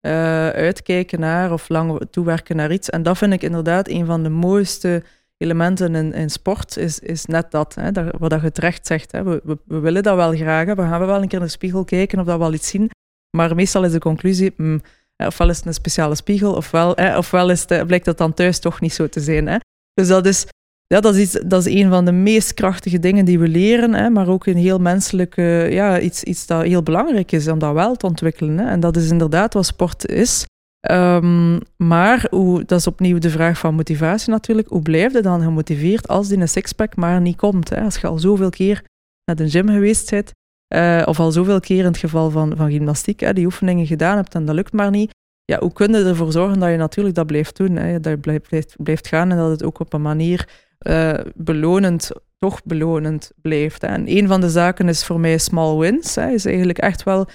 uh, 0.05 0.11
uitkijken 0.49 1.19
naar 1.19 1.53
of 1.53 1.69
lang 1.69 2.01
toewerken 2.11 2.55
naar 2.55 2.71
iets. 2.71 2.89
En 2.89 3.03
dat 3.03 3.17
vind 3.17 3.33
ik 3.33 3.43
inderdaad 3.43 3.89
een 3.89 4.05
van 4.05 4.23
de 4.23 4.29
mooiste 4.29 5.03
elementen 5.37 5.95
in, 5.95 6.13
in 6.13 6.29
sport, 6.29 6.77
is, 6.77 6.99
is 6.99 7.25
net 7.25 7.51
dat, 7.51 7.75
hè, 7.75 7.91
dat, 7.91 8.15
wat 8.17 8.41
je 8.41 8.51
terecht 8.51 8.87
zegt. 8.87 9.11
Hè. 9.11 9.23
We, 9.23 9.57
we, 9.65 9.79
willen 9.79 10.03
dat 10.03 10.15
wel 10.15 10.33
graag, 10.33 10.65
we 10.65 10.75
gaan 10.75 11.05
wel 11.05 11.21
een 11.21 11.27
keer 11.27 11.39
in 11.39 11.45
de 11.45 11.51
spiegel 11.51 11.83
kijken 11.83 12.19
of 12.19 12.25
dat 12.25 12.37
wel 12.37 12.53
iets 12.53 12.69
zien, 12.69 12.89
maar 13.37 13.55
meestal 13.55 13.83
is 13.83 13.91
de 13.91 13.99
conclusie, 13.99 14.53
mm, 14.57 14.81
ofwel 15.17 15.49
is 15.49 15.57
het 15.57 15.65
een 15.65 15.73
speciale 15.73 16.15
spiegel, 16.15 16.53
ofwel, 16.53 16.91
hè, 16.95 17.17
ofwel 17.17 17.49
is 17.49 17.65
het, 17.67 17.87
blijkt 17.87 18.05
dat 18.05 18.17
dan 18.17 18.33
thuis 18.33 18.59
toch 18.59 18.81
niet 18.81 18.93
zo 18.93 19.07
te 19.07 19.19
zijn. 19.19 19.47
Hè. 19.47 19.57
Dus 19.93 20.07
dat 20.07 20.25
is, 20.25 20.45
ja, 20.87 20.99
dat, 20.99 21.15
is, 21.15 21.31
dat 21.31 21.65
is 21.65 21.73
een 21.73 21.89
van 21.89 22.05
de 22.05 22.11
meest 22.11 22.53
krachtige 22.53 22.99
dingen 22.99 23.25
die 23.25 23.39
we 23.39 23.47
leren, 23.47 23.93
hè, 23.93 24.09
maar 24.09 24.27
ook 24.27 24.45
een 24.45 24.57
heel 24.57 24.79
menselijke, 24.79 25.67
ja, 25.71 25.99
iets, 25.99 26.23
iets 26.23 26.45
dat 26.45 26.63
heel 26.63 26.83
belangrijk 26.83 27.31
is 27.31 27.47
om 27.47 27.59
dat 27.59 27.73
wel 27.73 27.95
te 27.95 28.05
ontwikkelen. 28.05 28.57
Hè. 28.57 28.65
En 28.65 28.79
dat 28.79 28.95
is 28.95 29.09
inderdaad 29.09 29.53
wat 29.53 29.65
sport 29.65 30.07
is. 30.07 30.45
Um, 30.89 31.59
maar 31.77 32.27
hoe, 32.29 32.65
dat 32.65 32.79
is 32.79 32.87
opnieuw 32.87 33.17
de 33.17 33.29
vraag 33.29 33.57
van 33.57 33.75
motivatie 33.75 34.31
natuurlijk. 34.31 34.67
Hoe 34.67 34.81
blijf 34.81 35.13
je 35.13 35.21
dan 35.21 35.41
gemotiveerd 35.41 36.07
als 36.07 36.27
die 36.27 36.37
een 36.37 36.49
sixpack 36.49 36.95
maar 36.95 37.21
niet 37.21 37.37
komt? 37.37 37.69
Hè? 37.69 37.81
Als 37.81 37.97
je 37.97 38.07
al 38.07 38.19
zoveel 38.19 38.49
keer 38.49 38.83
naar 39.25 39.35
de 39.35 39.49
gym 39.49 39.67
geweest 39.67 40.09
bent, 40.09 40.31
uh, 40.75 41.01
of 41.05 41.19
al 41.19 41.31
zoveel 41.31 41.59
keer 41.59 41.79
in 41.79 41.85
het 41.85 41.97
geval 41.97 42.29
van, 42.29 42.53
van 42.57 42.71
gymnastiek, 42.71 43.19
hè, 43.19 43.33
die 43.33 43.45
oefeningen 43.45 43.85
gedaan 43.85 44.15
hebt 44.15 44.35
en 44.35 44.45
dat 44.45 44.55
lukt 44.55 44.73
maar 44.73 44.89
niet. 44.89 45.11
Ja, 45.45 45.59
hoe 45.59 45.73
kun 45.73 45.93
je 45.93 46.03
ervoor 46.03 46.31
zorgen 46.31 46.59
dat 46.59 46.69
je 46.69 46.77
natuurlijk 46.77 47.15
dat 47.15 47.25
blijft 47.25 47.57
doen? 47.57 47.75
Hè? 47.75 47.99
Dat 47.99 48.11
je 48.11 48.37
blijft, 48.39 48.75
blijft, 48.77 49.07
gaan 49.07 49.31
en 49.31 49.37
dat 49.37 49.49
het 49.49 49.63
ook 49.63 49.79
op 49.79 49.93
een 49.93 50.01
manier 50.01 50.49
uh, 50.87 51.13
belonend, 51.35 52.11
toch 52.37 52.63
belonend 52.63 53.31
blijft. 53.41 53.83
En 53.83 54.17
een 54.17 54.27
van 54.27 54.41
de 54.41 54.49
zaken 54.49 54.87
is 54.87 55.03
voor 55.03 55.19
mij 55.19 55.37
small 55.37 55.77
wins. 55.77 56.15
Hè, 56.15 56.29
is 56.29 56.45
eigenlijk 56.45 56.77
echt 56.77 57.03
wel 57.03 57.27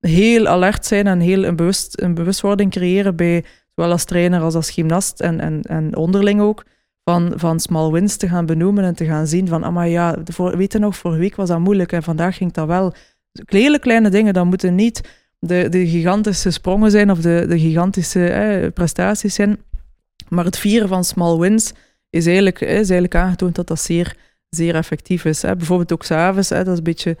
heel 0.00 0.46
alert 0.46 0.86
zijn 0.86 1.06
en 1.06 1.20
heel 1.20 1.44
een, 1.44 1.56
bewust, 1.56 2.00
een 2.00 2.14
bewustwording 2.14 2.70
creëren 2.70 3.16
bij 3.16 3.44
zowel 3.74 3.90
als 3.90 4.04
trainer 4.04 4.40
als 4.40 4.54
als 4.54 4.70
gymnast 4.70 5.20
en, 5.20 5.40
en, 5.40 5.62
en 5.62 5.96
onderling 5.96 6.40
ook. 6.40 6.64
Van, 7.08 7.32
van 7.36 7.60
small 7.60 7.90
wins 7.90 8.16
te 8.16 8.28
gaan 8.28 8.46
benoemen 8.46 8.84
en 8.84 8.94
te 8.94 9.04
gaan 9.04 9.26
zien 9.26 9.48
van, 9.48 9.62
ah 9.62 9.74
maar 9.74 9.88
ja, 9.88 10.16
voor, 10.24 10.56
weet 10.56 10.72
je 10.72 10.78
nog, 10.78 10.96
vorige 10.96 11.20
week 11.20 11.36
was 11.36 11.48
dat 11.48 11.58
moeilijk 11.58 11.92
en 11.92 12.02
vandaag 12.02 12.36
ging 12.36 12.52
dat 12.52 12.66
wel. 12.66 12.94
Hele 13.44 13.78
kleine 13.78 14.10
dingen, 14.10 14.34
dat 14.34 14.44
moeten 14.44 14.74
niet 14.74 15.00
de, 15.38 15.68
de 15.68 15.86
gigantische 15.86 16.50
sprongen 16.50 16.90
zijn 16.90 17.10
of 17.10 17.20
de, 17.20 17.44
de 17.48 17.58
gigantische 17.58 18.70
prestaties 18.74 19.34
zijn. 19.34 19.58
Maar 20.28 20.44
het 20.44 20.58
vieren 20.58 20.88
van 20.88 21.04
small 21.04 21.38
wins 21.38 21.72
is 22.10 22.26
eigenlijk, 22.26 22.60
is 22.60 22.68
eigenlijk 22.68 23.14
aangetoond 23.14 23.54
dat 23.54 23.66
dat 23.66 23.80
zeer, 23.80 24.16
zeer 24.48 24.74
effectief 24.74 25.24
is. 25.24 25.42
Hè. 25.42 25.56
Bijvoorbeeld 25.56 25.92
ook 25.92 26.04
s'avonds, 26.04 26.48
dat 26.48 26.68
is 26.68 26.78
een 26.78 26.82
beetje... 26.82 27.16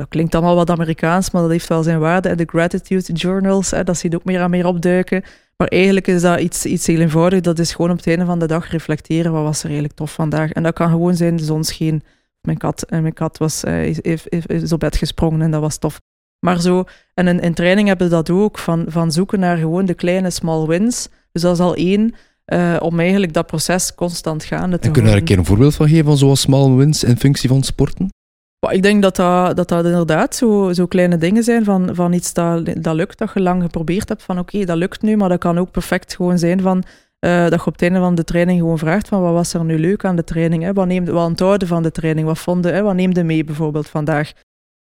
Dat 0.00 0.08
klinkt 0.08 0.34
allemaal 0.34 0.54
wat 0.54 0.70
Amerikaans, 0.70 1.30
maar 1.30 1.42
dat 1.42 1.50
heeft 1.50 1.68
wel 1.68 1.82
zijn 1.82 1.98
waarde. 1.98 2.28
En 2.28 2.36
de 2.36 2.46
gratitude 2.46 3.12
journals, 3.12 3.70
hè, 3.70 3.84
dat 3.84 3.98
ziet 3.98 4.14
ook 4.14 4.24
meer 4.24 4.40
en 4.40 4.50
meer 4.50 4.66
opduiken. 4.66 5.22
Maar 5.56 5.68
eigenlijk 5.68 6.06
is 6.06 6.22
dat 6.22 6.40
iets, 6.40 6.66
iets 6.66 6.86
heel 6.86 7.00
eenvoudig. 7.00 7.40
Dat 7.40 7.58
is 7.58 7.72
gewoon 7.74 7.90
op 7.90 7.96
het 7.96 8.06
einde 8.06 8.24
van 8.24 8.38
de 8.38 8.46
dag 8.46 8.70
reflecteren. 8.70 9.32
Wat 9.32 9.42
was 9.42 9.58
er 9.58 9.64
eigenlijk 9.64 9.94
tof 9.94 10.12
vandaag? 10.12 10.52
En 10.52 10.62
dat 10.62 10.74
kan 10.74 10.90
gewoon 10.90 11.16
zijn, 11.16 11.36
de 11.36 11.44
zon 11.44 11.64
scheen. 11.64 12.02
Mijn 12.40 12.56
kat, 12.56 12.82
en 12.82 13.02
mijn 13.02 13.14
kat 13.14 13.38
was, 13.38 13.64
uh, 13.64 13.86
is, 13.86 14.26
is, 14.26 14.72
op 14.72 14.80
bed 14.80 14.96
gesprongen 14.96 15.42
en 15.42 15.50
dat 15.50 15.60
was 15.60 15.78
tof. 15.78 16.00
Maar 16.38 16.60
zo, 16.60 16.84
en 17.14 17.28
in, 17.28 17.40
in 17.40 17.54
training 17.54 17.88
hebben 17.88 18.08
we 18.08 18.14
dat 18.14 18.30
ook, 18.30 18.58
van, 18.58 18.84
van 18.88 19.12
zoeken 19.12 19.40
naar 19.40 19.56
gewoon 19.56 19.84
de 19.84 19.94
kleine 19.94 20.30
small 20.30 20.66
wins. 20.66 21.08
Dus 21.32 21.42
dat 21.42 21.54
is 21.54 21.60
al 21.60 21.74
één. 21.74 22.14
Uh, 22.46 22.76
om 22.80 23.00
eigenlijk 23.00 23.32
dat 23.32 23.46
proces 23.46 23.94
constant 23.94 24.44
gaande 24.44 24.78
te 24.78 24.86
En 24.86 24.92
kun 24.92 25.02
je 25.02 25.08
daar 25.08 25.18
een 25.18 25.24
keer 25.24 25.38
een 25.38 25.44
voorbeeld 25.44 25.74
van 25.74 25.88
geven 25.88 26.04
van 26.04 26.16
zoals 26.16 26.40
small 26.40 26.74
wins 26.74 27.04
in 27.04 27.16
functie 27.16 27.48
van 27.48 27.62
sporten? 27.62 28.08
Ik 28.68 28.82
denk 28.82 29.02
dat 29.02 29.16
dat, 29.16 29.68
dat, 29.68 29.84
inderdaad 29.84 30.34
zo, 30.34 30.72
zo 30.72 30.86
kleine 30.86 31.16
dingen 31.16 31.42
zijn 31.42 31.64
van, 31.64 31.94
van 31.94 32.12
iets 32.12 32.32
dat, 32.32 32.82
dat 32.82 32.94
lukt, 32.94 33.18
dat 33.18 33.30
je 33.34 33.40
lang 33.40 33.62
geprobeerd 33.62 34.08
hebt 34.08 34.22
van 34.22 34.38
oké, 34.38 34.64
dat 34.64 34.76
lukt 34.76 35.02
nu, 35.02 35.16
maar 35.16 35.28
dat 35.28 35.38
kan 35.38 35.58
ook 35.58 35.70
perfect 35.70 36.14
gewoon 36.14 36.38
zijn 36.38 36.60
van 36.60 36.84
uh, 37.20 37.48
dat 37.48 37.60
je 37.60 37.66
op 37.66 37.72
het 37.72 37.82
einde 37.82 37.98
van 37.98 38.14
de 38.14 38.24
training 38.24 38.58
gewoon 38.58 38.78
vraagt 38.78 39.08
van 39.08 39.22
wat 39.22 39.32
was 39.32 39.54
er 39.54 39.64
nu 39.64 39.78
leuk 39.78 40.04
aan 40.04 40.16
de 40.16 40.24
training, 40.24 40.62
hè? 40.62 40.72
wat 40.72 40.86
neemde 40.86 41.12
wat 41.12 41.26
onthouden 41.26 41.68
van 41.68 41.82
de 41.82 41.90
training, 41.90 42.26
wat 42.26 42.38
vonden, 42.38 42.74
hè? 42.74 42.82
wat 42.82 42.94
neemde 42.94 43.24
mee 43.24 43.44
bijvoorbeeld 43.44 43.88
vandaag. 43.88 44.32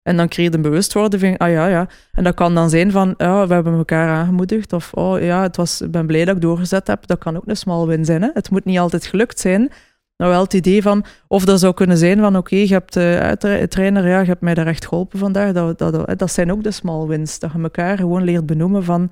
En 0.07 0.17
dan 0.17 0.27
creëer 0.27 0.49
je 0.49 0.55
een 0.55 0.61
bewustwording 0.61 1.37
ah 1.37 1.51
ja, 1.51 1.67
ja. 1.67 1.87
En 2.11 2.23
dat 2.23 2.33
kan 2.33 2.55
dan 2.55 2.69
zijn 2.69 2.91
van, 2.91 3.13
ja, 3.17 3.47
we 3.47 3.53
hebben 3.53 3.77
elkaar 3.77 4.09
aangemoedigd. 4.09 4.73
Of, 4.73 4.93
oh 4.93 5.21
ja, 5.21 5.41
het 5.41 5.57
was, 5.57 5.81
ik 5.81 5.91
ben 5.91 6.05
blij 6.05 6.25
dat 6.25 6.35
ik 6.35 6.41
doorgezet 6.41 6.87
heb. 6.87 7.07
Dat 7.07 7.17
kan 7.17 7.35
ook 7.35 7.43
een 7.45 7.57
small 7.57 7.85
win 7.85 8.05
zijn. 8.05 8.21
Hè? 8.21 8.29
Het 8.33 8.49
moet 8.49 8.65
niet 8.65 8.79
altijd 8.79 9.05
gelukt 9.05 9.39
zijn. 9.39 9.71
Nou, 10.17 10.31
wel 10.31 10.43
het 10.43 10.53
idee 10.53 10.81
van, 10.81 11.05
of 11.27 11.45
dat 11.45 11.59
zou 11.59 11.73
kunnen 11.73 11.97
zijn 11.97 12.19
van, 12.19 12.37
oké, 12.37 12.55
je 12.55 12.67
hebt, 12.67 12.95
uh, 12.95 13.31
trainer, 13.61 14.07
ja, 14.07 14.19
je 14.19 14.25
hebt 14.25 14.41
mij 14.41 14.53
daar 14.53 14.67
echt 14.67 14.87
geholpen 14.87 15.19
vandaag. 15.19 15.53
Dat, 15.53 15.77
dat, 15.77 16.19
dat 16.19 16.31
zijn 16.31 16.51
ook 16.51 16.63
de 16.63 16.71
small 16.71 17.07
wins. 17.07 17.39
Dat 17.39 17.51
je 17.51 17.61
elkaar 17.61 17.97
gewoon 17.97 18.23
leert 18.23 18.45
benoemen 18.45 18.83
van, 18.83 19.11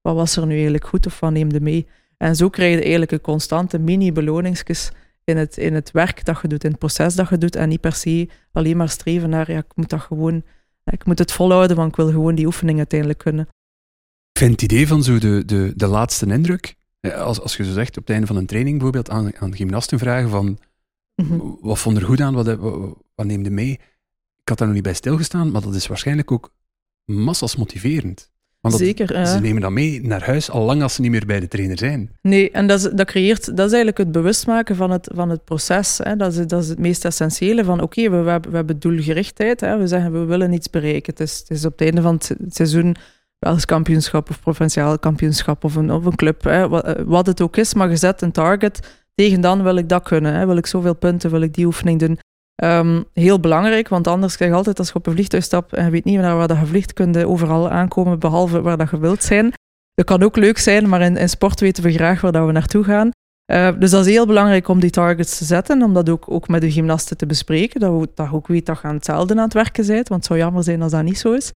wat 0.00 0.14
was 0.14 0.36
er 0.36 0.46
nu 0.46 0.54
eigenlijk 0.54 0.86
goed 0.86 1.06
of 1.06 1.20
wat 1.20 1.32
neemde 1.32 1.60
mee. 1.60 1.86
En 2.16 2.36
zo 2.36 2.48
krijg 2.48 2.74
je 2.74 2.80
eigenlijk 2.80 3.12
een 3.12 3.20
constante 3.20 3.78
mini-beloningsjes 3.78 4.90
in 5.24 5.36
het, 5.36 5.56
in 5.56 5.74
het 5.74 5.90
werk 5.90 6.24
dat 6.24 6.38
je 6.42 6.48
doet, 6.48 6.64
in 6.64 6.70
het 6.70 6.78
proces 6.78 7.14
dat 7.14 7.28
je 7.28 7.38
doet. 7.38 7.56
En 7.56 7.68
niet 7.68 7.80
per 7.80 7.92
se 7.92 8.28
alleen 8.52 8.76
maar 8.76 8.88
streven 8.88 9.30
naar, 9.30 9.50
ja, 9.50 9.58
ik 9.58 9.72
moet 9.74 9.88
dat 9.88 10.00
gewoon, 10.00 10.42
ik 10.84 11.04
moet 11.04 11.18
het 11.18 11.32
volhouden, 11.32 11.76
want 11.76 11.88
ik 11.88 11.96
wil 11.96 12.10
gewoon 12.10 12.34
die 12.34 12.46
oefening 12.46 12.78
uiteindelijk 12.78 13.18
kunnen. 13.18 13.48
Ik 14.32 14.38
vind 14.38 14.50
het 14.50 14.62
idee 14.62 14.86
van 14.86 15.02
zo 15.02 15.18
de, 15.18 15.42
de, 15.46 15.72
de 15.76 15.86
laatste 15.86 16.26
indruk, 16.26 16.74
als, 17.10 17.40
als 17.40 17.56
je 17.56 17.64
zo 17.64 17.72
zegt 17.72 17.96
op 17.96 18.02
het 18.02 18.10
einde 18.12 18.26
van 18.26 18.36
een 18.36 18.46
training 18.46 18.74
bijvoorbeeld 18.74 19.10
aan, 19.10 19.36
aan 19.36 19.56
gymnasten 19.56 19.98
vragen 19.98 20.30
van 20.30 20.58
Mhm. 21.14 21.38
wat 21.60 21.78
vond 21.78 21.96
er 21.96 22.02
goed 22.02 22.20
aan, 22.20 22.34
wat, 22.34 22.46
wat, 22.56 22.96
wat 23.14 23.26
neemde 23.26 23.50
mee? 23.50 23.72
Ik 24.42 24.48
had 24.48 24.58
daar 24.58 24.66
nog 24.66 24.76
niet 24.76 24.84
bij 24.84 24.94
stilgestaan, 24.94 25.50
maar 25.50 25.62
dat 25.62 25.74
is 25.74 25.86
waarschijnlijk 25.86 26.30
ook 26.32 26.52
massas 27.04 27.56
motiverend. 27.56 28.30
Want 28.60 28.74
dat, 28.74 28.82
Zeker. 28.86 29.12
ja. 29.12 29.24
ze 29.24 29.40
nemen 29.40 29.62
dat 29.62 29.70
mee 29.70 30.02
naar 30.02 30.24
huis, 30.24 30.50
al 30.50 30.64
lang 30.64 30.82
als 30.82 30.94
ze 30.94 31.00
niet 31.00 31.10
meer 31.10 31.26
bij 31.26 31.40
de 31.40 31.48
trainer 31.48 31.78
zijn. 31.78 32.10
Nee, 32.22 32.50
en 32.50 32.66
dat, 32.66 32.78
is, 32.84 32.90
dat 32.90 33.06
creëert, 33.06 33.44
dat 33.46 33.66
is 33.66 33.72
eigenlijk 33.72 33.98
het 33.98 34.12
bewustmaken 34.12 34.76
van 34.76 34.90
het, 34.90 35.10
van 35.14 35.30
het 35.30 35.44
proces. 35.44 35.98
Hè. 36.02 36.16
Dat, 36.16 36.34
is, 36.34 36.46
dat 36.46 36.62
is 36.62 36.68
het 36.68 36.78
meest 36.78 37.04
essentiële 37.04 37.64
van, 37.64 37.80
oké, 37.80 38.10
we, 38.10 38.22
we, 38.22 38.30
hebben, 38.30 38.50
we 38.50 38.56
hebben 38.56 38.78
doelgerichtheid. 38.78 39.60
Hè. 39.60 39.78
We 39.78 39.86
zeggen, 39.86 40.12
we 40.12 40.24
willen 40.24 40.52
iets 40.52 40.70
bereiken. 40.70 41.12
Het 41.12 41.20
is, 41.20 41.38
het 41.38 41.50
is 41.50 41.64
op 41.64 41.72
het 41.72 41.80
einde 41.80 42.02
van 42.02 42.14
het 42.14 42.54
seizoen 42.54 42.96
Belgisch 43.42 43.64
kampioenschap 43.64 44.30
of 44.30 44.40
provinciaal 44.40 44.98
kampioenschap 44.98 45.64
of 45.64 45.74
een, 45.74 45.92
of 45.92 46.04
een 46.04 46.14
club. 46.14 46.44
Hè. 46.44 46.68
Wat, 46.68 46.96
wat 47.06 47.26
het 47.26 47.40
ook 47.40 47.56
is, 47.56 47.74
maar 47.74 47.90
je 47.90 47.96
zet 47.96 48.22
een 48.22 48.32
target. 48.32 49.02
Tegen 49.14 49.40
dan 49.40 49.62
wil 49.62 49.76
ik 49.76 49.88
dat 49.88 50.02
kunnen. 50.02 50.34
Hè. 50.34 50.46
Wil 50.46 50.56
ik 50.56 50.66
zoveel 50.66 50.94
punten, 50.94 51.30
wil 51.30 51.40
ik 51.40 51.54
die 51.54 51.66
oefening 51.66 51.98
doen. 52.00 52.18
Ehm, 52.54 53.02
heel 53.12 53.40
belangrijk, 53.40 53.88
want 53.88 54.06
anders 54.06 54.36
krijg 54.36 54.50
je 54.50 54.56
altijd 54.56 54.78
als 54.78 54.88
je 54.88 54.94
op 54.94 55.06
een 55.06 55.12
vliegtuig 55.12 55.44
stapt 55.44 55.72
en 55.72 55.84
je 55.84 55.90
weet 55.90 56.04
niet 56.04 56.20
waar 56.20 56.58
je 56.58 56.66
vliegt, 56.66 56.92
kun 56.92 57.12
je 57.12 57.28
overal 57.28 57.70
aankomen, 57.70 58.18
behalve 58.18 58.60
waar 58.60 58.76
dat 58.76 58.90
je 58.90 58.98
wilt 58.98 59.22
zijn. 59.22 59.52
Dat 59.94 60.06
kan 60.06 60.22
ook 60.22 60.36
leuk 60.36 60.58
zijn, 60.58 60.88
maar 60.88 61.00
in, 61.00 61.16
in 61.16 61.28
sport 61.28 61.60
weten 61.60 61.82
we 61.82 61.92
graag 61.92 62.20
waar 62.20 62.32
dat 62.32 62.46
we 62.46 62.52
naartoe 62.52 62.84
gaan. 62.84 63.10
Uh, 63.52 63.68
dus 63.78 63.90
dat 63.90 64.06
is 64.06 64.12
heel 64.12 64.26
belangrijk 64.26 64.68
om 64.68 64.80
die 64.80 64.90
targets 64.90 65.38
te 65.38 65.44
zetten, 65.44 65.82
om 65.82 65.94
dat 65.94 66.08
ook, 66.08 66.30
ook 66.30 66.48
met 66.48 66.60
de 66.60 66.70
gymnasten 66.70 67.16
te 67.16 67.26
bespreken, 67.26 67.80
dat 67.80 68.00
je 68.00 68.08
dat 68.14 68.32
ook 68.32 68.46
weet 68.46 68.66
dat 68.66 68.80
je 68.80 68.88
aan 68.88 68.94
hetzelfde 68.94 69.34
aan 69.34 69.42
het 69.42 69.52
werken 69.52 69.86
bent, 69.86 70.08
want 70.08 70.20
het 70.20 70.24
zou 70.24 70.38
jammer 70.38 70.64
zijn 70.64 70.82
als 70.82 70.92
dat 70.92 71.02
niet 71.02 71.18
zo 71.18 71.32
is. 71.32 71.52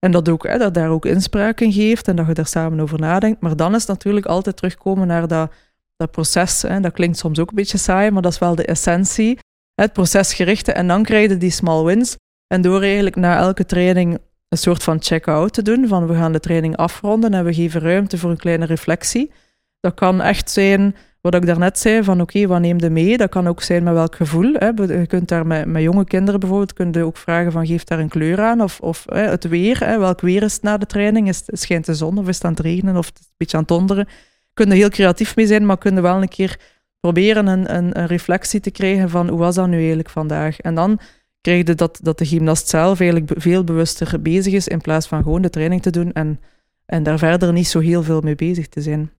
En 0.00 0.10
dat, 0.10 0.28
ook, 0.28 0.46
hè, 0.46 0.58
dat 0.58 0.74
daar 0.74 0.88
ook 0.88 1.04
inspraak 1.04 1.60
in 1.60 1.72
geeft 1.72 2.08
en 2.08 2.16
dat 2.16 2.26
je 2.26 2.34
daar 2.34 2.46
samen 2.46 2.80
over 2.80 2.98
nadenkt. 2.98 3.40
Maar 3.40 3.56
dan 3.56 3.74
is 3.74 3.86
natuurlijk 3.86 4.26
altijd 4.26 4.56
terugkomen 4.56 5.06
naar 5.06 5.28
dat, 5.28 5.52
dat 5.96 6.10
proces. 6.10 6.62
Hè. 6.62 6.80
Dat 6.80 6.92
klinkt 6.92 7.18
soms 7.18 7.38
ook 7.38 7.48
een 7.48 7.54
beetje 7.54 7.78
saai, 7.78 8.10
maar 8.10 8.22
dat 8.22 8.32
is 8.32 8.38
wel 8.38 8.54
de 8.54 8.64
essentie. 8.64 9.38
Het 9.74 9.92
procesgerichte. 9.92 10.72
En 10.72 10.86
dan 10.86 11.02
krijg 11.02 11.30
je 11.30 11.36
die 11.36 11.50
small 11.50 11.84
wins. 11.84 12.16
En 12.46 12.62
door 12.62 12.82
eigenlijk 12.82 13.16
na 13.16 13.38
elke 13.38 13.64
training 13.66 14.18
een 14.48 14.58
soort 14.58 14.82
van 14.82 15.02
check-out 15.02 15.52
te 15.52 15.62
doen, 15.62 15.88
van 15.88 16.06
we 16.06 16.14
gaan 16.14 16.32
de 16.32 16.40
training 16.40 16.76
afronden 16.76 17.34
en 17.34 17.44
we 17.44 17.54
geven 17.54 17.80
ruimte 17.80 18.18
voor 18.18 18.30
een 18.30 18.36
kleine 18.36 18.64
reflectie. 18.64 19.32
Dat 19.80 19.94
kan 19.94 20.20
echt 20.20 20.50
zijn, 20.50 20.96
wat 21.20 21.34
ik 21.34 21.46
daarnet 21.46 21.78
zei, 21.78 22.04
van 22.04 22.20
oké, 22.20 22.46
wat 22.46 22.60
neem 22.60 22.80
je 22.80 22.90
mee? 22.90 23.16
Dat 23.16 23.30
kan 23.30 23.48
ook 23.48 23.62
zijn 23.62 23.82
met 23.82 23.92
welk 23.92 24.16
gevoel. 24.16 24.52
Hè? 24.52 24.66
Je 24.66 25.06
kunt 25.06 25.28
daar 25.28 25.46
met, 25.46 25.66
met 25.66 25.82
jonge 25.82 26.04
kinderen 26.04 26.40
bijvoorbeeld, 26.40 26.72
kun 26.72 26.92
je 26.92 27.04
ook 27.04 27.16
vragen 27.16 27.52
van 27.52 27.66
geef 27.66 27.84
daar 27.84 27.98
een 27.98 28.08
kleur 28.08 28.40
aan, 28.40 28.60
of, 28.60 28.80
of 28.80 29.04
hè, 29.08 29.20
het 29.20 29.48
weer, 29.48 29.84
hè? 29.84 29.98
welk 29.98 30.20
weer 30.20 30.42
is 30.42 30.52
het 30.52 30.62
na 30.62 30.78
de 30.78 30.86
training? 30.86 31.28
Is, 31.28 31.42
schijnt 31.46 31.86
de 31.86 31.94
zon 31.94 32.18
of 32.18 32.28
is 32.28 32.34
het 32.34 32.44
aan 32.44 32.50
het 32.50 32.60
regenen 32.60 32.96
of 32.96 33.06
het 33.06 33.18
is 33.18 33.26
een 33.26 33.34
beetje 33.36 33.56
aan 33.56 33.62
het 33.62 33.72
donderen? 33.72 34.08
Kun 34.54 34.70
heel 34.70 34.88
creatief 34.88 35.36
mee 35.36 35.46
zijn, 35.46 35.66
maar 35.66 35.78
kun 35.78 35.94
je 35.94 36.00
wel 36.00 36.22
een 36.22 36.28
keer 36.28 36.58
proberen 37.00 37.46
een, 37.46 37.74
een, 37.74 37.98
een, 37.98 38.06
reflectie 38.06 38.60
te 38.60 38.70
krijgen 38.70 39.10
van 39.10 39.28
hoe 39.28 39.38
was 39.38 39.54
dat 39.54 39.68
nu 39.68 39.76
eigenlijk 39.76 40.10
vandaag? 40.10 40.58
En 40.58 40.74
dan 40.74 41.00
krijg 41.40 41.66
je 41.66 41.74
dat, 41.74 41.98
dat 42.02 42.18
de 42.18 42.26
gymnast 42.26 42.68
zelf 42.68 43.00
eigenlijk 43.00 43.32
veel 43.36 43.64
bewuster 43.64 44.22
bezig 44.22 44.52
is 44.52 44.68
in 44.68 44.80
plaats 44.80 45.06
van 45.06 45.22
gewoon 45.22 45.42
de 45.42 45.50
training 45.50 45.82
te 45.82 45.90
doen 45.90 46.12
en, 46.12 46.40
en 46.86 47.02
daar 47.02 47.18
verder 47.18 47.52
niet 47.52 47.68
zo 47.68 47.78
heel 47.78 48.02
veel 48.02 48.20
mee 48.20 48.34
bezig 48.34 48.68
te 48.68 48.80
zijn. 48.80 49.10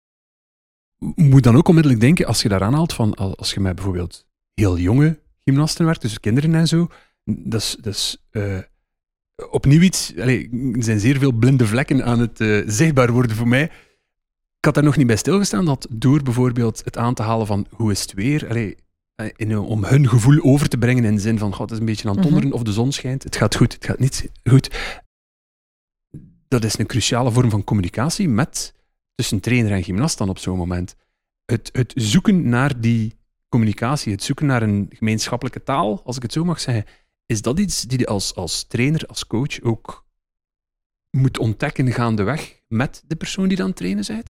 Moet 1.16 1.44
dan 1.44 1.56
ook 1.56 1.68
onmiddellijk 1.68 2.02
denken, 2.02 2.26
als 2.26 2.42
je 2.42 2.50
daar 2.50 2.64
aanhaalt, 2.64 2.94
van 2.94 3.14
als 3.14 3.54
je 3.54 3.60
met 3.60 3.76
bijvoorbeeld 3.76 4.26
heel 4.54 4.78
jonge 4.78 5.20
gymnasten 5.44 5.86
werkt, 5.86 6.02
dus 6.02 6.20
kinderen 6.20 6.56
en 6.56 6.68
zo, 6.68 6.88
dat 7.26 7.62
is, 7.62 7.78
dat 7.82 7.94
is 7.94 8.18
uh, 8.32 8.58
opnieuw 9.50 9.82
iets, 9.82 10.14
allez, 10.18 10.48
er 10.76 10.84
zijn 10.84 11.00
zeer 11.00 11.18
veel 11.18 11.32
blinde 11.32 11.68
vlekken 11.68 12.06
aan 12.06 12.20
het 12.20 12.40
uh, 12.40 12.64
zichtbaar 12.68 13.12
worden 13.12 13.36
voor 13.36 13.48
mij. 13.48 13.64
Ik 14.58 14.66
had 14.66 14.74
daar 14.74 14.84
nog 14.84 14.98
niet 14.98 15.08
bij 15.08 15.16
stilgestaan 15.16 15.66
dat 15.66 15.88
door 15.90 16.24
bijvoorbeeld 16.24 16.82
het 16.86 16.98
aan 16.98 17.14
te 17.14 17.24
halen 17.24 17.48
van 17.48 17.68
hoe 17.70 17.92
is 17.92 18.02
het 18.02 18.14
weer, 18.14 18.50
allee, 18.50 18.78
in, 19.36 19.58
om 19.58 19.84
hun 19.84 20.10
gevoel 20.10 20.44
over 20.44 20.70
te 20.70 20.78
brengen 20.78 21.04
in 21.04 21.16
de 21.16 21.22
zin 21.22 21.38
van, 21.38 21.54
god, 21.54 21.60
het 21.60 21.72
is 21.72 21.80
een 21.80 21.86
beetje 21.86 22.10
aan 22.10 22.14
het 22.14 22.24
donderen 22.24 22.48
mm 22.48 22.52
-hmm. 22.52 22.62
of 22.62 22.68
de 22.68 22.74
zon 22.74 22.92
schijnt, 22.92 23.24
het 23.24 23.36
gaat 23.36 23.56
goed, 23.56 23.74
het 23.74 23.86
gaat 23.86 24.00
niet 24.00 24.32
goed. 24.50 24.70
Dat 26.48 26.64
is 26.64 26.78
een 26.78 26.86
cruciale 26.86 27.32
vorm 27.32 27.50
van 27.50 27.64
communicatie 27.64 28.30
met, 28.30 28.74
tussen 29.16 29.40
trainer 29.40 29.72
en 29.72 29.84
gymnast 29.84 30.18
dan 30.18 30.30
op 30.30 30.38
zo'n 30.38 30.58
moment. 30.58 30.96
Het, 31.46 31.70
het 31.74 31.94
zoeken 31.96 32.50
naar 32.50 32.82
die 32.82 33.20
communicatie, 33.50 34.12
het 34.12 34.24
zoeken 34.24 34.46
naar 34.46 34.62
een 34.62 34.90
gemeenschappelijke 34.94 35.64
taal, 35.64 36.02
als 36.04 36.16
ik 36.16 36.22
het 36.22 36.34
zo 36.34 36.44
mag 36.44 36.60
zeggen, 36.60 36.86
is 37.26 37.42
dat 37.42 37.60
iets 37.60 37.82
die 37.82 38.00
je 38.00 38.06
als, 38.06 38.36
als 38.36 38.64
trainer, 38.64 39.06
als 39.06 39.28
coach 39.28 39.62
ook 39.62 40.06
moet 41.18 41.38
ontdekken 41.38 41.92
gaandeweg 41.92 42.62
met 42.68 43.04
de 43.08 43.16
persoon 43.16 43.48
die 43.48 43.58
dan 43.58 43.74
trainen 43.74 44.06
bent? 44.08 44.30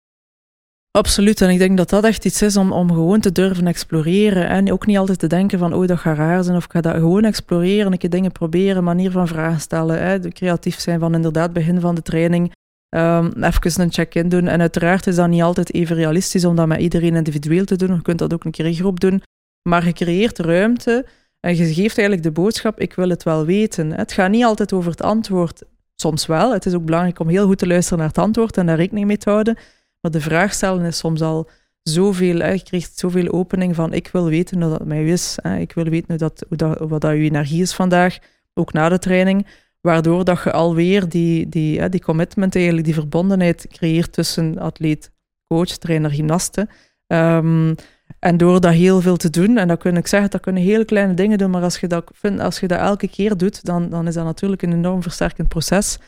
Absoluut, 0.90 1.40
en 1.40 1.50
ik 1.50 1.58
denk 1.58 1.76
dat 1.76 1.90
dat 1.90 2.04
echt 2.04 2.24
iets 2.24 2.42
is 2.42 2.56
om, 2.56 2.72
om 2.72 2.88
gewoon 2.88 3.20
te 3.20 3.32
durven 3.32 3.66
exploreren. 3.66 4.48
En 4.48 4.72
ook 4.72 4.86
niet 4.86 4.98
altijd 4.98 5.18
te 5.18 5.26
denken 5.26 5.58
van, 5.58 5.74
oh, 5.74 5.86
dat 5.86 5.98
gaat 5.98 6.16
raar 6.16 6.44
zijn, 6.44 6.56
of 6.56 6.64
ik 6.64 6.70
ga 6.70 6.80
dat 6.80 6.94
gewoon 6.94 7.24
exploreren, 7.24 7.92
een 7.92 7.98
keer 7.98 8.10
dingen 8.10 8.32
proberen, 8.32 8.84
manier 8.84 9.10
van 9.10 9.28
vragen 9.28 9.60
stellen, 9.60 10.02
hè, 10.02 10.18
creatief 10.18 10.80
zijn 10.80 11.00
van 11.00 11.14
inderdaad 11.14 11.52
begin 11.52 11.80
van 11.80 11.94
de 11.94 12.02
training, 12.02 12.52
um, 12.90 13.32
even 13.42 13.82
een 13.82 13.92
check-in 13.92 14.28
doen. 14.28 14.48
En 14.48 14.60
uiteraard 14.60 15.06
is 15.06 15.16
dat 15.16 15.28
niet 15.28 15.42
altijd 15.42 15.74
even 15.74 15.96
realistisch 15.96 16.44
om 16.44 16.56
dat 16.56 16.66
met 16.66 16.80
iedereen 16.80 17.16
individueel 17.16 17.64
te 17.64 17.76
doen. 17.76 17.94
Je 17.94 18.02
kunt 18.02 18.18
dat 18.18 18.32
ook 18.32 18.44
een 18.44 18.50
keer 18.50 18.66
in 18.66 18.74
groep 18.74 19.00
doen, 19.00 19.22
maar 19.62 19.86
je 19.86 19.92
creëert 19.92 20.38
ruimte 20.38 21.06
en 21.40 21.56
je 21.56 21.64
geeft 21.64 21.98
eigenlijk 21.98 22.22
de 22.22 22.32
boodschap, 22.32 22.80
ik 22.80 22.94
wil 22.94 23.08
het 23.08 23.22
wel 23.22 23.44
weten. 23.44 23.92
Het 23.92 24.12
gaat 24.12 24.30
niet 24.30 24.44
altijd 24.44 24.72
over 24.72 24.90
het 24.90 25.02
antwoord, 25.02 25.62
soms 25.94 26.26
wel. 26.26 26.52
Het 26.52 26.66
is 26.66 26.74
ook 26.74 26.84
belangrijk 26.84 27.18
om 27.18 27.28
heel 27.28 27.46
goed 27.46 27.58
te 27.58 27.66
luisteren 27.66 27.98
naar 27.98 28.08
het 28.08 28.18
antwoord 28.18 28.56
en 28.56 28.66
daar 28.66 28.76
rekening 28.76 29.06
mee 29.06 29.16
te 29.16 29.30
houden. 29.30 29.58
Maar 30.00 30.10
de 30.10 30.20
vraag 30.20 30.52
stellen 30.52 30.84
is 30.84 30.98
soms 30.98 31.20
al 31.20 31.48
zoveel. 31.82 32.38
Hè. 32.38 32.50
Je 32.50 32.62
krijgt 32.62 32.98
zoveel 32.98 33.28
opening 33.28 33.74
van 33.74 33.92
ik 33.92 34.08
wil 34.08 34.24
weten 34.24 34.62
hoe 34.62 34.70
dat 34.70 34.86
mij 34.86 35.04
is. 35.04 35.38
Hè. 35.42 35.58
Ik 35.58 35.72
wil 35.72 35.84
weten 35.84 36.18
dat, 36.18 36.44
hoe 36.48 36.56
dat, 36.56 36.78
wat 36.78 37.00
dat 37.00 37.12
je 37.12 37.18
energie 37.18 37.62
is 37.62 37.74
vandaag, 37.74 38.18
ook 38.54 38.72
na 38.72 38.88
de 38.88 38.98
training. 38.98 39.46
Waardoor 39.80 40.24
dat 40.24 40.42
je 40.44 40.52
alweer 40.52 41.08
die, 41.08 41.48
die, 41.48 41.80
hè, 41.80 41.88
die 41.88 42.02
commitment, 42.02 42.54
eigenlijk, 42.54 42.84
die 42.84 42.94
verbondenheid 42.94 43.66
creëert 43.68 44.12
tussen 44.12 44.58
atleet, 44.58 45.10
coach, 45.46 45.68
trainer, 45.68 46.10
gymnaste. 46.10 46.68
Um, 47.06 47.74
en 48.18 48.36
door 48.36 48.60
dat 48.60 48.72
heel 48.72 49.00
veel 49.00 49.16
te 49.16 49.30
doen, 49.30 49.56
en 49.56 49.68
dat 49.68 49.78
kun 49.78 49.96
ik 49.96 50.06
zeggen, 50.06 50.30
dat 50.30 50.40
kunnen 50.40 50.62
hele 50.62 50.84
kleine 50.84 51.14
dingen 51.14 51.38
doen, 51.38 51.50
maar 51.50 51.62
als 51.62 51.78
je 51.80 51.86
dat, 51.86 52.10
vindt, 52.14 52.40
als 52.40 52.60
je 52.60 52.66
dat 52.66 52.78
elke 52.78 53.08
keer 53.08 53.36
doet, 53.36 53.64
dan, 53.64 53.90
dan 53.90 54.06
is 54.06 54.14
dat 54.14 54.24
natuurlijk 54.24 54.62
een 54.62 54.72
enorm 54.72 55.02
versterkend 55.02 55.48
proces. 55.48 55.98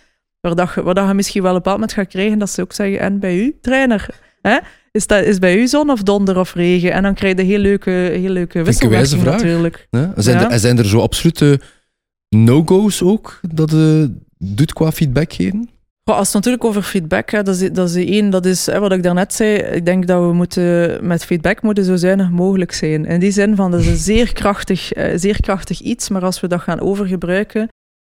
Waar, 0.41 0.55
dat 0.55 0.75
je, 0.75 0.83
waar 0.83 0.95
dat 0.95 1.09
je 1.09 1.15
misschien 1.15 1.43
wel 1.43 1.51
op 1.51 1.57
een 1.57 1.63
bepaald 1.63 1.81
moment 1.81 1.99
gaat 1.99 2.09
krijgen 2.13 2.39
dat 2.39 2.51
ze 2.51 2.61
ook 2.61 2.73
zeggen, 2.73 3.01
en 3.01 3.19
bij 3.19 3.37
u, 3.37 3.59
trainer, 3.61 4.09
hè? 4.43 4.59
Is, 4.91 5.07
dat, 5.07 5.25
is 5.25 5.39
bij 5.39 5.57
u 5.57 5.67
zon 5.67 5.91
of 5.91 6.03
donder 6.03 6.39
of 6.39 6.55
regen? 6.55 6.93
En 6.93 7.03
dan 7.03 7.15
krijg 7.15 7.37
je 7.37 7.43
heel 7.43 7.59
leuke, 7.59 7.91
heel 7.91 8.31
leuke 8.31 8.63
wisselwerking 8.63 9.25
natuurlijk. 9.25 9.87
Ja? 9.91 10.13
Zijn, 10.17 10.39
ja? 10.39 10.51
er, 10.51 10.59
zijn 10.59 10.79
er 10.79 10.87
zo 10.87 11.01
absolute 11.01 11.61
no-go's 12.35 13.03
ook 13.03 13.41
dat 13.55 13.71
je 13.71 14.15
doet 14.39 14.73
qua 14.73 14.93
feedback 14.93 15.33
geven? 15.33 15.69
Als 16.05 16.27
het 16.27 16.35
natuurlijk 16.35 16.65
over 16.65 16.83
feedback 16.83 17.31
gaat, 17.31 17.47
dat 17.47 17.61
is, 17.61 17.73
dat 17.73 17.89
is 17.89 17.95
één, 17.95 18.31
dat 18.31 18.47
is 18.47 18.67
hè, 18.67 18.79
wat 18.81 18.93
ik 18.93 19.03
daarnet 19.03 19.35
zei. 19.35 19.57
Ik 19.57 19.87
denk 19.87 20.07
dat 20.07 20.27
we 20.27 20.33
moeten 20.33 20.99
met 21.07 21.25
feedback 21.25 21.63
moeten 21.63 21.85
zo 21.85 21.97
zuinig 21.97 22.31
mogelijk 22.31 22.73
zijn. 22.73 23.05
In 23.05 23.21
die 23.21 23.31
zin 23.31 23.57
van, 23.57 23.71
dat 23.71 23.81
is 23.81 23.87
een 23.87 23.97
zeer 23.97 24.33
krachtig, 24.33 24.97
uh, 24.97 25.13
zeer 25.15 25.41
krachtig 25.41 25.81
iets, 25.81 26.09
maar 26.09 26.25
als 26.25 26.41
we 26.41 26.49
dat 26.49 26.61
gaan 26.61 26.81
overgebruiken, 26.81 27.69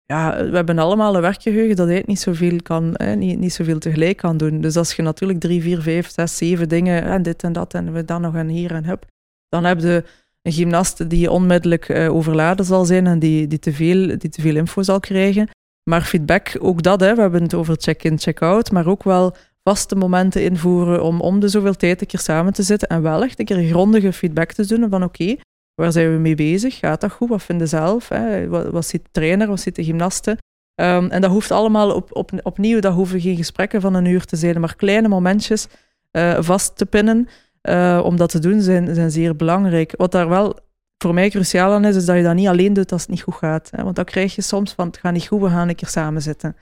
ja, 0.05 0.45
we 0.51 0.57
hebben 0.57 0.79
allemaal 0.79 1.15
een 1.15 1.21
werkgeheugen 1.21 1.77
dat 1.77 1.89
eigenlijk 1.89 2.07
niet 2.07 2.21
zoveel 2.21 2.63
kan, 2.63 2.95
hè, 2.97 3.15
niet, 3.15 3.39
niet 3.39 3.53
zoveel 3.53 3.79
tegelijk 3.79 4.17
kan 4.17 4.37
doen. 4.37 4.61
Dus 4.61 4.77
als 4.77 4.93
je 4.93 5.03
natuurlijk 5.03 5.41
drie, 5.41 5.63
vier, 5.63 5.81
vijf, 5.81 6.11
zes, 6.11 6.37
zeven 6.37 6.69
dingen 6.69 7.03
en 7.03 7.23
dit 7.23 7.43
en 7.43 7.53
dat 7.53 7.75
en 7.75 7.93
we 7.93 8.05
dan 8.05 8.21
nog 8.21 8.35
en 8.35 8.49
hier 8.49 8.75
en 8.75 8.85
hup, 8.85 9.05
dan 9.49 9.65
heb 9.65 9.81
je 9.81 10.05
een 10.47 10.53
gymnast 10.53 11.11
die 11.11 11.31
onmiddellijk 11.31 11.89
uh, 11.89 12.15
overladen 12.15 12.65
zal 12.65 12.85
zijn 12.85 13.07
en 13.07 13.19
die, 13.19 13.47
die, 13.47 13.59
te 13.59 13.73
veel, 13.73 14.19
die 14.19 14.31
te 14.31 14.41
veel 14.41 14.57
info 14.57 14.83
zal 14.83 15.01
krijgen. 15.01 15.49
Maar 15.91 16.03
feedback, 16.03 16.57
ook 16.59 16.83
dat, 16.83 17.01
hè, 17.01 17.15
we 17.15 17.21
hebben 17.21 17.43
het 17.43 17.55
over 17.55 17.77
check-in, 17.79 18.19
check-out, 18.19 18.71
maar 18.71 18.87
ook 18.87 19.03
wel 19.03 19.37
vaste 19.63 19.97
momenten 19.97 20.43
invoeren 20.43 21.03
om 21.03 21.21
om 21.21 21.41
de 21.41 21.49
zoveel 21.49 21.75
tijd 21.75 22.01
een 22.01 22.07
keer 22.07 22.21
samen 22.21 22.53
te 22.53 22.63
zitten 22.63 22.89
en 22.89 23.03
wel 23.03 23.23
echt 23.23 23.39
een 23.39 23.45
keer 23.45 23.63
grondige 23.63 24.13
feedback 24.13 24.53
te 24.53 24.67
doen 24.67 24.89
van 24.91 25.03
oké, 25.03 25.37
waar 25.75 25.93
zijn 25.93 26.13
we 26.13 26.19
mee 26.19 26.35
bezig? 26.35 26.79
Gaat 26.79 27.01
dat 27.01 27.13
goed? 27.13 27.29
Wat 27.29 27.43
vinden 27.43 27.69
zelf? 27.69 28.09
Hè? 28.09 28.49
Wat, 28.49 28.71
wat 28.71 28.87
ziet 28.87 29.03
de 29.03 29.11
trainer? 29.13 29.49
Wat 29.49 29.61
ziet 29.61 29.77
de 29.77 29.85
gymnasten? 29.85 30.39
Um, 30.81 31.11
en 31.11 31.21
dat 31.21 31.31
hoeft 31.31 31.51
allemaal 31.51 31.95
op, 31.95 32.17
op, 32.17 32.31
opnieuw, 32.43 32.81
dat 32.81 32.95
hoeven 32.95 33.21
geen 33.21 33.37
gesprekken 33.37 33.81
van 33.81 33.95
een 33.95 34.05
uur 34.05 34.25
te 34.25 34.37
zijn, 34.37 34.61
maar 34.61 34.77
kleine 34.77 35.09
momentjes 35.09 35.67
uh, 36.13 36.37
vast 36.41 36.77
te 36.77 36.87
pinnen 36.87 37.29
uh, 37.69 38.01
om 38.05 38.17
dat 38.17 38.31
te 38.31 38.39
doen 38.39 38.61
zijn, 38.61 38.95
zijn 38.95 39.11
zeer 39.11 39.37
belangrijk. 39.37 39.95
Wat 39.97 40.13
daar 40.13 40.29
wel 40.29 40.59
voor 40.99 41.15
mij 41.15 41.31
cruciaal 41.31 41.73
aan 41.73 41.85
is, 41.85 41.97
is 41.97 42.05
dat 42.05 42.17
je 42.17 42.23
dat 42.23 42.35
niet 42.35 42.49
alleen 42.49 42.73
doet 42.73 42.93
als 42.93 43.01
het 43.01 43.11
niet 43.11 43.23
goed 43.23 43.35
gaat. 43.35 43.71
Hè? 43.71 43.83
Want 43.83 43.97
dan 43.97 44.05
krijg 44.05 44.35
je 44.35 44.43
soms 44.43 44.73
van, 44.73 44.87
het 44.87 44.97
gaat 44.97 45.13
niet 45.13 45.27
goed, 45.27 45.41
we 45.41 45.49
gaan 45.49 45.69
een 45.69 45.75
keer 45.75 45.89
samen 45.89 46.23
zitten. 46.23 46.57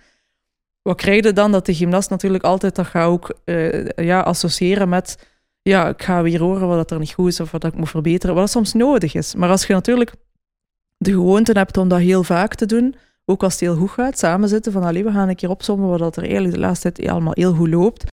Wat 0.83 0.97
krijg 0.97 1.25
je 1.25 1.33
dan? 1.33 1.53
Dat 1.53 1.67
de 1.67 1.75
gymnast 1.75 2.11
natuurlijk 2.11 2.45
altijd 2.45 2.75
dat 2.75 2.87
gaat 2.87 3.07
ook 3.07 3.39
uh, 3.45 3.89
ja, 3.89 4.21
associëren 4.21 4.89
met 4.89 5.19
ja, 5.63 5.89
ik 5.89 6.03
ga 6.03 6.23
weer 6.23 6.41
horen 6.41 6.69
wat 6.69 6.91
er 6.91 6.99
niet 6.99 7.13
goed 7.13 7.29
is 7.29 7.41
of 7.41 7.51
wat 7.51 7.65
ik 7.65 7.75
moet 7.75 7.91
verbeteren, 7.91 8.35
wat 8.35 8.51
soms 8.51 8.73
nodig 8.73 9.15
is. 9.15 9.35
Maar 9.35 9.51
als 9.51 9.67
je 9.67 9.73
natuurlijk 9.73 10.15
de 10.97 11.11
gewoonte 11.11 11.53
hebt 11.53 11.77
om 11.77 11.89
dat 11.89 11.99
heel 11.99 12.23
vaak 12.23 12.55
te 12.55 12.67
doen, 12.67 12.95
ook 13.25 13.43
als 13.43 13.53
het 13.53 13.61
heel 13.61 13.77
goed 13.77 13.91
gaat, 13.91 14.19
samen 14.19 14.49
zitten 14.49 14.73
van 14.73 14.83
allee, 14.83 15.05
we 15.05 15.13
gaan 15.13 15.29
een 15.29 15.37
keer 15.37 15.51
opzommen 15.51 15.99
wat 15.99 16.17
er 16.17 16.23
eigenlijk 16.23 16.55
de 16.55 16.61
laatste 16.61 16.93
tijd 16.93 17.09
allemaal 17.09 17.33
heel 17.37 17.55
goed 17.55 17.69
loopt, 17.69 18.05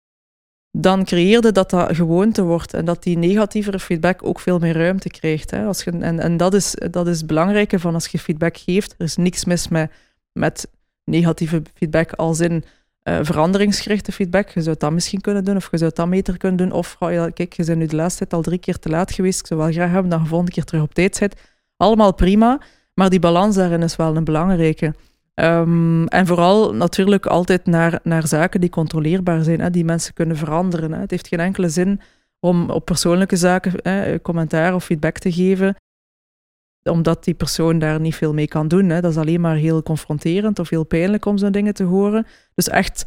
dan 0.71 1.03
creëerde 1.05 1.51
dat 1.51 1.69
dat 1.69 1.95
gewoonte 1.95 2.43
wordt 2.43 2.73
en 2.73 2.85
dat 2.85 3.03
die 3.03 3.17
negatievere 3.17 3.79
feedback 3.79 4.25
ook 4.25 4.39
veel 4.39 4.59
meer 4.59 4.77
ruimte 4.77 5.09
krijgt. 5.09 5.51
Hè. 5.51 5.65
Als 5.65 5.83
je, 5.83 5.91
en 5.91 6.19
en 6.19 6.37
dat, 6.37 6.53
is, 6.53 6.75
dat 6.91 7.07
is 7.07 7.17
het 7.17 7.27
belangrijke 7.27 7.79
van 7.79 7.93
als 7.93 8.07
je 8.07 8.19
feedback 8.19 8.57
geeft. 8.57 8.95
Er 8.97 9.05
is 9.05 9.15
niks 9.15 9.45
mis 9.45 9.67
met, 9.67 9.91
met 10.31 10.67
negatieve 11.03 11.61
feedback 11.73 12.11
als 12.11 12.39
in 12.39 12.63
uh, 13.03 13.19
veranderingsgerichte 13.21 14.11
feedback. 14.11 14.49
Je 14.49 14.61
zou 14.61 14.75
dat 14.79 14.91
misschien 14.91 15.21
kunnen 15.21 15.43
doen, 15.43 15.55
of 15.55 15.67
je 15.71 15.77
zou 15.77 15.91
dat 15.93 16.09
beter 16.09 16.37
kunnen 16.37 16.57
doen. 16.57 16.71
Of, 16.71 16.95
oh 16.99 17.25
kijk, 17.33 17.53
je 17.53 17.65
bent 17.65 17.77
nu 17.77 17.85
de 17.85 17.95
laatste 17.95 18.19
tijd 18.19 18.33
al 18.33 18.41
drie 18.41 18.59
keer 18.59 18.79
te 18.79 18.89
laat 18.89 19.11
geweest. 19.11 19.39
Ik 19.39 19.47
zou 19.47 19.59
wel 19.59 19.71
graag 19.71 19.91
hebben 19.91 20.11
dat 20.11 20.21
je 20.21 20.27
volgende 20.27 20.51
keer 20.51 20.63
terug 20.63 20.83
op 20.83 20.93
tijd 20.93 21.15
zit. 21.15 21.41
Allemaal 21.77 22.13
prima, 22.13 22.61
maar 22.93 23.09
die 23.09 23.19
balans 23.19 23.55
daarin 23.55 23.81
is 23.81 23.95
wel 23.95 24.15
een 24.15 24.23
belangrijke. 24.23 24.93
Um, 25.35 26.07
en 26.07 26.27
vooral 26.27 26.75
natuurlijk 26.75 27.25
altijd 27.25 27.65
naar, 27.65 27.99
naar 28.03 28.27
zaken 28.27 28.61
die 28.61 28.69
controleerbaar 28.69 29.43
zijn, 29.43 29.59
hè, 29.59 29.69
die 29.69 29.85
mensen 29.85 30.13
kunnen 30.13 30.37
veranderen. 30.37 30.91
Hè. 30.91 30.99
Het 30.99 31.11
heeft 31.11 31.27
geen 31.27 31.39
enkele 31.39 31.69
zin 31.69 32.01
om 32.39 32.69
op 32.69 32.85
persoonlijke 32.85 33.35
zaken 33.35 33.73
hè, 33.81 34.21
commentaar 34.21 34.73
of 34.73 34.83
feedback 34.83 35.17
te 35.17 35.31
geven, 35.31 35.75
omdat 36.83 37.23
die 37.23 37.33
persoon 37.33 37.79
daar 37.79 37.99
niet 37.99 38.15
veel 38.15 38.33
mee 38.33 38.47
kan 38.47 38.67
doen. 38.67 38.89
Hè. 38.89 39.01
Dat 39.01 39.11
is 39.11 39.17
alleen 39.17 39.41
maar 39.41 39.55
heel 39.55 39.83
confronterend 39.83 40.59
of 40.59 40.69
heel 40.69 40.83
pijnlijk 40.83 41.25
om 41.25 41.37
zo'n 41.37 41.51
dingen 41.51 41.73
te 41.73 41.83
horen. 41.83 42.27
Dus 42.53 42.69
echt, 42.69 43.05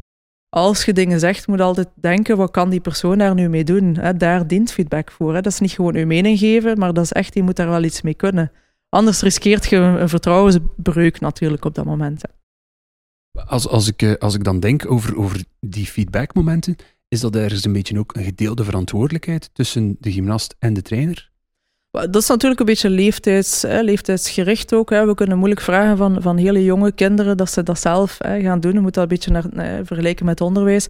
als 0.49 0.85
je 0.85 0.93
dingen 0.93 1.19
zegt, 1.19 1.47
moet 1.47 1.57
je 1.57 1.63
altijd 1.63 1.89
denken, 1.95 2.37
wat 2.37 2.51
kan 2.51 2.69
die 2.69 2.81
persoon 2.81 3.17
daar 3.17 3.33
nu 3.33 3.49
mee 3.49 3.63
doen? 3.63 3.97
Hè. 3.97 4.17
Daar 4.17 4.47
dient 4.47 4.71
feedback 4.71 5.11
voor. 5.11 5.33
Hè. 5.33 5.41
Dat 5.41 5.51
is 5.51 5.59
niet 5.59 5.71
gewoon 5.71 5.95
uw 5.95 6.05
mening 6.05 6.39
geven, 6.39 6.77
maar 6.77 6.93
dat 6.93 7.03
is 7.03 7.11
echt, 7.11 7.33
je 7.33 7.43
moet 7.43 7.55
daar 7.55 7.69
wel 7.69 7.83
iets 7.83 8.01
mee 8.01 8.15
kunnen. 8.15 8.51
Anders 8.95 9.21
riskeert 9.21 9.65
je 9.65 9.75
een 9.75 10.09
vertrouwensbreuk 10.09 11.19
natuurlijk 11.19 11.65
op 11.65 11.75
dat 11.75 11.85
moment. 11.85 12.21
Als, 13.45 13.67
als, 13.67 13.87
ik, 13.87 14.01
eh, 14.01 14.13
als 14.13 14.33
ik 14.35 14.43
dan 14.43 14.59
denk 14.59 14.91
over, 14.91 15.17
over 15.17 15.43
die 15.59 15.85
feedbackmomenten, 15.85 16.75
is 17.07 17.19
dat 17.19 17.35
ergens 17.35 17.65
een 17.65 17.73
beetje 17.73 17.99
ook 17.99 18.15
een 18.15 18.23
gedeelde 18.23 18.63
verantwoordelijkheid 18.63 19.49
tussen 19.53 19.95
de 19.99 20.11
gymnast 20.11 20.55
en 20.59 20.73
de 20.73 20.81
trainer? 20.81 21.31
Dat 21.91 22.15
is 22.15 22.27
natuurlijk 22.27 22.59
een 22.59 22.65
beetje 22.65 22.89
leeftijds, 22.89 23.61
hè, 23.61 23.81
leeftijdsgericht 23.81 24.73
ook. 24.73 24.89
Hè. 24.89 25.05
We 25.05 25.15
kunnen 25.15 25.37
moeilijk 25.37 25.61
vragen 25.61 25.97
van, 25.97 26.21
van 26.21 26.37
hele 26.37 26.63
jonge 26.63 26.91
kinderen 26.91 27.37
dat 27.37 27.51
ze 27.51 27.63
dat 27.63 27.79
zelf 27.79 28.17
hè, 28.17 28.41
gaan 28.41 28.59
doen. 28.59 28.73
Je 28.73 28.79
moet 28.79 28.93
dat 28.93 29.03
een 29.03 29.09
beetje 29.09 29.31
naar, 29.31 29.85
vergelijken 29.85 30.25
met 30.25 30.41
onderwijs. 30.41 30.87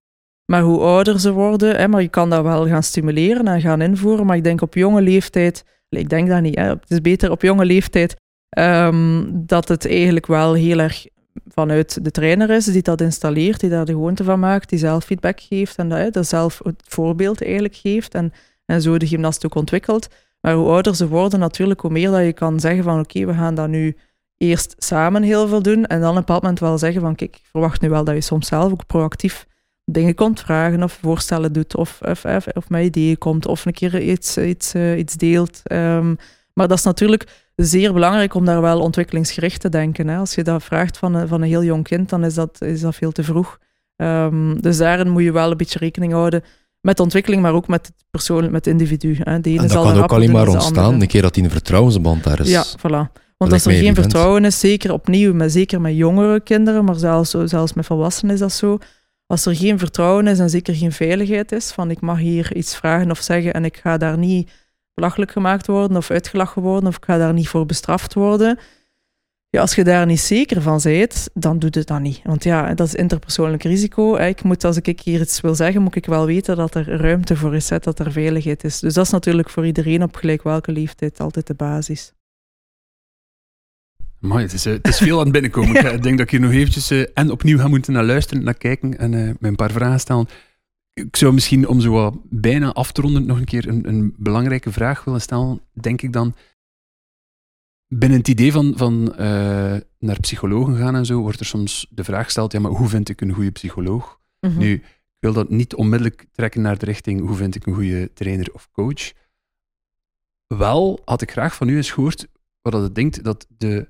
Maar 0.52 0.62
hoe 0.62 0.80
ouder 0.80 1.20
ze 1.20 1.32
worden, 1.32 1.76
hè, 1.76 1.88
maar 1.88 2.02
je 2.02 2.08
kan 2.08 2.30
dat 2.30 2.44
wel 2.44 2.68
gaan 2.68 2.84
stimuleren 2.84 3.48
en 3.48 3.62
gaan 3.62 3.82
invoeren. 3.82 4.26
Maar 4.26 4.38
ik 4.38 4.44
denk 4.44 4.62
op 4.62 4.74
jonge 4.74 5.02
leeftijd 5.02 5.64
ik 5.98 6.10
denk 6.10 6.28
dat 6.28 6.42
niet. 6.42 6.56
Hè. 6.56 6.70
Het 6.70 6.92
is 6.92 7.02
beter 7.02 7.32
op 7.32 7.42
jonge 7.42 7.66
leeftijd 7.66 8.16
um, 8.58 9.32
dat 9.46 9.68
het 9.68 9.88
eigenlijk 9.88 10.26
wel 10.26 10.54
heel 10.54 10.80
erg 10.80 11.06
vanuit 11.48 12.04
de 12.04 12.12
trainer 12.12 12.50
is, 12.50 12.66
die 12.66 12.82
dat 12.82 13.02
installeert, 13.02 13.60
die 13.60 13.70
daar 13.70 13.86
de 13.86 13.92
gewoonte 13.92 14.24
van 14.24 14.40
maakt, 14.40 14.70
die 14.70 14.80
zelf 14.80 15.04
feedback 15.04 15.42
geeft 15.42 15.76
en 15.76 15.90
dat, 15.90 16.14
dat 16.14 16.28
zelf 16.28 16.62
het 16.64 16.84
voorbeeld 16.88 17.44
eigenlijk 17.44 17.76
geeft 17.76 18.16
en, 18.16 18.34
en 18.66 18.82
zo 18.82 18.98
de 18.98 19.08
gymnast 19.08 19.46
ook 19.46 19.56
ontwikkelt. 19.56 20.08
Maar 20.42 20.54
hoe 20.54 20.70
ouder 20.70 20.96
ze 20.96 21.08
worden, 21.08 21.40
natuurlijk, 21.40 21.80
hoe 21.80 21.92
meer 21.92 22.12
dat 22.12 22.26
je 22.26 22.34
kan 22.34 22.60
zeggen 22.60 22.84
van 22.84 23.00
oké, 23.00 23.26
we 23.26 23.34
gaan 23.34 23.56
dat 23.56 23.68
nu 23.68 23.98
eerst 24.38 24.76
samen 24.78 25.24
heel 25.24 25.48
veel 25.48 25.62
doen 25.62 25.86
en 25.86 26.00
dan 26.00 26.10
op 26.10 26.16
een 26.16 26.22
bepaald 26.22 26.42
moment 26.42 26.60
wel 26.60 26.78
zeggen 26.78 27.02
van 27.02 27.16
kijk, 27.16 27.36
ik 27.36 27.42
verwacht 27.52 27.82
nu 27.82 27.90
wel 27.90 28.04
dat 28.04 28.16
je 28.16 28.22
soms 28.22 28.48
zelf 28.48 28.72
ook 28.72 28.86
proactief 28.86 29.46
dingen 29.86 30.16
komt 30.16 30.40
vragen 30.40 30.84
of 30.84 30.98
voorstellen 31.02 31.54
doet 31.54 31.76
of, 31.76 32.00
of, 32.02 32.26
of, 32.26 32.48
of 32.48 32.70
met 32.70 32.84
ideeën 32.84 33.18
komt 33.18 33.46
of 33.46 33.66
een 33.66 33.74
keer 33.74 34.02
iets, 34.02 34.38
iets, 34.38 34.76
uh, 34.76 34.98
iets 34.98 35.16
deelt. 35.16 35.62
Um, 35.72 36.18
maar 36.54 36.68
dat 36.68 36.78
is 36.78 36.84
natuurlijk 36.84 37.44
zeer 37.56 37.94
belangrijk 37.94 38.34
om 38.34 38.46
daar 38.46 38.62
wel 38.62 38.80
ontwikkelingsgericht 38.80 39.62
te 39.62 39.70
denken. 39.70 40.08
Hè. 40.08 40.18
Als 40.18 40.36
je 40.36 40.44
dat 40.44 40.64
vraagt 40.64 40.98
van 40.98 41.14
een, 41.14 41.28
van 41.28 41.42
een 41.42 41.48
heel 41.48 41.64
jong 41.64 41.84
kind, 41.84 42.10
dan 42.10 42.24
is 42.24 42.34
dat, 42.34 42.62
is 42.62 42.82
dat 42.82 42.96
veel 42.96 43.12
te 43.12 43.24
vroeg. 43.24 43.60
Um, 43.96 44.62
dus 44.62 44.78
daarin 44.78 45.10
moet 45.10 45.24
je 45.24 45.32
wel 45.32 45.52
een 45.52 45.58
beetje 45.58 45.80
rekening 45.80 46.14
houden 46.14 46.44
met 46.82 47.00
ontwikkeling, 47.00 47.42
maar 47.42 47.54
ook 47.54 47.68
met 47.68 47.86
het 47.86 48.06
persoon, 48.10 48.44
met 48.44 48.66
het 48.66 48.68
individu. 48.68 49.18
Hè. 49.20 49.40
De 49.40 49.50
ene 49.50 49.62
en 49.62 49.68
dat 49.68 49.84
kan 49.84 50.04
ook 50.04 50.12
alleen 50.12 50.32
maar 50.32 50.48
ontstaan 50.48 51.02
een 51.02 51.08
keer 51.08 51.22
dat 51.22 51.34
die 51.34 51.44
een 51.44 51.50
vertrouwensband 51.50 52.24
daar 52.24 52.40
is. 52.40 52.50
Ja, 52.50 52.66
voilà. 52.78 53.24
Want 53.38 53.52
als 53.52 53.66
er 53.66 53.72
geen 53.72 53.96
vertrouwen 53.96 54.46
is, 54.46 54.60
zeker 54.60 54.94
opnieuw, 54.94 55.34
maar 55.34 55.50
zeker 55.50 55.82
met 55.82 55.96
jongere 55.96 56.40
kinderen, 56.40 56.86
maar 56.86 56.96
zelfs, 56.96 57.30
zelfs 57.30 57.74
met 57.74 57.86
volwassenen 57.86 58.34
is 58.34 58.40
dat 58.40 58.52
zo, 58.52 58.78
als 59.28 59.46
er 59.46 59.56
geen 59.56 59.80
vertrouwen 59.80 60.28
is 60.28 60.40
en 60.40 60.50
zeker 60.50 60.76
geen 60.76 60.92
veiligheid 60.92 61.52
is, 61.52 61.72
van 61.72 61.92
ik 61.92 62.02
mag 62.02 62.18
hier 62.18 62.56
iets 62.56 62.76
vragen 62.76 63.12
of 63.12 63.22
zeggen 63.22 63.54
en 63.54 63.66
ik 63.66 63.78
ga 63.78 63.98
daar 63.98 64.18
niet 64.18 64.52
belachelijk 64.94 65.32
gemaakt 65.32 65.68
worden 65.68 65.98
of 65.98 66.12
uitgelachen 66.12 66.62
worden 66.62 66.90
of 66.90 66.96
ik 66.96 67.06
ga 67.06 67.18
daar 67.18 67.34
niet 67.34 67.48
voor 67.48 67.66
bestraft 67.66 68.14
worden. 68.14 68.60
Ja, 69.50 69.62
als 69.62 69.76
je 69.76 69.84
daar 69.84 70.06
niet 70.06 70.20
zeker 70.20 70.62
van 70.62 70.80
bent, 70.84 71.30
dan 71.34 71.60
doet 71.60 71.76
het 71.76 71.88
dat 71.88 72.00
niet. 72.00 72.22
Want 72.24 72.44
ja, 72.44 72.74
dat 72.74 72.88
is 72.88 72.96
interpersoonlijk 72.96 73.64
risico. 73.64 74.16
Ik 74.16 74.44
moet, 74.44 74.64
als 74.64 74.78
ik 74.78 75.00
hier 75.00 75.22
iets 75.22 75.42
wil 75.42 75.56
zeggen, 75.56 75.82
moet 75.82 75.96
ik 75.96 76.06
wel 76.06 76.26
weten 76.26 76.56
dat 76.56 76.76
er 76.76 76.98
ruimte 76.98 77.36
voor 77.36 77.56
is, 77.56 77.68
dat 77.68 78.00
er 78.00 78.12
veiligheid 78.12 78.64
is. 78.64 78.80
Dus 78.80 78.94
dat 78.94 79.06
is 79.06 79.12
natuurlijk 79.12 79.50
voor 79.50 79.66
iedereen 79.66 80.04
op 80.04 80.16
gelijk 80.16 80.44
welke 80.44 80.72
leeftijd 80.72 81.20
altijd 81.20 81.48
de 81.48 81.54
basis. 81.54 82.14
Maar 84.28 84.42
het 84.42 84.54
is, 84.54 84.66
uh, 84.66 84.74
het 84.74 84.88
is 84.88 84.98
veel 84.98 85.18
aan 85.18 85.24
het 85.24 85.32
binnenkomen. 85.32 85.94
Ik 85.94 86.04
denk 86.04 86.18
dat 86.18 86.20
ik 86.20 86.30
hier 86.30 86.40
nog 86.40 86.52
eventjes 86.52 86.92
uh, 86.92 87.06
en 87.14 87.32
opnieuw 87.32 87.58
ga 87.58 87.68
moeten 87.68 87.94
naar 87.94 88.04
luisteren, 88.04 88.44
naar 88.44 88.58
kijken 88.58 88.98
en 88.98 89.12
uh, 89.12 89.34
een 89.40 89.56
paar 89.56 89.72
vragen 89.72 90.00
stellen. 90.00 90.28
Ik 90.94 91.16
zou 91.16 91.34
misschien, 91.34 91.68
om 91.68 91.82
zo 91.82 91.92
wat 91.92 92.16
bijna 92.24 92.74
af 92.74 92.92
te 92.92 93.02
ronden, 93.02 93.26
nog 93.26 93.38
een 93.38 93.46
keer 93.46 93.68
een, 93.68 93.88
een 93.88 94.14
belangrijke 94.18 94.72
vraag 94.72 95.04
willen 95.04 95.22
stellen. 95.22 95.62
Denk 95.74 96.02
ik 96.02 96.14
dan, 96.14 96.36
binnen 97.88 98.18
het 98.18 98.28
idee 98.28 98.52
van, 98.52 98.74
van 98.76 99.14
naar 100.00 100.20
psychologen 100.20 100.78
gaan 100.78 100.96
en 100.96 101.06
zo, 101.06 101.20
wordt 101.20 101.40
er 101.40 101.46
soms 101.46 101.88
de 101.90 102.04
vraag 102.04 102.24
gesteld, 102.24 102.52
ja, 102.52 102.60
maar 102.60 102.72
hoe 102.72 102.88
vind 102.88 103.10
ik 103.10 103.22
een 103.22 103.32
goede 103.32 103.52
psycholoog? 103.52 104.20
Mhm. 104.40 104.58
Nu, 104.58 104.74
ik 104.74 104.84
wil 105.20 105.34
dat 105.34 105.50
niet 105.50 105.76
onmiddellijk 105.76 106.26
trekken 106.32 106.62
naar 106.62 106.78
de 106.78 106.86
richting, 106.86 107.20
hoe 107.28 107.36
vind 107.36 107.56
ik 107.56 107.66
een 107.66 107.74
goede 107.74 108.14
trainer 108.14 108.50
of 108.54 108.70
coach? 108.72 109.12
Wel 110.48 111.02
had 111.06 111.22
ik 111.22 111.32
graag 111.32 111.56
van 111.56 111.68
u 111.68 111.76
eens 111.76 111.92
gehoord 111.92 112.28
wat 112.72 112.82
dat 112.82 112.96
denkt 112.96 113.24
dat 113.24 113.48
de 113.58 113.88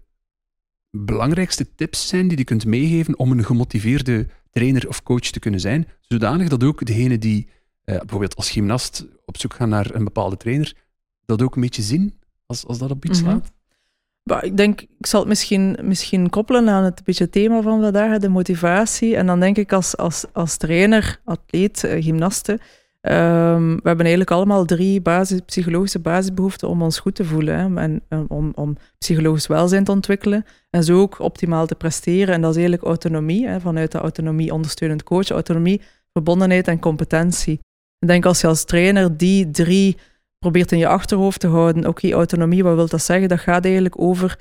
belangrijkste 0.97 1.75
tips 1.75 2.07
zijn 2.07 2.27
die 2.27 2.37
je 2.37 2.43
kunt 2.43 2.65
meegeven 2.65 3.19
om 3.19 3.31
een 3.31 3.45
gemotiveerde 3.45 4.27
trainer 4.51 4.87
of 4.87 5.03
coach 5.03 5.19
te 5.19 5.39
kunnen 5.39 5.59
zijn, 5.59 5.87
zodanig 6.01 6.47
dat 6.47 6.63
ook 6.63 6.85
degene 6.85 7.17
die 7.17 7.47
eh, 7.83 7.97
bijvoorbeeld 7.99 8.35
als 8.35 8.49
gymnast 8.49 9.05
op 9.25 9.37
zoek 9.37 9.53
gaan 9.53 9.69
naar 9.69 9.95
een 9.95 10.03
bepaalde 10.03 10.37
trainer, 10.37 10.73
dat 11.25 11.41
ook 11.41 11.55
een 11.55 11.61
beetje 11.61 11.81
zien 11.81 12.13
als, 12.45 12.65
als 12.65 12.77
dat 12.77 12.91
op 12.91 13.05
iets 13.05 13.21
mm 13.21 13.41
ik 14.41 14.57
denk, 14.57 14.81
ik 14.81 15.05
zal 15.05 15.19
het 15.19 15.29
misschien, 15.29 15.77
misschien 15.81 16.29
koppelen 16.29 16.69
aan 16.69 16.83
het 16.83 17.03
beetje 17.03 17.29
thema 17.29 17.61
van 17.61 17.81
vandaag, 17.81 18.17
de 18.17 18.29
motivatie. 18.29 19.15
En 19.15 19.25
dan 19.25 19.39
denk 19.39 19.57
ik 19.57 19.73
als, 19.73 19.97
als, 19.97 20.25
als 20.33 20.57
trainer, 20.57 21.21
atleet, 21.23 21.83
uh, 21.83 22.03
gymnaste, 22.03 22.59
Um, 23.07 23.75
we 23.75 23.87
hebben 23.87 24.05
eigenlijk 24.05 24.31
allemaal 24.31 24.65
drie 24.65 25.01
basis, 25.01 25.39
psychologische 25.45 25.99
basisbehoeften 25.99 26.69
om 26.69 26.81
ons 26.81 26.99
goed 26.99 27.15
te 27.15 27.25
voelen. 27.25 27.77
En 27.77 28.01
om, 28.27 28.51
om 28.55 28.77
psychologisch 28.97 29.47
welzijn 29.47 29.83
te 29.83 29.91
ontwikkelen. 29.91 30.45
En 30.69 30.83
zo 30.83 31.01
ook 31.01 31.19
optimaal 31.19 31.65
te 31.65 31.75
presteren. 31.75 32.33
En 32.33 32.41
dat 32.41 32.49
is 32.49 32.55
eigenlijk 32.55 32.85
autonomie. 32.85 33.47
Hè, 33.47 33.59
vanuit 33.59 33.91
de 33.91 33.97
autonomie 33.97 34.53
ondersteunend 34.53 35.03
coach. 35.03 35.29
Autonomie, 35.29 35.81
verbondenheid 36.13 36.67
en 36.67 36.79
competentie. 36.79 37.59
Ik 37.99 38.07
denk 38.07 38.25
als 38.25 38.41
je 38.41 38.47
als 38.47 38.65
trainer 38.65 39.17
die 39.17 39.51
drie 39.51 39.97
probeert 40.39 40.71
in 40.71 40.77
je 40.77 40.87
achterhoofd 40.87 41.39
te 41.39 41.47
houden. 41.47 41.87
Oké, 41.87 42.11
autonomie, 42.11 42.63
wat 42.63 42.75
wil 42.75 42.87
dat 42.87 43.01
zeggen? 43.01 43.29
Dat 43.29 43.39
gaat 43.39 43.65
eigenlijk 43.65 44.01
over 44.01 44.39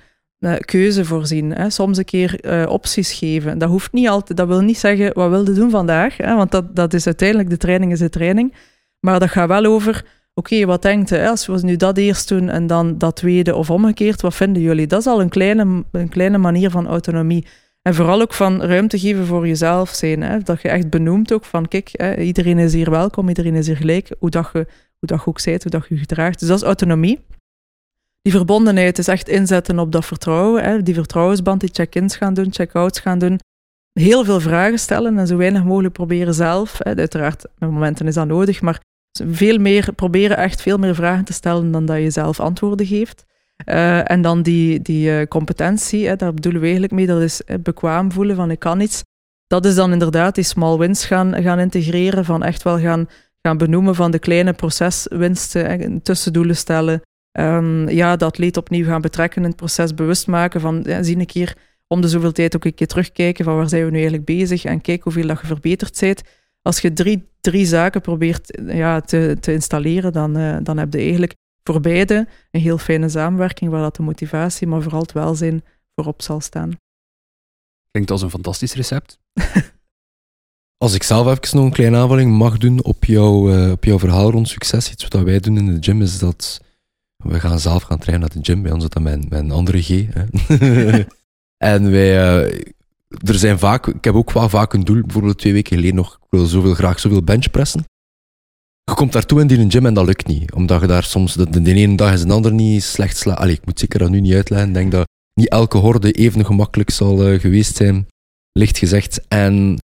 keuze 0.64 1.04
voorzien. 1.04 1.50
Hè. 1.50 1.70
Soms 1.70 1.98
een 1.98 2.04
keer 2.04 2.38
uh, 2.44 2.70
opties 2.70 3.12
geven. 3.12 3.58
Dat 3.58 3.68
hoeft 3.68 3.92
niet 3.92 4.08
altijd. 4.08 4.38
Dat 4.38 4.48
wil 4.48 4.60
niet 4.60 4.78
zeggen 4.78 5.14
wat 5.14 5.30
wil 5.30 5.44
je 5.44 5.52
doen 5.52 5.70
vandaag. 5.70 6.16
Hè, 6.16 6.34
want 6.34 6.50
dat, 6.50 6.76
dat 6.76 6.94
is 6.94 7.06
uiteindelijk 7.06 7.50
de 7.50 7.56
training 7.56 7.92
is 7.92 7.98
de 7.98 8.08
training. 8.08 8.54
Maar 9.00 9.20
dat 9.20 9.30
gaat 9.30 9.48
wel 9.48 9.64
over. 9.64 10.04
Oké, 10.34 10.66
wat 10.66 10.82
denkt 10.82 11.10
u? 11.10 11.26
Als 11.26 11.46
we 11.46 11.58
nu 11.62 11.76
dat 11.76 11.98
eerst 11.98 12.28
doen 12.28 12.48
en 12.48 12.66
dan 12.66 12.98
dat 12.98 13.16
tweede 13.16 13.54
of 13.54 13.70
omgekeerd, 13.70 14.20
wat 14.20 14.34
vinden 14.34 14.62
jullie? 14.62 14.86
Dat 14.86 15.00
is 15.00 15.06
al 15.06 15.20
een 15.20 15.28
kleine, 15.28 15.84
een 15.92 16.08
kleine 16.08 16.38
manier 16.38 16.70
van 16.70 16.86
autonomie. 16.86 17.46
En 17.82 17.94
vooral 17.94 18.20
ook 18.20 18.34
van 18.34 18.62
ruimte 18.62 18.98
geven 18.98 19.26
voor 19.26 19.46
jezelf 19.46 19.90
zijn. 19.90 20.22
Hè? 20.22 20.38
Dat 20.38 20.62
je 20.62 20.68
echt 20.68 20.90
benoemt 20.90 21.32
ook 21.32 21.44
van, 21.44 21.68
kijk, 21.68 21.88
hè, 21.92 22.16
iedereen 22.16 22.58
is 22.58 22.72
hier 22.72 22.90
welkom, 22.90 23.28
iedereen 23.28 23.54
is 23.54 23.66
hier 23.66 23.76
gelijk. 23.76 24.10
Hoe 24.18 24.30
dat 24.30 24.50
je, 24.52 24.66
hoe 24.98 25.08
dat 25.08 25.18
je 25.18 25.26
ook 25.26 25.38
zijt, 25.38 25.62
hoe 25.62 25.72
dat 25.72 25.86
je 25.88 25.96
gedraagt. 25.96 26.38
Dus 26.38 26.48
dat 26.48 26.56
is 26.56 26.64
autonomie 26.64 27.20
die 28.24 28.32
verbondenheid 28.32 28.98
is 28.98 29.08
echt 29.08 29.28
inzetten 29.28 29.78
op 29.78 29.92
dat 29.92 30.04
vertrouwen. 30.04 30.64
Hè. 30.64 30.82
Die 30.82 30.94
vertrouwensband, 30.94 31.60
die 31.60 31.70
check-ins 31.72 32.16
gaan 32.16 32.34
doen, 32.34 32.52
check-outs 32.52 33.00
gaan 33.00 33.18
doen. 33.18 33.40
Heel 33.92 34.24
veel 34.24 34.40
vragen 34.40 34.78
stellen 34.78 35.18
en 35.18 35.26
zo 35.26 35.36
weinig 35.36 35.64
mogelijk 35.64 35.94
proberen 35.94 36.34
zelf. 36.34 36.78
Hè. 36.78 36.96
Uiteraard, 36.96 37.46
met 37.58 37.70
momenten 37.70 38.06
is 38.06 38.14
dat 38.14 38.26
nodig, 38.26 38.60
maar 38.60 38.80
veel 39.18 39.58
meer, 39.58 39.92
proberen 39.92 40.36
echt 40.36 40.62
veel 40.62 40.78
meer 40.78 40.94
vragen 40.94 41.24
te 41.24 41.32
stellen 41.32 41.70
dan 41.70 41.86
dat 41.86 41.96
je 41.96 42.10
zelf 42.10 42.40
antwoorden 42.40 42.86
geeft. 42.86 43.24
Uh, 43.66 44.10
en 44.10 44.22
dan 44.22 44.42
die, 44.42 44.82
die 44.82 45.08
uh, 45.08 45.26
competentie, 45.26 46.06
hè, 46.06 46.16
daar 46.16 46.34
bedoelen 46.34 46.60
we 46.60 46.66
eigenlijk 46.66 46.94
mee, 46.94 47.06
dat 47.06 47.20
is 47.20 47.42
hè, 47.46 47.58
bekwaam 47.58 48.12
voelen 48.12 48.36
van 48.36 48.50
ik 48.50 48.58
kan 48.58 48.80
iets. 48.80 49.02
Dat 49.46 49.64
is 49.64 49.74
dan 49.74 49.92
inderdaad 49.92 50.34
die 50.34 50.44
small 50.44 50.78
wins 50.78 51.04
gaan, 51.04 51.42
gaan 51.42 51.58
integreren, 51.58 52.24
van 52.24 52.42
echt 52.42 52.62
wel 52.62 52.78
gaan, 52.78 53.08
gaan 53.42 53.56
benoemen 53.56 53.94
van 53.94 54.10
de 54.10 54.18
kleine 54.18 54.52
proceswinsten, 54.52 56.02
tussendoelen 56.02 56.56
stellen, 56.56 57.02
um, 57.38 57.88
ja, 57.88 58.16
dat 58.16 58.38
leed 58.38 58.56
opnieuw 58.56 58.84
gaan 58.84 59.00
betrekken 59.00 59.42
in 59.42 59.48
het 59.48 59.56
proces, 59.56 59.94
bewust 59.94 60.26
maken 60.26 60.60
van, 60.60 60.86
zie 61.00 61.18
een 61.18 61.26
keer 61.26 61.56
om 61.86 62.00
de 62.00 62.08
zoveel 62.08 62.32
tijd 62.32 62.56
ook 62.56 62.64
een 62.64 62.74
keer 62.74 62.86
terugkijken 62.86 63.44
van 63.44 63.56
waar 63.56 63.68
zijn 63.68 63.84
we 63.84 63.90
nu 63.90 63.96
eigenlijk 63.96 64.24
bezig 64.24 64.64
en 64.64 64.80
kijk 64.80 65.02
hoeveel 65.02 65.26
dat 65.26 65.40
je 65.40 65.46
verbeterd 65.46 66.00
bent. 66.00 66.22
Als 66.62 66.80
je 66.80 66.92
drie, 66.92 67.28
drie 67.40 67.66
zaken 67.66 68.00
probeert 68.00 68.60
ja, 68.66 69.00
te, 69.00 69.36
te 69.40 69.52
installeren, 69.52 70.12
dan, 70.12 70.38
uh, 70.38 70.56
dan 70.62 70.78
heb 70.78 70.92
je 70.92 70.98
eigenlijk 70.98 71.34
voor 71.62 71.80
beide 71.80 72.28
een 72.50 72.60
heel 72.60 72.78
fijne 72.78 73.08
samenwerking 73.08 73.70
waar 73.70 73.82
dat 73.82 73.96
de 73.96 74.02
motivatie, 74.02 74.66
maar 74.66 74.82
vooral 74.82 75.00
het 75.00 75.12
welzijn 75.12 75.64
voorop 75.94 76.22
zal 76.22 76.40
staan. 76.40 76.70
Klinkt 77.90 78.10
als 78.10 78.22
een 78.22 78.30
fantastisch 78.30 78.74
recept. 78.74 79.18
Als 80.76 80.94
ik 80.94 81.02
zelf 81.02 81.26
even 81.26 81.56
nog 81.56 81.64
een 81.64 81.72
kleine 81.72 81.96
aanvulling 81.96 82.36
mag 82.36 82.58
doen 82.58 82.84
op, 82.84 83.04
jou, 83.04 83.56
uh, 83.56 83.70
op 83.70 83.84
jouw 83.84 83.98
verhaal 83.98 84.30
rond 84.30 84.48
succes, 84.48 84.90
iets 84.92 85.08
wat 85.08 85.22
wij 85.22 85.40
doen 85.40 85.56
in 85.56 85.66
de 85.66 85.76
gym, 85.80 86.02
is 86.02 86.18
dat 86.18 86.60
we 87.24 87.40
gaan 87.40 87.60
zelf 87.60 87.82
gaan 87.82 87.98
trainen 87.98 88.28
naar 88.28 88.42
de 88.42 88.52
gym. 88.52 88.62
Bij 88.62 88.72
ons 88.72 88.84
is 88.84 88.90
dat 88.90 89.02
mijn, 89.02 89.26
mijn 89.28 89.50
andere 89.50 89.82
G. 89.82 89.88
en 91.72 91.90
wij, 91.90 92.10
uh, 92.10 92.60
er 93.08 93.34
zijn 93.34 93.58
vaak, 93.58 93.86
ik 93.86 94.04
heb 94.04 94.14
ook 94.14 94.32
wel 94.32 94.48
vaak 94.48 94.72
een 94.72 94.84
doel, 94.84 95.00
bijvoorbeeld 95.00 95.38
twee 95.38 95.52
weken 95.52 95.76
geleden 95.76 95.96
nog, 95.96 96.14
ik 96.14 96.30
wil 96.30 96.46
zoveel, 96.46 96.74
graag 96.74 97.00
zoveel 97.00 97.22
benchpressen. 97.22 97.84
Je 98.84 98.94
komt 98.94 99.12
daartoe 99.12 99.40
in 99.40 99.46
die 99.46 99.70
gym 99.70 99.86
en 99.86 99.94
dat 99.94 100.06
lukt 100.06 100.26
niet. 100.26 100.52
Omdat 100.52 100.80
je 100.80 100.86
daar 100.86 101.04
soms, 101.04 101.34
de, 101.34 101.62
de 101.62 101.74
ene 101.74 101.96
dag 101.96 102.12
is 102.12 102.22
een 102.22 102.30
ander 102.30 102.52
niet 102.52 102.82
slecht 102.82 103.16
sla. 103.16 103.34
Allee, 103.34 103.54
ik 103.54 103.66
moet 103.66 103.78
zeker 103.78 103.98
dat 103.98 104.10
nu 104.10 104.20
niet 104.20 104.34
uitleggen. 104.34 104.68
Ik 104.68 104.74
denk 104.74 104.92
dat 104.92 105.08
niet 105.34 105.48
elke 105.48 105.78
horde 105.78 106.12
even 106.12 106.44
gemakkelijk 106.44 106.90
zal 106.90 107.32
uh, 107.32 107.40
geweest 107.40 107.76
zijn, 107.76 108.06
licht 108.52 108.78
gezegd. 108.78 109.20
En 109.28 109.78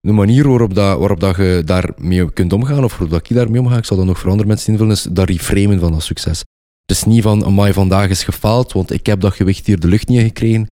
de 0.00 0.12
manier 0.12 0.48
waarop, 0.48 0.74
dat, 0.74 0.98
waarop 0.98 1.20
dat 1.20 1.36
je 1.36 1.62
daarmee 1.64 2.32
kunt 2.32 2.52
omgaan, 2.52 2.84
of 2.84 2.90
waarop 2.90 3.10
dat 3.10 3.30
ik 3.30 3.36
daarmee 3.36 3.60
omga, 3.60 3.76
ik 3.76 3.84
zal 3.84 3.96
dat 3.96 4.06
nog 4.06 4.18
voor 4.18 4.30
andere 4.30 4.48
mensen 4.48 4.72
invullen, 4.72 4.92
is 4.92 5.02
dat 5.02 5.28
reframen 5.28 5.80
van 5.80 5.92
dat 5.92 6.02
succes. 6.02 6.44
Het 6.88 6.96
is 6.96 7.04
niet 7.04 7.22
van, 7.22 7.44
amai, 7.44 7.72
vandaag 7.72 8.08
is 8.08 8.24
gefaald, 8.24 8.72
want 8.72 8.90
ik 8.90 9.06
heb 9.06 9.20
dat 9.20 9.34
gewicht 9.34 9.66
hier 9.66 9.80
de 9.80 9.88
lucht 9.88 10.08
niet 10.08 10.20
gekregen, 10.20 10.66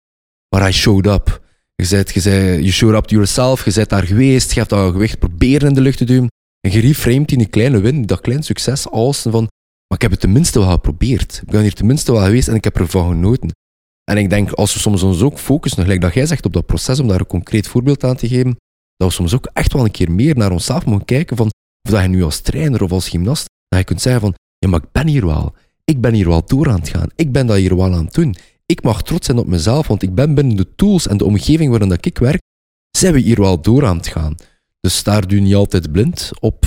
maar 0.56 0.70
I 0.70 0.72
showed 0.72 1.06
up. 1.06 1.44
Je 1.76 1.86
zei, 1.86 2.04
je 2.14 2.20
zei, 2.20 2.60
you 2.60 2.72
showed 2.72 2.96
up 2.96 3.06
to 3.06 3.16
yourself, 3.16 3.66
je 3.66 3.72
bent 3.74 3.90
daar 3.90 4.04
geweest, 4.04 4.52
je 4.52 4.60
hebt 4.60 4.70
dat 4.70 4.92
gewicht 4.92 5.20
proberen 5.20 5.68
in 5.68 5.74
de 5.74 5.82
lucht 5.82 5.98
te 5.98 6.06
doen. 6.06 6.28
En 6.60 6.72
je 6.72 6.80
reframet 6.80 7.32
in 7.32 7.40
een 7.40 7.50
kleine 7.50 7.80
win, 7.80 8.06
dat 8.06 8.22
klein 8.22 8.44
succes, 8.44 8.90
als 8.90 9.22
van, 9.22 9.48
maar 9.88 9.98
ik 9.98 10.02
heb 10.02 10.12
het 10.12 10.20
tenminste 10.20 10.60
wel 10.60 10.72
geprobeerd. 10.72 11.42
Ik 11.42 11.52
ben 11.52 11.62
hier 11.62 11.74
tenminste 11.74 12.12
wel 12.12 12.24
geweest 12.24 12.48
en 12.48 12.56
ik 12.56 12.64
heb 12.64 12.78
ervan 12.78 13.10
genoten. 13.10 13.52
En 14.04 14.18
ik 14.18 14.30
denk, 14.30 14.52
als 14.52 14.74
we 14.74 14.80
soms 14.80 15.04
ons 15.04 15.22
ook 15.22 15.40
focussen, 15.40 15.82
gelijk 15.82 16.02
dat 16.02 16.14
jij 16.14 16.26
zegt 16.26 16.46
op 16.46 16.54
dat 16.54 16.66
proces, 16.66 17.00
om 17.00 17.08
daar 17.08 17.20
een 17.20 17.28
concreet 17.28 17.68
voorbeeld 17.68 18.04
aan 18.04 18.16
te 18.16 18.28
geven, 18.28 18.56
dat 18.96 19.08
we 19.08 19.14
soms 19.14 19.34
ook 19.36 19.50
echt 19.54 19.74
wel 19.74 19.86
een 19.86 19.92
keer 19.92 20.12
meer 20.12 20.38
naar 20.38 20.52
onszelf 20.52 20.86
moeten 20.86 21.06
kijken 21.06 21.38
van, 21.38 21.50
of 21.88 21.92
dat 21.92 22.02
je 22.02 22.08
nu 22.08 22.24
als 22.24 22.40
trainer 22.40 22.84
of 22.84 22.92
als 22.92 23.10
gymnast, 23.10 23.46
dat 23.68 23.80
je 23.80 23.86
kunt 23.86 24.02
zeggen 24.02 24.22
van, 24.22 24.34
ja, 24.58 24.70
maar 24.70 24.82
ik 24.84 24.92
ben 24.92 25.08
hier 25.08 25.26
wel. 25.26 25.56
Ik 25.86 26.02
ben 26.02 26.14
hier 26.14 26.28
wel 26.28 26.46
door 26.46 26.70
aan 26.70 26.80
het 26.80 26.90
gaan. 26.90 27.10
Ik 27.16 27.32
ben 27.32 27.48
dat 27.48 27.58
hier 27.58 27.76
wel 27.76 27.94
aan 27.94 28.06
het 28.06 28.14
doen. 28.14 28.36
Ik 28.66 28.84
mag 28.84 29.04
trots 29.04 29.26
zijn 29.26 29.38
op 29.38 29.48
mezelf, 29.48 29.88
want 29.88 30.02
ik 30.02 30.16
ben 30.16 30.34
binnen 30.34 30.56
de 30.56 30.76
tools 30.76 31.08
en 31.08 31.18
de 31.18 31.26
omgeving 31.26 31.70
waarin 31.70 31.90
dat 31.90 32.06
ik 32.06 32.18
werk, 32.18 32.42
zijn 32.92 33.14
we 33.14 33.20
hier 33.20 33.42
wel 33.42 33.62
door 33.62 33.86
aan 33.86 33.98
het 33.98 34.08
gaan. 34.08 34.36
Dus 34.80 35.04
daar 35.04 35.28
doe 35.28 35.38
je 35.38 35.44
niet 35.44 35.56
altijd 35.56 35.92
blind 35.92 36.32
op, 36.40 36.66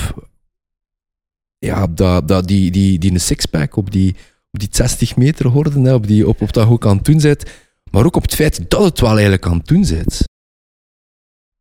ja, 1.59 1.87
dat, 1.87 2.29
dat, 2.29 2.49
die, 2.49 2.71
die, 2.71 2.99
die 2.99 3.13
een 3.13 3.21
sixpack, 3.21 3.77
op 3.77 3.91
die, 3.91 4.17
op 4.51 4.61
die 4.61 4.69
60 4.71 5.17
meter 5.17 5.47
horden, 5.47 5.95
op, 5.95 6.07
die, 6.07 6.29
op, 6.29 6.43
op 6.43 6.53
dat 6.53 6.67
je 6.67 6.73
ook 6.73 6.87
aan 6.87 6.97
het 6.97 7.05
doen 7.05 7.21
bent, 7.21 7.45
maar 7.91 8.05
ook 8.05 8.17
op 8.17 8.23
het 8.23 8.35
feit 8.35 8.71
dat 8.71 8.85
het 8.85 9.01
wel 9.01 9.11
eigenlijk 9.11 9.47
aan 9.47 9.57
het 9.57 9.67
doen 9.67 9.87
bent. 9.89 10.23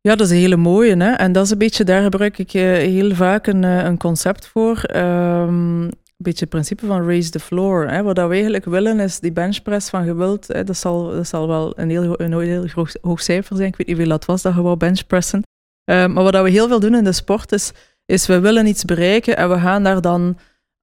Ja, 0.00 0.16
dat 0.16 0.26
is 0.26 0.32
een 0.32 0.38
hele 0.40 0.56
mooie. 0.56 0.96
Hè? 0.96 1.12
En 1.12 1.32
dat 1.32 1.44
is 1.44 1.50
een 1.50 1.58
beetje, 1.58 1.84
daar 1.84 2.02
gebruik 2.02 2.38
ik 2.38 2.54
eh, 2.54 2.62
heel 2.62 3.14
vaak 3.14 3.46
een, 3.46 3.64
eh, 3.64 3.84
een 3.84 3.98
concept 3.98 4.46
voor. 4.46 4.96
Um, 4.96 5.88
beetje 6.24 6.40
het 6.40 6.48
principe 6.48 6.86
van 6.86 7.06
raise 7.06 7.30
the 7.30 7.40
floor. 7.40 7.88
Hè? 7.88 8.02
Wat 8.02 8.16
we 8.16 8.22
eigenlijk 8.22 8.64
willen 8.64 9.00
is 9.00 9.20
die 9.20 9.32
benchpress 9.32 9.90
van 9.90 10.04
geweld. 10.04 10.46
Hè? 10.46 10.64
Dat, 10.64 10.76
zal, 10.76 11.10
dat 11.10 11.28
zal 11.28 11.48
wel 11.48 11.78
een 11.78 11.90
heel, 11.90 12.20
een 12.20 12.40
heel 12.40 12.66
hoog, 13.00 13.22
cijfer 13.22 13.56
zijn. 13.56 13.68
Ik 13.68 13.76
weet 13.76 13.86
niet 13.86 13.96
hoeveel 13.96 14.12
dat 14.12 14.24
was 14.24 14.42
dat 14.42 14.54
je 14.54 14.62
wou 14.62 14.76
benchpressen. 14.76 15.42
Uh, 15.90 16.06
maar 16.06 16.24
wat 16.24 16.42
we 16.42 16.50
heel 16.50 16.68
veel 16.68 16.80
doen 16.80 16.94
in 16.94 17.04
de 17.04 17.12
sport 17.12 17.52
is, 17.52 17.72
is 18.04 18.26
we 18.26 18.40
willen 18.40 18.66
iets 18.66 18.84
bereiken 18.84 19.36
en 19.36 19.48
we 19.48 19.58
gaan 19.58 19.82
daar 19.82 20.00
dan 20.00 20.38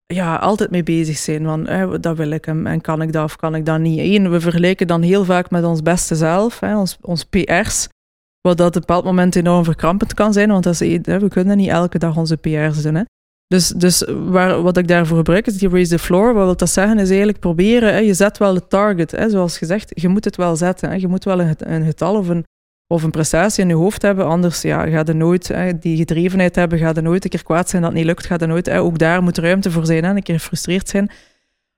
ja, 0.05 0.35
altijd 0.35 0.71
mee 0.71 0.83
bezig 0.83 1.17
zijn. 1.17 1.43
Van, 1.43 1.67
hè, 1.67 1.99
dat 1.99 2.17
wil 2.17 2.29
ik 2.29 2.47
en 2.47 2.81
kan 2.81 3.01
ik 3.01 3.11
dat 3.11 3.23
of 3.23 3.35
kan 3.35 3.55
ik 3.55 3.65
dat 3.65 3.79
niet. 3.79 3.99
Eén, 3.99 4.31
we 4.31 4.39
vergelijken 4.39 4.87
dan 4.87 5.01
heel 5.01 5.25
vaak 5.25 5.49
met 5.49 5.63
ons 5.63 5.81
beste 5.81 6.15
zelf, 6.15 6.59
hè, 6.59 6.77
ons, 6.77 6.97
ons 7.01 7.23
PR's. 7.23 7.87
Wat 8.41 8.57
dat 8.57 8.67
op 8.67 8.75
een 8.75 8.79
bepaald 8.79 9.03
moment 9.03 9.35
enorm 9.35 9.63
verkrampend 9.63 10.13
kan 10.13 10.33
zijn, 10.33 10.49
want 10.49 10.63
dat 10.63 10.81
is, 10.81 10.99
we 11.01 11.27
kunnen 11.29 11.57
niet 11.57 11.69
elke 11.69 11.97
dag 11.97 12.17
onze 12.17 12.37
PR's 12.37 12.81
doen. 12.81 13.05
Dus, 13.47 13.67
dus 13.67 14.05
waar, 14.07 14.61
wat 14.61 14.77
ik 14.77 14.87
daarvoor 14.87 15.17
gebruik 15.17 15.47
is 15.47 15.57
die 15.57 15.69
raise 15.69 15.89
the 15.89 15.99
floor. 15.99 16.33
Wat 16.33 16.45
wil 16.45 16.55
dat 16.55 16.69
zeggen? 16.69 16.99
Is 16.99 17.07
eigenlijk 17.09 17.39
proberen, 17.39 17.93
hè, 17.93 17.99
je 17.99 18.13
zet 18.13 18.37
wel 18.37 18.53
de 18.53 18.67
target. 18.67 19.11
Hè, 19.11 19.29
zoals 19.29 19.57
gezegd, 19.57 19.91
je 19.93 20.07
moet 20.07 20.25
het 20.25 20.35
wel 20.35 20.55
zetten. 20.55 20.99
Je 20.99 21.07
moet 21.07 21.23
wel 21.23 21.41
een, 21.41 21.55
een 21.57 21.85
getal 21.85 22.15
of 22.15 22.27
een, 22.27 22.45
of 22.87 23.03
een 23.03 23.11
prestatie 23.11 23.63
in 23.63 23.69
je 23.69 23.75
hoofd 23.75 24.01
hebben. 24.01 24.25
Anders 24.25 24.61
ja, 24.61 24.87
ga 24.87 25.03
je 25.05 25.13
nooit 25.13 25.47
hè, 25.47 25.79
die 25.79 25.97
gedrevenheid 25.97 26.55
hebben. 26.55 26.79
Ga 26.79 26.91
je 26.93 27.01
nooit 27.01 27.23
een 27.23 27.29
keer 27.29 27.43
kwaad 27.43 27.69
zijn 27.69 27.81
dat 27.81 27.93
niet 27.93 28.05
lukt. 28.05 28.25
Ga 28.25 28.35
je 28.39 28.45
nooit, 28.45 28.65
hè, 28.65 28.81
ook 28.81 28.97
daar 28.97 29.23
moet 29.23 29.37
ruimte 29.37 29.71
voor 29.71 29.85
zijn. 29.85 30.03
Hè, 30.03 30.09
een 30.09 30.23
keer 30.23 30.39
gefrustreerd 30.39 30.89
zijn. 30.89 31.11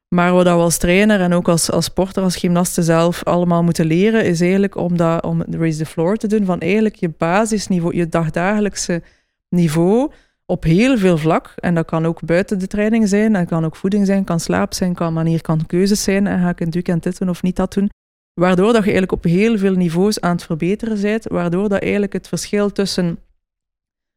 Maar 0.08 0.34
wat 0.34 0.44
we 0.44 0.50
als 0.50 0.78
trainer 0.78 1.22
en 1.22 1.34
ook 1.34 1.48
als, 1.48 1.72
als 1.72 1.86
sporter, 1.86 2.24
als 2.24 2.36
gymnaste 2.36 2.84
zelf 2.84 3.24
allemaal 3.24 3.64
moeten 3.64 3.86
leren, 3.86 4.26
is 4.26 4.42
eigenlijk 4.42 4.76
om, 4.76 4.98
dat, 4.98 5.24
om 5.24 5.44
raise 5.50 5.78
the 5.78 5.86
floor 5.86 6.16
te 6.16 6.28
doen 6.28 6.46
van 6.46 6.60
eigenlijk 6.60 6.96
je 6.96 7.10
basisniveau, 7.18 7.96
je 7.96 8.08
dagdagelijkse 8.08 9.02
niveau 9.50 10.12
op 10.50 10.64
heel 10.64 10.98
veel 10.98 11.18
vlak. 11.18 11.54
En 11.56 11.76
dat 11.76 11.86
kan 11.86 12.06
ook 12.06 12.22
buiten 12.22 12.60
de 12.60 12.68
training 12.68 13.08
zijn, 13.08 13.34
dat 13.34 13.48
kan 13.48 13.66
ook 13.66 13.76
voeding 13.76 14.06
zijn, 14.06 14.24
kan 14.24 14.40
slaap 14.40 14.74
zijn, 14.74 14.94
kan 14.94 15.14
manier, 15.14 15.42
kan 15.42 15.66
keuzes 15.66 16.04
zijn. 16.04 16.28
En 16.28 16.40
ga 16.40 16.50
ik 16.50 16.60
in 16.60 16.66
het 16.66 16.76
weekend 16.76 17.04
dit 17.04 17.18
doen 17.18 17.30
of 17.30 17.42
niet 17.42 17.56
dat 17.56 17.74
doen? 17.74 17.90
Waardoor 18.34 18.74
dat 18.74 18.84
je 18.84 18.92
eigenlijk 18.92 19.12
op 19.12 19.24
heel 19.24 19.58
veel 19.58 19.74
niveaus 19.74 20.22
aan 20.22 20.32
het 20.32 20.44
verbeteren 20.44 21.02
bent, 21.02 21.28
waardoor 21.28 21.70
dat 21.70 21.82
eigenlijk 21.82 22.14
het 22.14 22.28
verschil 22.28 22.72
tussen 22.72 23.20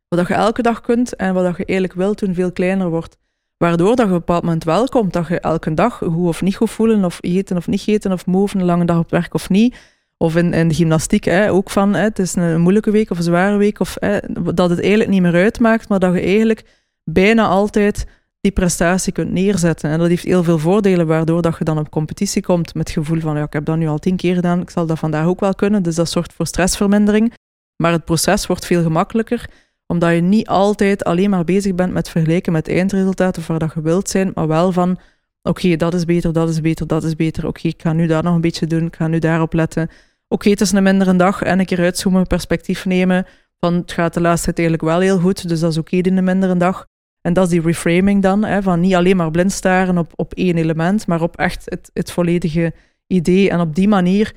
wat 0.08 0.28
je 0.28 0.34
elke 0.34 0.62
dag 0.62 0.80
kunt 0.80 1.16
en 1.16 1.34
wat 1.34 1.56
je 1.56 1.64
eigenlijk 1.64 1.98
wilt 1.98 2.18
doen 2.18 2.34
veel 2.34 2.52
kleiner 2.52 2.88
wordt. 2.88 3.18
Waardoor 3.56 3.96
dat 3.96 3.98
je 3.98 4.04
op 4.04 4.10
een 4.10 4.18
bepaald 4.18 4.42
moment 4.42 4.64
wel 4.64 4.88
komt 4.88 5.12
dat 5.12 5.28
je 5.28 5.40
elke 5.40 5.74
dag 5.74 5.94
goed 5.96 6.28
of 6.28 6.42
niet 6.42 6.56
goed 6.56 6.70
voelen, 6.70 7.04
of 7.04 7.18
eten 7.20 7.56
of 7.56 7.66
niet 7.66 7.86
eten, 7.86 8.12
of 8.12 8.26
move 8.26 8.56
een 8.56 8.64
lange 8.64 8.84
dag 8.84 8.98
op 8.98 9.10
werk 9.10 9.34
of 9.34 9.48
niet. 9.48 9.76
Of 10.22 10.36
in, 10.36 10.52
in 10.52 10.68
de 10.68 10.74
gymnastiek 10.74 11.24
hè, 11.24 11.50
ook 11.50 11.70
van 11.70 11.94
hè, 11.94 12.02
het 12.02 12.18
is 12.18 12.34
een 12.34 12.60
moeilijke 12.60 12.90
week 12.90 13.10
of 13.10 13.16
een 13.16 13.22
zware 13.22 13.56
week, 13.56 13.80
of 13.80 13.96
hè, 14.00 14.18
dat 14.54 14.70
het 14.70 14.80
eigenlijk 14.80 15.10
niet 15.10 15.22
meer 15.22 15.34
uitmaakt, 15.34 15.88
maar 15.88 15.98
dat 15.98 16.14
je 16.14 16.20
eigenlijk 16.20 16.64
bijna 17.04 17.46
altijd 17.46 18.06
die 18.40 18.52
prestatie 18.52 19.12
kunt 19.12 19.30
neerzetten. 19.30 19.90
En 19.90 19.98
dat 19.98 20.08
heeft 20.08 20.24
heel 20.24 20.44
veel 20.44 20.58
voordelen, 20.58 21.06
waardoor 21.06 21.42
dat 21.42 21.58
je 21.58 21.64
dan 21.64 21.78
op 21.78 21.90
competitie 21.90 22.42
komt 22.42 22.74
met 22.74 22.88
het 22.88 22.98
gevoel 22.98 23.20
van 23.20 23.36
ja, 23.36 23.42
ik 23.42 23.52
heb 23.52 23.64
dat 23.64 23.76
nu 23.76 23.88
al 23.88 23.98
tien 23.98 24.16
keer 24.16 24.34
gedaan, 24.34 24.60
ik 24.60 24.70
zal 24.70 24.86
dat 24.86 24.98
vandaag 24.98 25.26
ook 25.26 25.40
wel 25.40 25.54
kunnen. 25.54 25.82
Dus 25.82 25.94
dat 25.94 26.10
zorgt 26.10 26.32
voor 26.32 26.46
stressvermindering. 26.46 27.34
Maar 27.76 27.92
het 27.92 28.04
proces 28.04 28.46
wordt 28.46 28.66
veel 28.66 28.82
gemakkelijker 28.82 29.48
omdat 29.90 30.14
je 30.14 30.20
niet 30.20 30.48
altijd 30.48 31.04
alleen 31.04 31.30
maar 31.30 31.44
bezig 31.44 31.74
bent 31.74 31.92
met 31.92 32.08
vergelijken 32.08 32.52
met 32.52 32.68
eindresultaat 32.68 33.38
of 33.38 33.46
waar 33.46 33.58
dat 33.58 33.72
je 33.74 33.80
wilt 33.80 34.08
zijn, 34.08 34.30
maar 34.34 34.46
wel 34.46 34.72
van 34.72 34.98
oké, 35.42 35.76
dat 35.76 35.94
is 35.94 36.04
beter, 36.04 36.32
dat 36.32 36.48
is 36.48 36.60
beter, 36.60 36.86
dat 36.86 37.04
is 37.04 37.16
beter. 37.16 37.46
Oké, 37.46 37.68
ik 37.68 37.82
ga 37.82 37.92
nu 37.92 38.06
daar 38.06 38.22
nog 38.22 38.34
een 38.34 38.40
beetje 38.40 38.66
doen, 38.66 38.86
ik 38.86 38.96
ga 38.96 39.06
nu 39.06 39.18
daarop 39.18 39.52
letten. 39.52 39.90
Oké, 40.32 40.50
het 40.50 40.60
is 40.60 40.72
een 40.72 40.82
mindere 40.82 41.16
dag 41.16 41.42
en 41.42 41.58
een 41.58 41.64
keer 41.66 41.80
uitzoomen, 41.80 42.26
perspectief 42.26 42.84
nemen 42.84 43.26
van 43.58 43.74
het 43.74 43.92
gaat 43.92 44.14
de 44.14 44.20
laatste 44.20 44.52
tijd 44.52 44.58
eigenlijk 44.58 44.88
wel 44.88 45.00
heel 45.00 45.18
goed, 45.18 45.48
dus 45.48 45.60
dat 45.60 45.70
is 45.70 45.78
oké 45.78 45.96
in 45.96 46.16
een 46.16 46.24
mindere 46.24 46.56
dag. 46.56 46.86
En 47.20 47.32
dat 47.32 47.44
is 47.44 47.50
die 47.50 47.60
reframing 47.60 48.22
dan, 48.22 48.44
hè, 48.44 48.62
van 48.62 48.80
niet 48.80 48.94
alleen 48.94 49.16
maar 49.16 49.30
blind 49.30 49.52
staren 49.52 49.98
op, 49.98 50.12
op 50.14 50.34
één 50.34 50.56
element, 50.56 51.06
maar 51.06 51.22
op 51.22 51.36
echt 51.36 51.62
het, 51.64 51.90
het 51.92 52.10
volledige 52.10 52.72
idee. 53.06 53.50
En 53.50 53.60
op 53.60 53.74
die 53.74 53.88
manier 53.88 54.34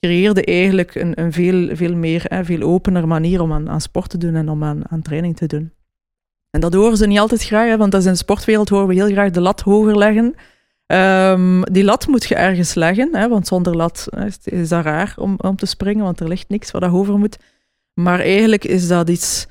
creëerde 0.00 0.44
eigenlijk 0.44 0.94
een, 0.94 1.20
een 1.20 1.32
veel, 1.32 1.76
veel 1.76 1.94
meer, 1.94 2.24
hè, 2.24 2.44
veel 2.44 2.62
opener 2.62 3.06
manier 3.06 3.40
om 3.40 3.52
aan, 3.52 3.70
aan 3.70 3.80
sport 3.80 4.10
te 4.10 4.18
doen 4.18 4.34
en 4.34 4.48
om 4.48 4.64
aan, 4.64 4.82
aan 4.90 5.02
training 5.02 5.36
te 5.36 5.46
doen. 5.46 5.72
En 6.50 6.60
dat 6.60 6.74
horen 6.74 6.96
ze 6.96 7.06
niet 7.06 7.18
altijd 7.18 7.44
graag, 7.44 7.68
hè, 7.68 7.76
want 7.76 7.92
dat 7.92 8.04
in 8.04 8.10
de 8.10 8.16
sportwereld 8.16 8.68
horen 8.68 8.88
we 8.88 8.94
heel 8.94 9.10
graag 9.10 9.30
de 9.30 9.40
lat 9.40 9.60
hoger 9.60 9.98
leggen. 9.98 10.34
Um, 10.92 11.64
die 11.64 11.84
lat 11.84 12.06
moet 12.06 12.24
je 12.24 12.34
ergens 12.34 12.74
leggen, 12.74 13.08
hè, 13.12 13.28
want 13.28 13.46
zonder 13.46 13.76
lat 13.76 14.08
is, 14.26 14.38
is 14.44 14.68
dat 14.68 14.84
raar 14.84 15.14
om, 15.16 15.34
om 15.36 15.56
te 15.56 15.66
springen, 15.66 16.04
want 16.04 16.20
er 16.20 16.28
ligt 16.28 16.48
niks 16.48 16.70
dat 16.70 16.84
over 16.84 17.18
moet. 17.18 17.38
Maar 17.94 18.20
eigenlijk 18.20 18.64
is 18.64 18.88
dat 18.88 19.08
iets 19.08 19.46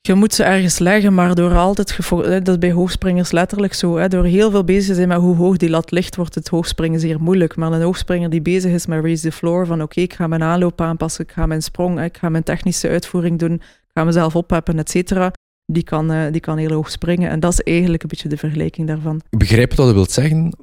je 0.00 0.14
moet 0.14 0.34
ze 0.34 0.44
ergens 0.44 0.78
leggen, 0.78 1.14
maar 1.14 1.34
door 1.34 1.54
altijd, 1.54 1.98
dat 2.08 2.48
is 2.48 2.58
bij 2.58 2.72
hoogspringers 2.72 3.30
letterlijk 3.30 3.74
zo, 3.74 3.96
hè, 3.96 4.08
door 4.08 4.24
heel 4.24 4.50
veel 4.50 4.64
bezig 4.64 4.86
te 4.86 4.94
zijn 4.94 5.08
met 5.08 5.18
hoe 5.18 5.36
hoog 5.36 5.56
die 5.56 5.70
lat 5.70 5.90
ligt, 5.90 6.16
wordt 6.16 6.34
het 6.34 6.48
hoogspringen 6.48 7.00
zeer 7.00 7.20
moeilijk. 7.20 7.56
Maar 7.56 7.72
een 7.72 7.82
hoogspringer 7.82 8.30
die 8.30 8.42
bezig 8.42 8.72
is 8.72 8.86
met 8.86 9.02
raise 9.02 9.22
the 9.22 9.32
floor, 9.32 9.66
van 9.66 9.82
oké, 9.82 10.00
ik 10.00 10.14
ga 10.14 10.26
mijn 10.26 10.42
aanloop 10.42 10.80
aanpassen, 10.80 11.24
ik 11.24 11.32
ga 11.32 11.46
mijn 11.46 11.62
sprong, 11.62 12.02
ik 12.02 12.16
ga 12.16 12.28
mijn 12.28 12.42
technische 12.42 12.88
uitvoering 12.88 13.38
doen, 13.38 13.52
ik 13.54 13.90
ga 13.94 14.04
mezelf 14.04 14.36
opheppen, 14.36 14.78
et 14.78 14.90
cetera, 14.90 15.32
die 15.66 15.82
kan, 15.82 16.12
uh, 16.12 16.32
die 16.32 16.40
kan 16.40 16.58
heel 16.58 16.72
hoog 16.72 16.90
springen. 16.90 17.30
En 17.30 17.40
dat 17.40 17.52
is 17.52 17.60
eigenlijk 17.60 18.02
een 18.02 18.08
beetje 18.08 18.28
de 18.28 18.36
vergelijking 18.36 18.86
daarvan. 18.86 19.22
Ik 19.30 19.38
begrijp 19.38 19.74
wat 19.74 19.86
je 19.86 19.92
wilt 19.94 20.10
zeggen. 20.10 20.58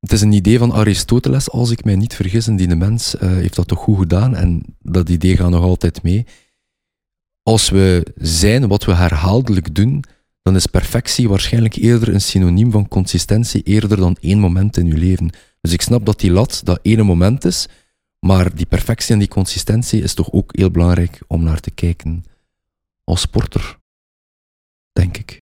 Het 0.00 0.12
is 0.12 0.20
een 0.20 0.32
idee 0.32 0.58
van 0.58 0.72
Aristoteles, 0.72 1.50
als 1.50 1.70
ik 1.70 1.84
mij 1.84 1.96
niet 1.96 2.14
vergis, 2.14 2.46
en 2.46 2.56
die 2.56 2.68
de 2.68 2.76
mens 2.76 3.14
uh, 3.14 3.20
heeft 3.20 3.56
dat 3.56 3.68
toch 3.68 3.78
goed 3.78 3.98
gedaan, 3.98 4.36
en 4.36 4.76
dat 4.78 5.08
idee 5.08 5.36
gaat 5.36 5.50
nog 5.50 5.62
altijd 5.62 6.02
mee 6.02 6.26
als 7.42 7.70
we 7.70 8.06
zijn 8.16 8.68
wat 8.68 8.84
we 8.84 8.94
herhaaldelijk 8.94 9.74
doen, 9.74 10.04
dan 10.42 10.56
is 10.56 10.66
perfectie 10.66 11.28
waarschijnlijk 11.28 11.74
eerder 11.74 12.08
een 12.14 12.20
synoniem 12.20 12.70
van 12.70 12.88
consistentie 12.88 13.62
eerder 13.62 13.96
dan 13.96 14.16
één 14.20 14.38
moment 14.38 14.76
in 14.76 14.86
je 14.86 14.94
leven. 14.94 15.30
Dus 15.60 15.72
ik 15.72 15.82
snap 15.82 16.06
dat 16.06 16.20
die 16.20 16.30
lat 16.30 16.60
dat 16.64 16.78
ene 16.82 17.02
moment 17.02 17.44
is, 17.44 17.68
Maar 18.26 18.54
die 18.54 18.66
perfectie 18.66 19.12
en 19.12 19.18
die 19.18 19.28
consistentie 19.28 20.02
is 20.02 20.14
toch 20.14 20.32
ook 20.32 20.56
heel 20.56 20.70
belangrijk 20.70 21.20
om 21.26 21.42
naar 21.42 21.60
te 21.60 21.70
kijken 21.70 22.24
als 23.04 23.20
sporter, 23.20 23.78
denk 24.92 25.16
ik. 25.16 25.40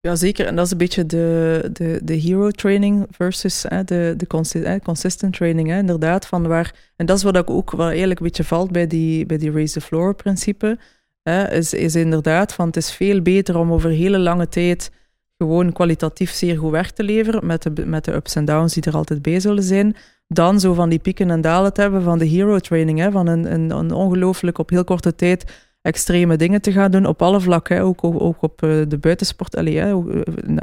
Ja, 0.00 0.14
zeker. 0.14 0.46
En 0.46 0.56
dat 0.56 0.64
is 0.64 0.72
een 0.72 0.78
beetje 0.78 1.06
de, 1.06 1.70
de, 1.72 2.00
de 2.02 2.14
hero 2.14 2.50
training 2.50 3.06
versus 3.10 3.62
de, 3.84 4.14
de 4.16 4.26
consi 4.26 4.78
consistent 4.82 5.36
training. 5.36 5.68
Hè, 5.68 5.78
inderdaad, 5.78 6.26
van 6.26 6.46
waar, 6.46 6.74
en 6.96 7.06
dat 7.06 7.16
is 7.16 7.22
wat 7.22 7.46
ook 7.48 7.70
wat 7.70 7.88
eigenlijk 7.88 8.20
een 8.20 8.26
beetje 8.26 8.44
valt 8.44 8.70
bij 8.70 8.86
die, 8.86 9.26
bij 9.26 9.38
die 9.38 9.52
raise 9.52 9.72
the 9.72 9.80
floor 9.80 10.14
principe. 10.14 10.78
Hè, 11.22 11.50
is, 11.50 11.72
is 11.72 11.94
inderdaad 11.94 12.52
van 12.52 12.66
het 12.66 12.76
is 12.76 12.92
veel 12.92 13.22
beter 13.22 13.58
om 13.58 13.72
over 13.72 13.90
hele 13.90 14.18
lange 14.18 14.48
tijd 14.48 14.90
gewoon 15.38 15.72
kwalitatief 15.72 16.30
zeer 16.30 16.58
goed 16.58 16.70
werk 16.70 16.90
te 16.90 17.02
leveren 17.02 17.46
met 17.46 17.62
de, 17.62 17.86
met 17.86 18.04
de 18.04 18.12
ups 18.14 18.34
en 18.34 18.44
downs 18.44 18.74
die 18.74 18.82
er 18.82 18.96
altijd 18.96 19.22
bij 19.22 19.40
zullen 19.40 19.62
zijn, 19.62 19.96
dan 20.28 20.60
zo 20.60 20.74
van 20.74 20.88
die 20.88 20.98
pieken 20.98 21.30
en 21.30 21.40
dalen 21.40 21.72
te 21.72 21.80
hebben 21.80 22.02
van 22.02 22.18
de 22.18 22.26
hero 22.26 22.58
training, 22.58 22.98
hè, 22.98 23.10
van 23.10 23.26
een, 23.26 23.52
een, 23.52 23.70
een 23.70 23.92
ongelooflijk 23.92 24.58
op 24.58 24.70
heel 24.70 24.84
korte 24.84 25.14
tijd 25.14 25.52
extreme 25.84 26.36
dingen 26.36 26.60
te 26.60 26.72
gaan 26.72 26.90
doen 26.90 27.06
op 27.06 27.22
alle 27.22 27.40
vlakken, 27.40 27.80
ook, 27.80 28.02
op 28.42 28.62
eh, 28.62 28.70
de 28.88 28.98
buitensport. 28.98 29.54
Hè. 29.54 29.62
Eh, 29.62 29.96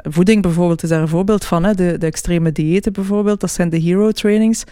voeding 0.01 0.41
bijvoorbeeld 0.41 0.83
is 0.83 0.89
daar 0.89 1.01
een 1.01 1.07
voorbeeld 1.07 1.45
van. 1.45 1.63
Hè. 1.63 1.73
De, 1.73 1.97
de 1.97 2.05
extreme 2.05 2.51
diëten 2.51 2.93
bijvoorbeeld, 2.93 3.39
dat 3.39 3.51
zijn 3.51 3.69
de 3.69 3.77
hero 3.77 4.11
trainings. 4.11 4.63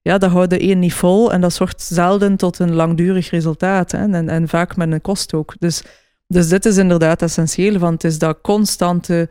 Ja, 0.00 0.18
dat 0.18 0.30
houdt 0.30 0.50
de 0.50 0.62
een 0.62 0.78
niet 0.78 0.94
vol 0.94 1.32
en 1.32 1.40
dat 1.40 1.52
zorgt 1.52 1.82
zelden 1.82 2.36
tot 2.36 2.58
een 2.58 2.74
langdurig 2.74 3.30
resultaat. 3.30 3.92
Hè. 3.92 3.98
En, 3.98 4.28
en 4.28 4.48
vaak 4.48 4.76
met 4.76 4.92
een 4.92 5.00
kost 5.00 5.34
ook. 5.34 5.54
Dus, 5.58 5.82
dus 6.26 6.48
dit 6.48 6.64
is 6.64 6.76
inderdaad 6.76 7.22
essentieel, 7.22 7.78
want 7.78 8.02
het 8.02 8.12
is 8.12 8.18
dat 8.18 8.38
constante 8.42 9.28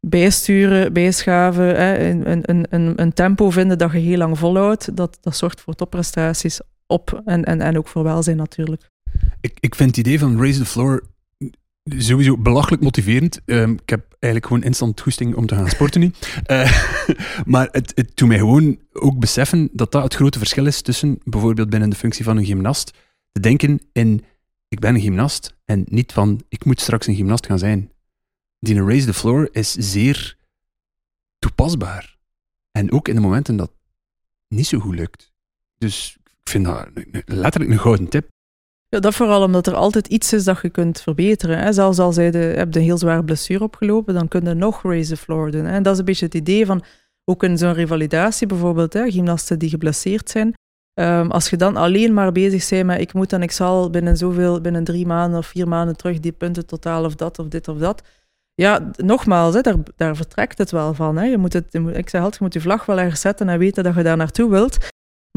bijsturen, 0.00 0.92
bijschaven, 0.92 1.76
hè, 1.76 2.08
een, 2.10 2.42
een, 2.50 2.66
een, 2.70 2.92
een 2.96 3.12
tempo 3.12 3.50
vinden 3.50 3.78
dat 3.78 3.92
je 3.92 3.98
heel 3.98 4.18
lang 4.18 4.38
volhoudt, 4.38 4.96
dat, 4.96 5.18
dat 5.20 5.36
zorgt 5.36 5.60
voor 5.60 5.74
topprestaties 5.74 6.60
op 6.86 7.22
en, 7.24 7.44
en, 7.44 7.60
en 7.60 7.78
ook 7.78 7.88
voor 7.88 8.02
welzijn 8.02 8.36
natuurlijk. 8.36 8.94
Ik, 9.40 9.56
ik 9.60 9.74
vind 9.74 9.96
het 9.96 10.06
idee 10.06 10.18
van 10.18 10.38
Raise 10.38 10.58
the 10.58 10.66
Floor 10.66 11.02
sowieso 11.84 12.36
belachelijk 12.36 12.82
motiverend. 12.82 13.40
Um, 13.44 13.72
ik 13.72 13.88
heb 13.88 14.06
eigenlijk 14.10 14.52
gewoon 14.52 14.68
instant 14.68 15.00
goesting 15.00 15.34
om 15.34 15.46
te 15.46 15.54
gaan 15.54 15.68
sporten 15.68 16.00
nu. 16.00 16.12
Uh, 16.46 16.88
maar 17.52 17.68
het, 17.70 17.92
het 17.94 18.16
doet 18.16 18.28
mij 18.28 18.38
gewoon 18.38 18.78
ook 18.92 19.18
beseffen 19.18 19.68
dat 19.72 19.92
dat 19.92 20.02
het 20.02 20.14
grote 20.14 20.38
verschil 20.38 20.66
is 20.66 20.82
tussen 20.82 21.18
bijvoorbeeld 21.24 21.70
binnen 21.70 21.90
de 21.90 21.96
functie 21.96 22.24
van 22.24 22.36
een 22.36 22.44
gymnast 22.44 22.92
te 23.32 23.40
denken 23.40 23.80
in 23.92 24.24
ik 24.68 24.80
ben 24.80 24.94
een 24.94 25.00
gymnast 25.00 25.56
en 25.64 25.84
niet 25.88 26.12
van 26.12 26.42
ik 26.48 26.64
moet 26.64 26.80
straks 26.80 27.06
een 27.06 27.14
gymnast 27.14 27.46
gaan 27.46 27.58
zijn. 27.58 27.90
Die 28.58 28.82
Raise 28.82 29.06
the 29.06 29.14
Floor 29.14 29.48
is 29.52 29.72
zeer 29.72 30.36
toepasbaar. 31.38 32.16
En 32.70 32.92
ook 32.92 33.08
in 33.08 33.14
de 33.14 33.20
momenten 33.20 33.56
dat 33.56 33.72
niet 34.48 34.66
zo 34.66 34.78
goed 34.78 34.94
lukt. 34.94 35.32
Dus 35.78 36.18
ik 36.24 36.50
vind 36.50 36.64
dat 36.64 36.88
letterlijk 37.24 37.72
een 37.72 37.78
gouden 37.78 38.08
tip. 38.08 38.28
Ja, 38.88 39.00
dat 39.00 39.14
vooral 39.14 39.42
omdat 39.42 39.66
er 39.66 39.74
altijd 39.74 40.06
iets 40.06 40.32
is 40.32 40.44
dat 40.44 40.60
je 40.62 40.70
kunt 40.70 41.00
verbeteren. 41.00 41.58
Hè. 41.58 41.72
Zelfs 41.72 41.98
als 41.98 42.16
je 42.16 42.22
hebt 42.22 42.76
een 42.76 42.82
heel 42.82 42.98
zware 42.98 43.24
blessure 43.24 43.64
opgelopen, 43.64 44.14
dan 44.14 44.28
kun 44.28 44.44
je 44.44 44.54
nog 44.54 44.82
raise 44.82 45.14
the 45.14 45.16
floor 45.16 45.50
doen. 45.50 45.66
En 45.66 45.82
dat 45.82 45.92
is 45.92 45.98
een 45.98 46.04
beetje 46.04 46.24
het 46.24 46.34
idee 46.34 46.66
van, 46.66 46.84
ook 47.24 47.42
in 47.42 47.58
zo'n 47.58 47.72
revalidatie 47.72 48.46
bijvoorbeeld, 48.46 48.92
hè, 48.92 49.10
gymnasten 49.10 49.58
die 49.58 49.68
geblesseerd 49.68 50.30
zijn. 50.30 50.54
Um, 51.00 51.30
als 51.30 51.50
je 51.50 51.56
dan 51.56 51.76
alleen 51.76 52.14
maar 52.14 52.32
bezig 52.32 52.68
bent 52.68 52.86
met 52.86 53.00
ik 53.00 53.12
moet 53.12 53.32
en 53.32 53.42
ik 53.42 53.50
zal 53.50 53.90
binnen 53.90 54.16
zoveel, 54.16 54.60
binnen 54.60 54.84
drie 54.84 55.06
maanden 55.06 55.38
of 55.38 55.46
vier 55.46 55.68
maanden 55.68 55.96
terug 55.96 56.20
die 56.20 56.32
punten 56.32 56.66
totaal 56.66 57.04
of 57.04 57.14
dat 57.14 57.38
of 57.38 57.48
dit 57.48 57.68
of 57.68 57.78
dat. 57.78 58.02
Ja, 58.54 58.90
nogmaals, 58.96 59.54
hè, 59.54 59.60
daar, 59.60 59.76
daar 59.96 60.16
vertrekt 60.16 60.58
het 60.58 60.70
wel 60.70 60.94
van. 60.94 61.16
Hè. 61.16 61.24
Je 61.24 61.38
moet 61.38 61.52
het, 61.52 61.74
ik 61.74 62.08
zeg 62.08 62.20
altijd, 62.20 62.34
je 62.34 62.44
moet 62.44 62.52
je 62.52 62.60
vlag 62.60 62.86
wel 62.86 62.98
ergens 62.98 63.20
zetten 63.20 63.48
en 63.48 63.58
weten 63.58 63.84
dat 63.84 63.94
je 63.94 64.02
daar 64.02 64.16
naartoe 64.16 64.50
wilt. 64.50 64.76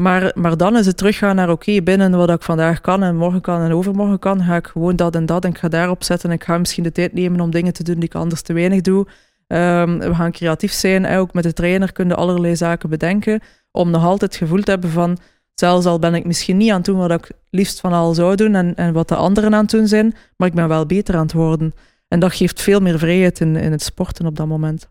Maar, 0.00 0.32
maar 0.34 0.56
dan 0.56 0.76
is 0.76 0.86
het 0.86 0.96
teruggaan 0.96 1.36
naar 1.36 1.50
oké, 1.50 1.82
binnen 1.82 2.16
wat 2.16 2.30
ik 2.30 2.42
vandaag 2.42 2.80
kan 2.80 3.02
en 3.02 3.16
morgen 3.16 3.40
kan 3.40 3.60
en 3.60 3.72
overmorgen 3.72 4.18
kan, 4.18 4.42
ga 4.42 4.56
ik 4.56 4.66
gewoon 4.66 4.96
dat 4.96 5.14
en 5.14 5.26
dat 5.26 5.44
en 5.44 5.50
ik 5.50 5.58
ga 5.58 5.68
daarop 5.68 6.02
zetten. 6.02 6.28
En 6.30 6.34
ik 6.34 6.44
ga 6.44 6.58
misschien 6.58 6.82
de 6.82 6.92
tijd 6.92 7.12
nemen 7.12 7.40
om 7.40 7.50
dingen 7.50 7.72
te 7.72 7.82
doen 7.82 7.94
die 7.94 8.04
ik 8.04 8.14
anders 8.14 8.42
te 8.42 8.52
weinig 8.52 8.80
doe. 8.80 9.06
Um, 9.46 9.98
we 9.98 10.14
gaan 10.14 10.32
creatief 10.32 10.72
zijn. 10.72 11.06
Ook 11.06 11.32
met 11.32 11.42
de 11.42 11.52
trainer 11.52 11.92
kunnen 11.92 12.16
allerlei 12.16 12.56
zaken 12.56 12.88
bedenken. 12.88 13.40
Om 13.70 13.90
nog 13.90 14.04
altijd 14.04 14.32
het 14.32 14.42
gevoel 14.42 14.62
te 14.62 14.70
hebben 14.70 14.90
van, 14.90 15.18
zelfs 15.54 15.86
al 15.86 15.98
ben 15.98 16.14
ik 16.14 16.24
misschien 16.24 16.56
niet 16.56 16.70
aan 16.70 16.76
het 16.76 16.84
doen 16.84 16.98
wat 16.98 17.10
ik 17.10 17.30
liefst 17.50 17.80
van 17.80 17.92
al 17.92 18.14
zou 18.14 18.36
doen 18.36 18.54
en, 18.54 18.74
en 18.74 18.92
wat 18.92 19.08
de 19.08 19.16
anderen 19.16 19.54
aan 19.54 19.62
het 19.62 19.70
doen 19.70 19.88
zijn, 19.88 20.14
maar 20.36 20.48
ik 20.48 20.54
ben 20.54 20.68
wel 20.68 20.86
beter 20.86 21.14
aan 21.14 21.22
het 21.22 21.32
worden. 21.32 21.74
En 22.08 22.20
dat 22.20 22.32
geeft 22.32 22.60
veel 22.60 22.80
meer 22.80 22.98
vrijheid 22.98 23.40
in, 23.40 23.56
in 23.56 23.72
het 23.72 23.82
sporten 23.82 24.26
op 24.26 24.36
dat 24.36 24.46
moment. 24.46 24.88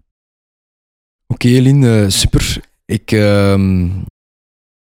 Oké, 1.28 1.48
okay, 1.48 2.10
super. 2.10 2.62
Ik, 2.86 3.12
uh, 3.12 3.54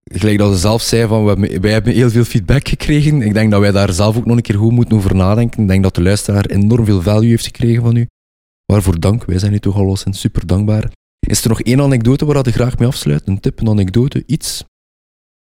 gelijk 0.04 0.38
dat 0.38 0.52
ze 0.52 0.58
zelf 0.58 0.82
zei, 0.82 1.06
van, 1.06 1.24
we, 1.24 1.60
wij 1.60 1.72
hebben 1.72 1.92
heel 1.92 2.10
veel 2.10 2.24
feedback 2.24 2.68
gekregen. 2.68 3.22
Ik 3.22 3.34
denk 3.34 3.50
dat 3.50 3.60
wij 3.60 3.72
daar 3.72 3.92
zelf 3.92 4.16
ook 4.16 4.26
nog 4.26 4.36
een 4.36 4.42
keer 4.42 4.58
goed 4.58 4.72
moeten 4.72 4.96
over 4.96 5.14
nadenken. 5.14 5.62
Ik 5.62 5.68
denk 5.68 5.82
dat 5.82 5.94
de 5.94 6.02
luisteraar 6.02 6.46
enorm 6.46 6.84
veel 6.84 7.02
value 7.02 7.28
heeft 7.28 7.44
gekregen 7.44 7.82
van 7.82 7.96
u. 7.96 8.06
Waarvoor 8.72 9.00
dank. 9.00 9.24
Wij 9.24 9.38
zijn 9.38 9.52
u 9.52 9.58
toch 9.58 9.76
al 9.76 9.96
super 10.10 10.46
dankbaar. 10.46 10.90
Is 11.26 11.42
er 11.42 11.48
nog 11.48 11.60
één 11.60 11.80
anekdote 11.80 12.24
waar 12.24 12.44
je 12.44 12.52
graag 12.52 12.78
mee 12.78 12.88
afsluit? 12.88 13.22
Een 13.24 13.40
tip, 13.40 13.60
een 13.60 13.68
anekdote, 13.68 14.22
iets? 14.26 14.64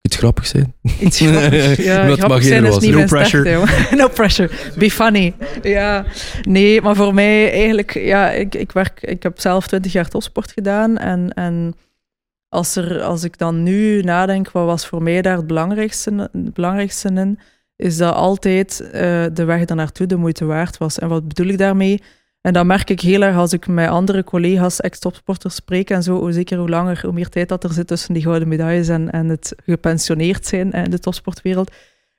Iets 0.01 0.17
grappig 0.23 0.47
zijn? 0.47 0.75
Iets 1.01 1.19
grappig. 1.19 1.85
Ja, 1.85 2.07
Wat 2.07 2.19
grappig 2.19 2.43
zijn 2.43 2.65
is 2.65 2.79
niet 2.79 2.95
no 2.95 3.05
pressure. 3.05 3.65
no 3.97 4.09
pressure. 4.09 4.51
Be 4.79 4.91
funny. 4.91 5.35
Ja, 5.63 6.05
nee, 6.43 6.81
maar 6.81 6.97
voor 6.97 7.15
mij 7.15 7.53
eigenlijk, 7.53 7.95
ja, 7.95 8.31
ik, 8.31 8.55
ik, 8.55 8.73
werk, 8.73 9.03
ik 9.03 9.23
heb 9.23 9.41
zelf 9.41 9.67
twintig 9.67 9.93
jaar 9.93 10.09
topsport 10.09 10.53
gedaan 10.53 10.99
en, 10.99 11.33
en 11.33 11.75
als, 12.49 12.77
er, 12.77 13.03
als 13.03 13.25
ik 13.25 13.39
dan 13.39 13.63
nu 13.63 14.03
nadenk, 14.03 14.51
wat 14.51 14.67
was 14.67 14.87
voor 14.87 15.03
mij 15.03 15.23
daar 15.23 15.37
het 15.37 15.47
belangrijkste, 15.47 16.29
het 16.33 16.55
belangrijkste 16.55 17.09
in, 17.09 17.39
is 17.77 17.97
dat 17.97 18.15
altijd 18.15 18.81
uh, 18.85 18.91
de 19.33 19.45
weg 19.45 19.65
daarnaartoe 19.65 20.07
de 20.07 20.17
moeite 20.17 20.45
waard 20.45 20.79
was. 20.79 20.99
En 20.99 21.09
wat 21.09 21.29
bedoel 21.29 21.47
ik 21.47 21.59
daarmee? 21.59 22.03
En 22.41 22.53
dat 22.53 22.67
merk 22.67 22.91
ik 22.91 23.01
heel 23.01 23.23
erg 23.23 23.37
als 23.37 23.53
ik 23.53 23.67
met 23.67 23.89
andere 23.89 24.25
collega's, 24.25 24.81
ex-topsporters 24.81 25.55
spreek 25.55 25.91
en 25.91 26.03
zo. 26.03 26.19
Hoe 26.19 26.33
zeker 26.33 26.59
hoe 26.59 26.69
langer, 26.69 27.01
hoe 27.03 27.13
meer 27.13 27.29
tijd 27.29 27.49
dat 27.49 27.65
er 27.65 27.73
zit 27.73 27.87
tussen 27.87 28.15
die 28.15 28.23
gouden 28.23 28.49
medailles 28.49 28.89
en, 28.89 29.11
en 29.11 29.29
het 29.29 29.55
gepensioneerd 29.65 30.47
zijn 30.47 30.71
in 30.71 30.91
de 30.91 30.99
topsportwereld. 30.99 31.71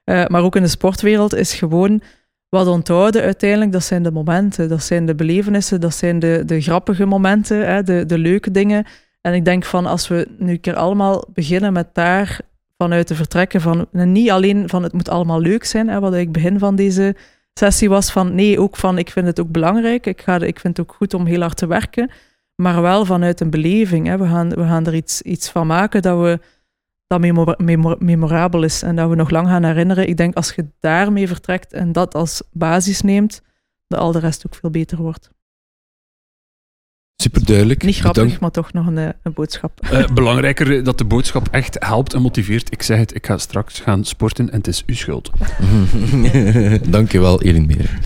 Uh, 0.05 0.25
maar 0.25 0.43
ook 0.43 0.55
in 0.55 0.61
de 0.61 0.67
sportwereld 0.67 1.35
is 1.35 1.53
gewoon 1.53 2.01
wat 2.49 2.67
onthouden 2.67 3.21
uiteindelijk. 3.21 3.71
Dat 3.71 3.83
zijn 3.83 4.03
de 4.03 4.11
momenten, 4.11 4.69
dat 4.69 4.83
zijn 4.83 5.05
de 5.05 5.15
belevenissen, 5.15 5.81
dat 5.81 5.95
zijn 5.95 6.19
de, 6.19 6.43
de 6.45 6.61
grappige 6.61 7.05
momenten, 7.05 7.67
hè, 7.67 7.83
de, 7.83 8.05
de 8.05 8.17
leuke 8.17 8.51
dingen. 8.51 8.85
En 9.27 9.33
ik 9.33 9.45
denk 9.45 9.65
van 9.65 9.85
als 9.85 10.07
we 10.07 10.27
nu 10.37 10.51
een 10.51 10.59
keer 10.59 10.75
allemaal 10.75 11.25
beginnen 11.33 11.73
met 11.73 11.87
daar 11.93 12.39
vanuit 12.77 13.07
te 13.07 13.15
vertrekken 13.15 13.61
van 13.61 13.87
niet 13.91 14.29
alleen 14.29 14.69
van 14.69 14.83
het 14.83 14.93
moet 14.93 15.09
allemaal 15.09 15.39
leuk 15.39 15.63
zijn, 15.63 15.87
hè, 15.87 15.99
wat 15.99 16.13
ik 16.13 16.31
begin 16.31 16.59
van 16.59 16.75
deze 16.75 17.15
sessie 17.53 17.89
was 17.89 18.11
van 18.11 18.35
nee, 18.35 18.59
ook 18.59 18.75
van 18.75 18.97
ik 18.97 19.09
vind 19.09 19.25
het 19.25 19.39
ook 19.39 19.51
belangrijk, 19.51 20.05
ik, 20.05 20.21
ga, 20.21 20.35
ik 20.35 20.59
vind 20.59 20.77
het 20.77 20.87
ook 20.87 20.95
goed 20.95 21.13
om 21.13 21.25
heel 21.25 21.41
hard 21.41 21.57
te 21.57 21.67
werken, 21.67 22.11
maar 22.55 22.81
wel 22.81 23.05
vanuit 23.05 23.39
een 23.39 23.49
beleving. 23.49 24.07
Hè. 24.07 24.17
We, 24.17 24.27
gaan, 24.27 24.49
we 24.49 24.63
gaan 24.63 24.85
er 24.85 24.95
iets, 24.95 25.21
iets 25.21 25.49
van 25.49 25.67
maken 25.67 26.01
dat, 26.01 26.19
we, 26.19 26.39
dat 27.07 27.19
memorabel 27.99 28.63
is 28.63 28.81
en 28.81 28.95
dat 28.95 29.09
we 29.09 29.15
nog 29.15 29.29
lang 29.29 29.47
gaan 29.47 29.63
herinneren. 29.63 30.07
Ik 30.07 30.17
denk 30.17 30.35
als 30.35 30.53
je 30.53 30.65
daarmee 30.79 31.27
vertrekt 31.27 31.73
en 31.73 31.91
dat 31.91 32.15
als 32.15 32.41
basis 32.51 33.01
neemt, 33.01 33.41
dat 33.87 33.99
al 33.99 34.11
de 34.11 34.19
rest 34.19 34.45
ook 34.47 34.55
veel 34.55 34.69
beter 34.69 34.97
wordt. 34.97 35.35
Super 37.21 37.45
duidelijk. 37.45 37.83
Niet 37.83 37.95
grappig, 37.95 38.39
maar 38.39 38.51
toch 38.51 38.73
nog 38.73 38.87
een, 38.87 38.97
eh, 38.97 39.09
een 39.23 39.33
boodschap. 39.33 39.87
Uh, 39.93 40.07
belangrijker 40.07 40.83
dat 40.83 40.97
de 40.97 41.05
boodschap 41.05 41.47
echt 41.51 41.75
helpt 41.79 42.13
en 42.13 42.21
motiveert. 42.21 42.71
Ik 42.71 42.81
zeg 42.81 42.97
het, 42.97 43.15
ik 43.15 43.25
ga 43.25 43.37
straks 43.37 43.79
gaan 43.79 44.05
sporten 44.05 44.49
en 44.51 44.57
het 44.57 44.67
is 44.67 44.83
uw 44.85 44.95
schuld. 44.95 45.31
Dankjewel, 46.89 47.41
Elin 47.41 47.65
Meer. 47.65 47.99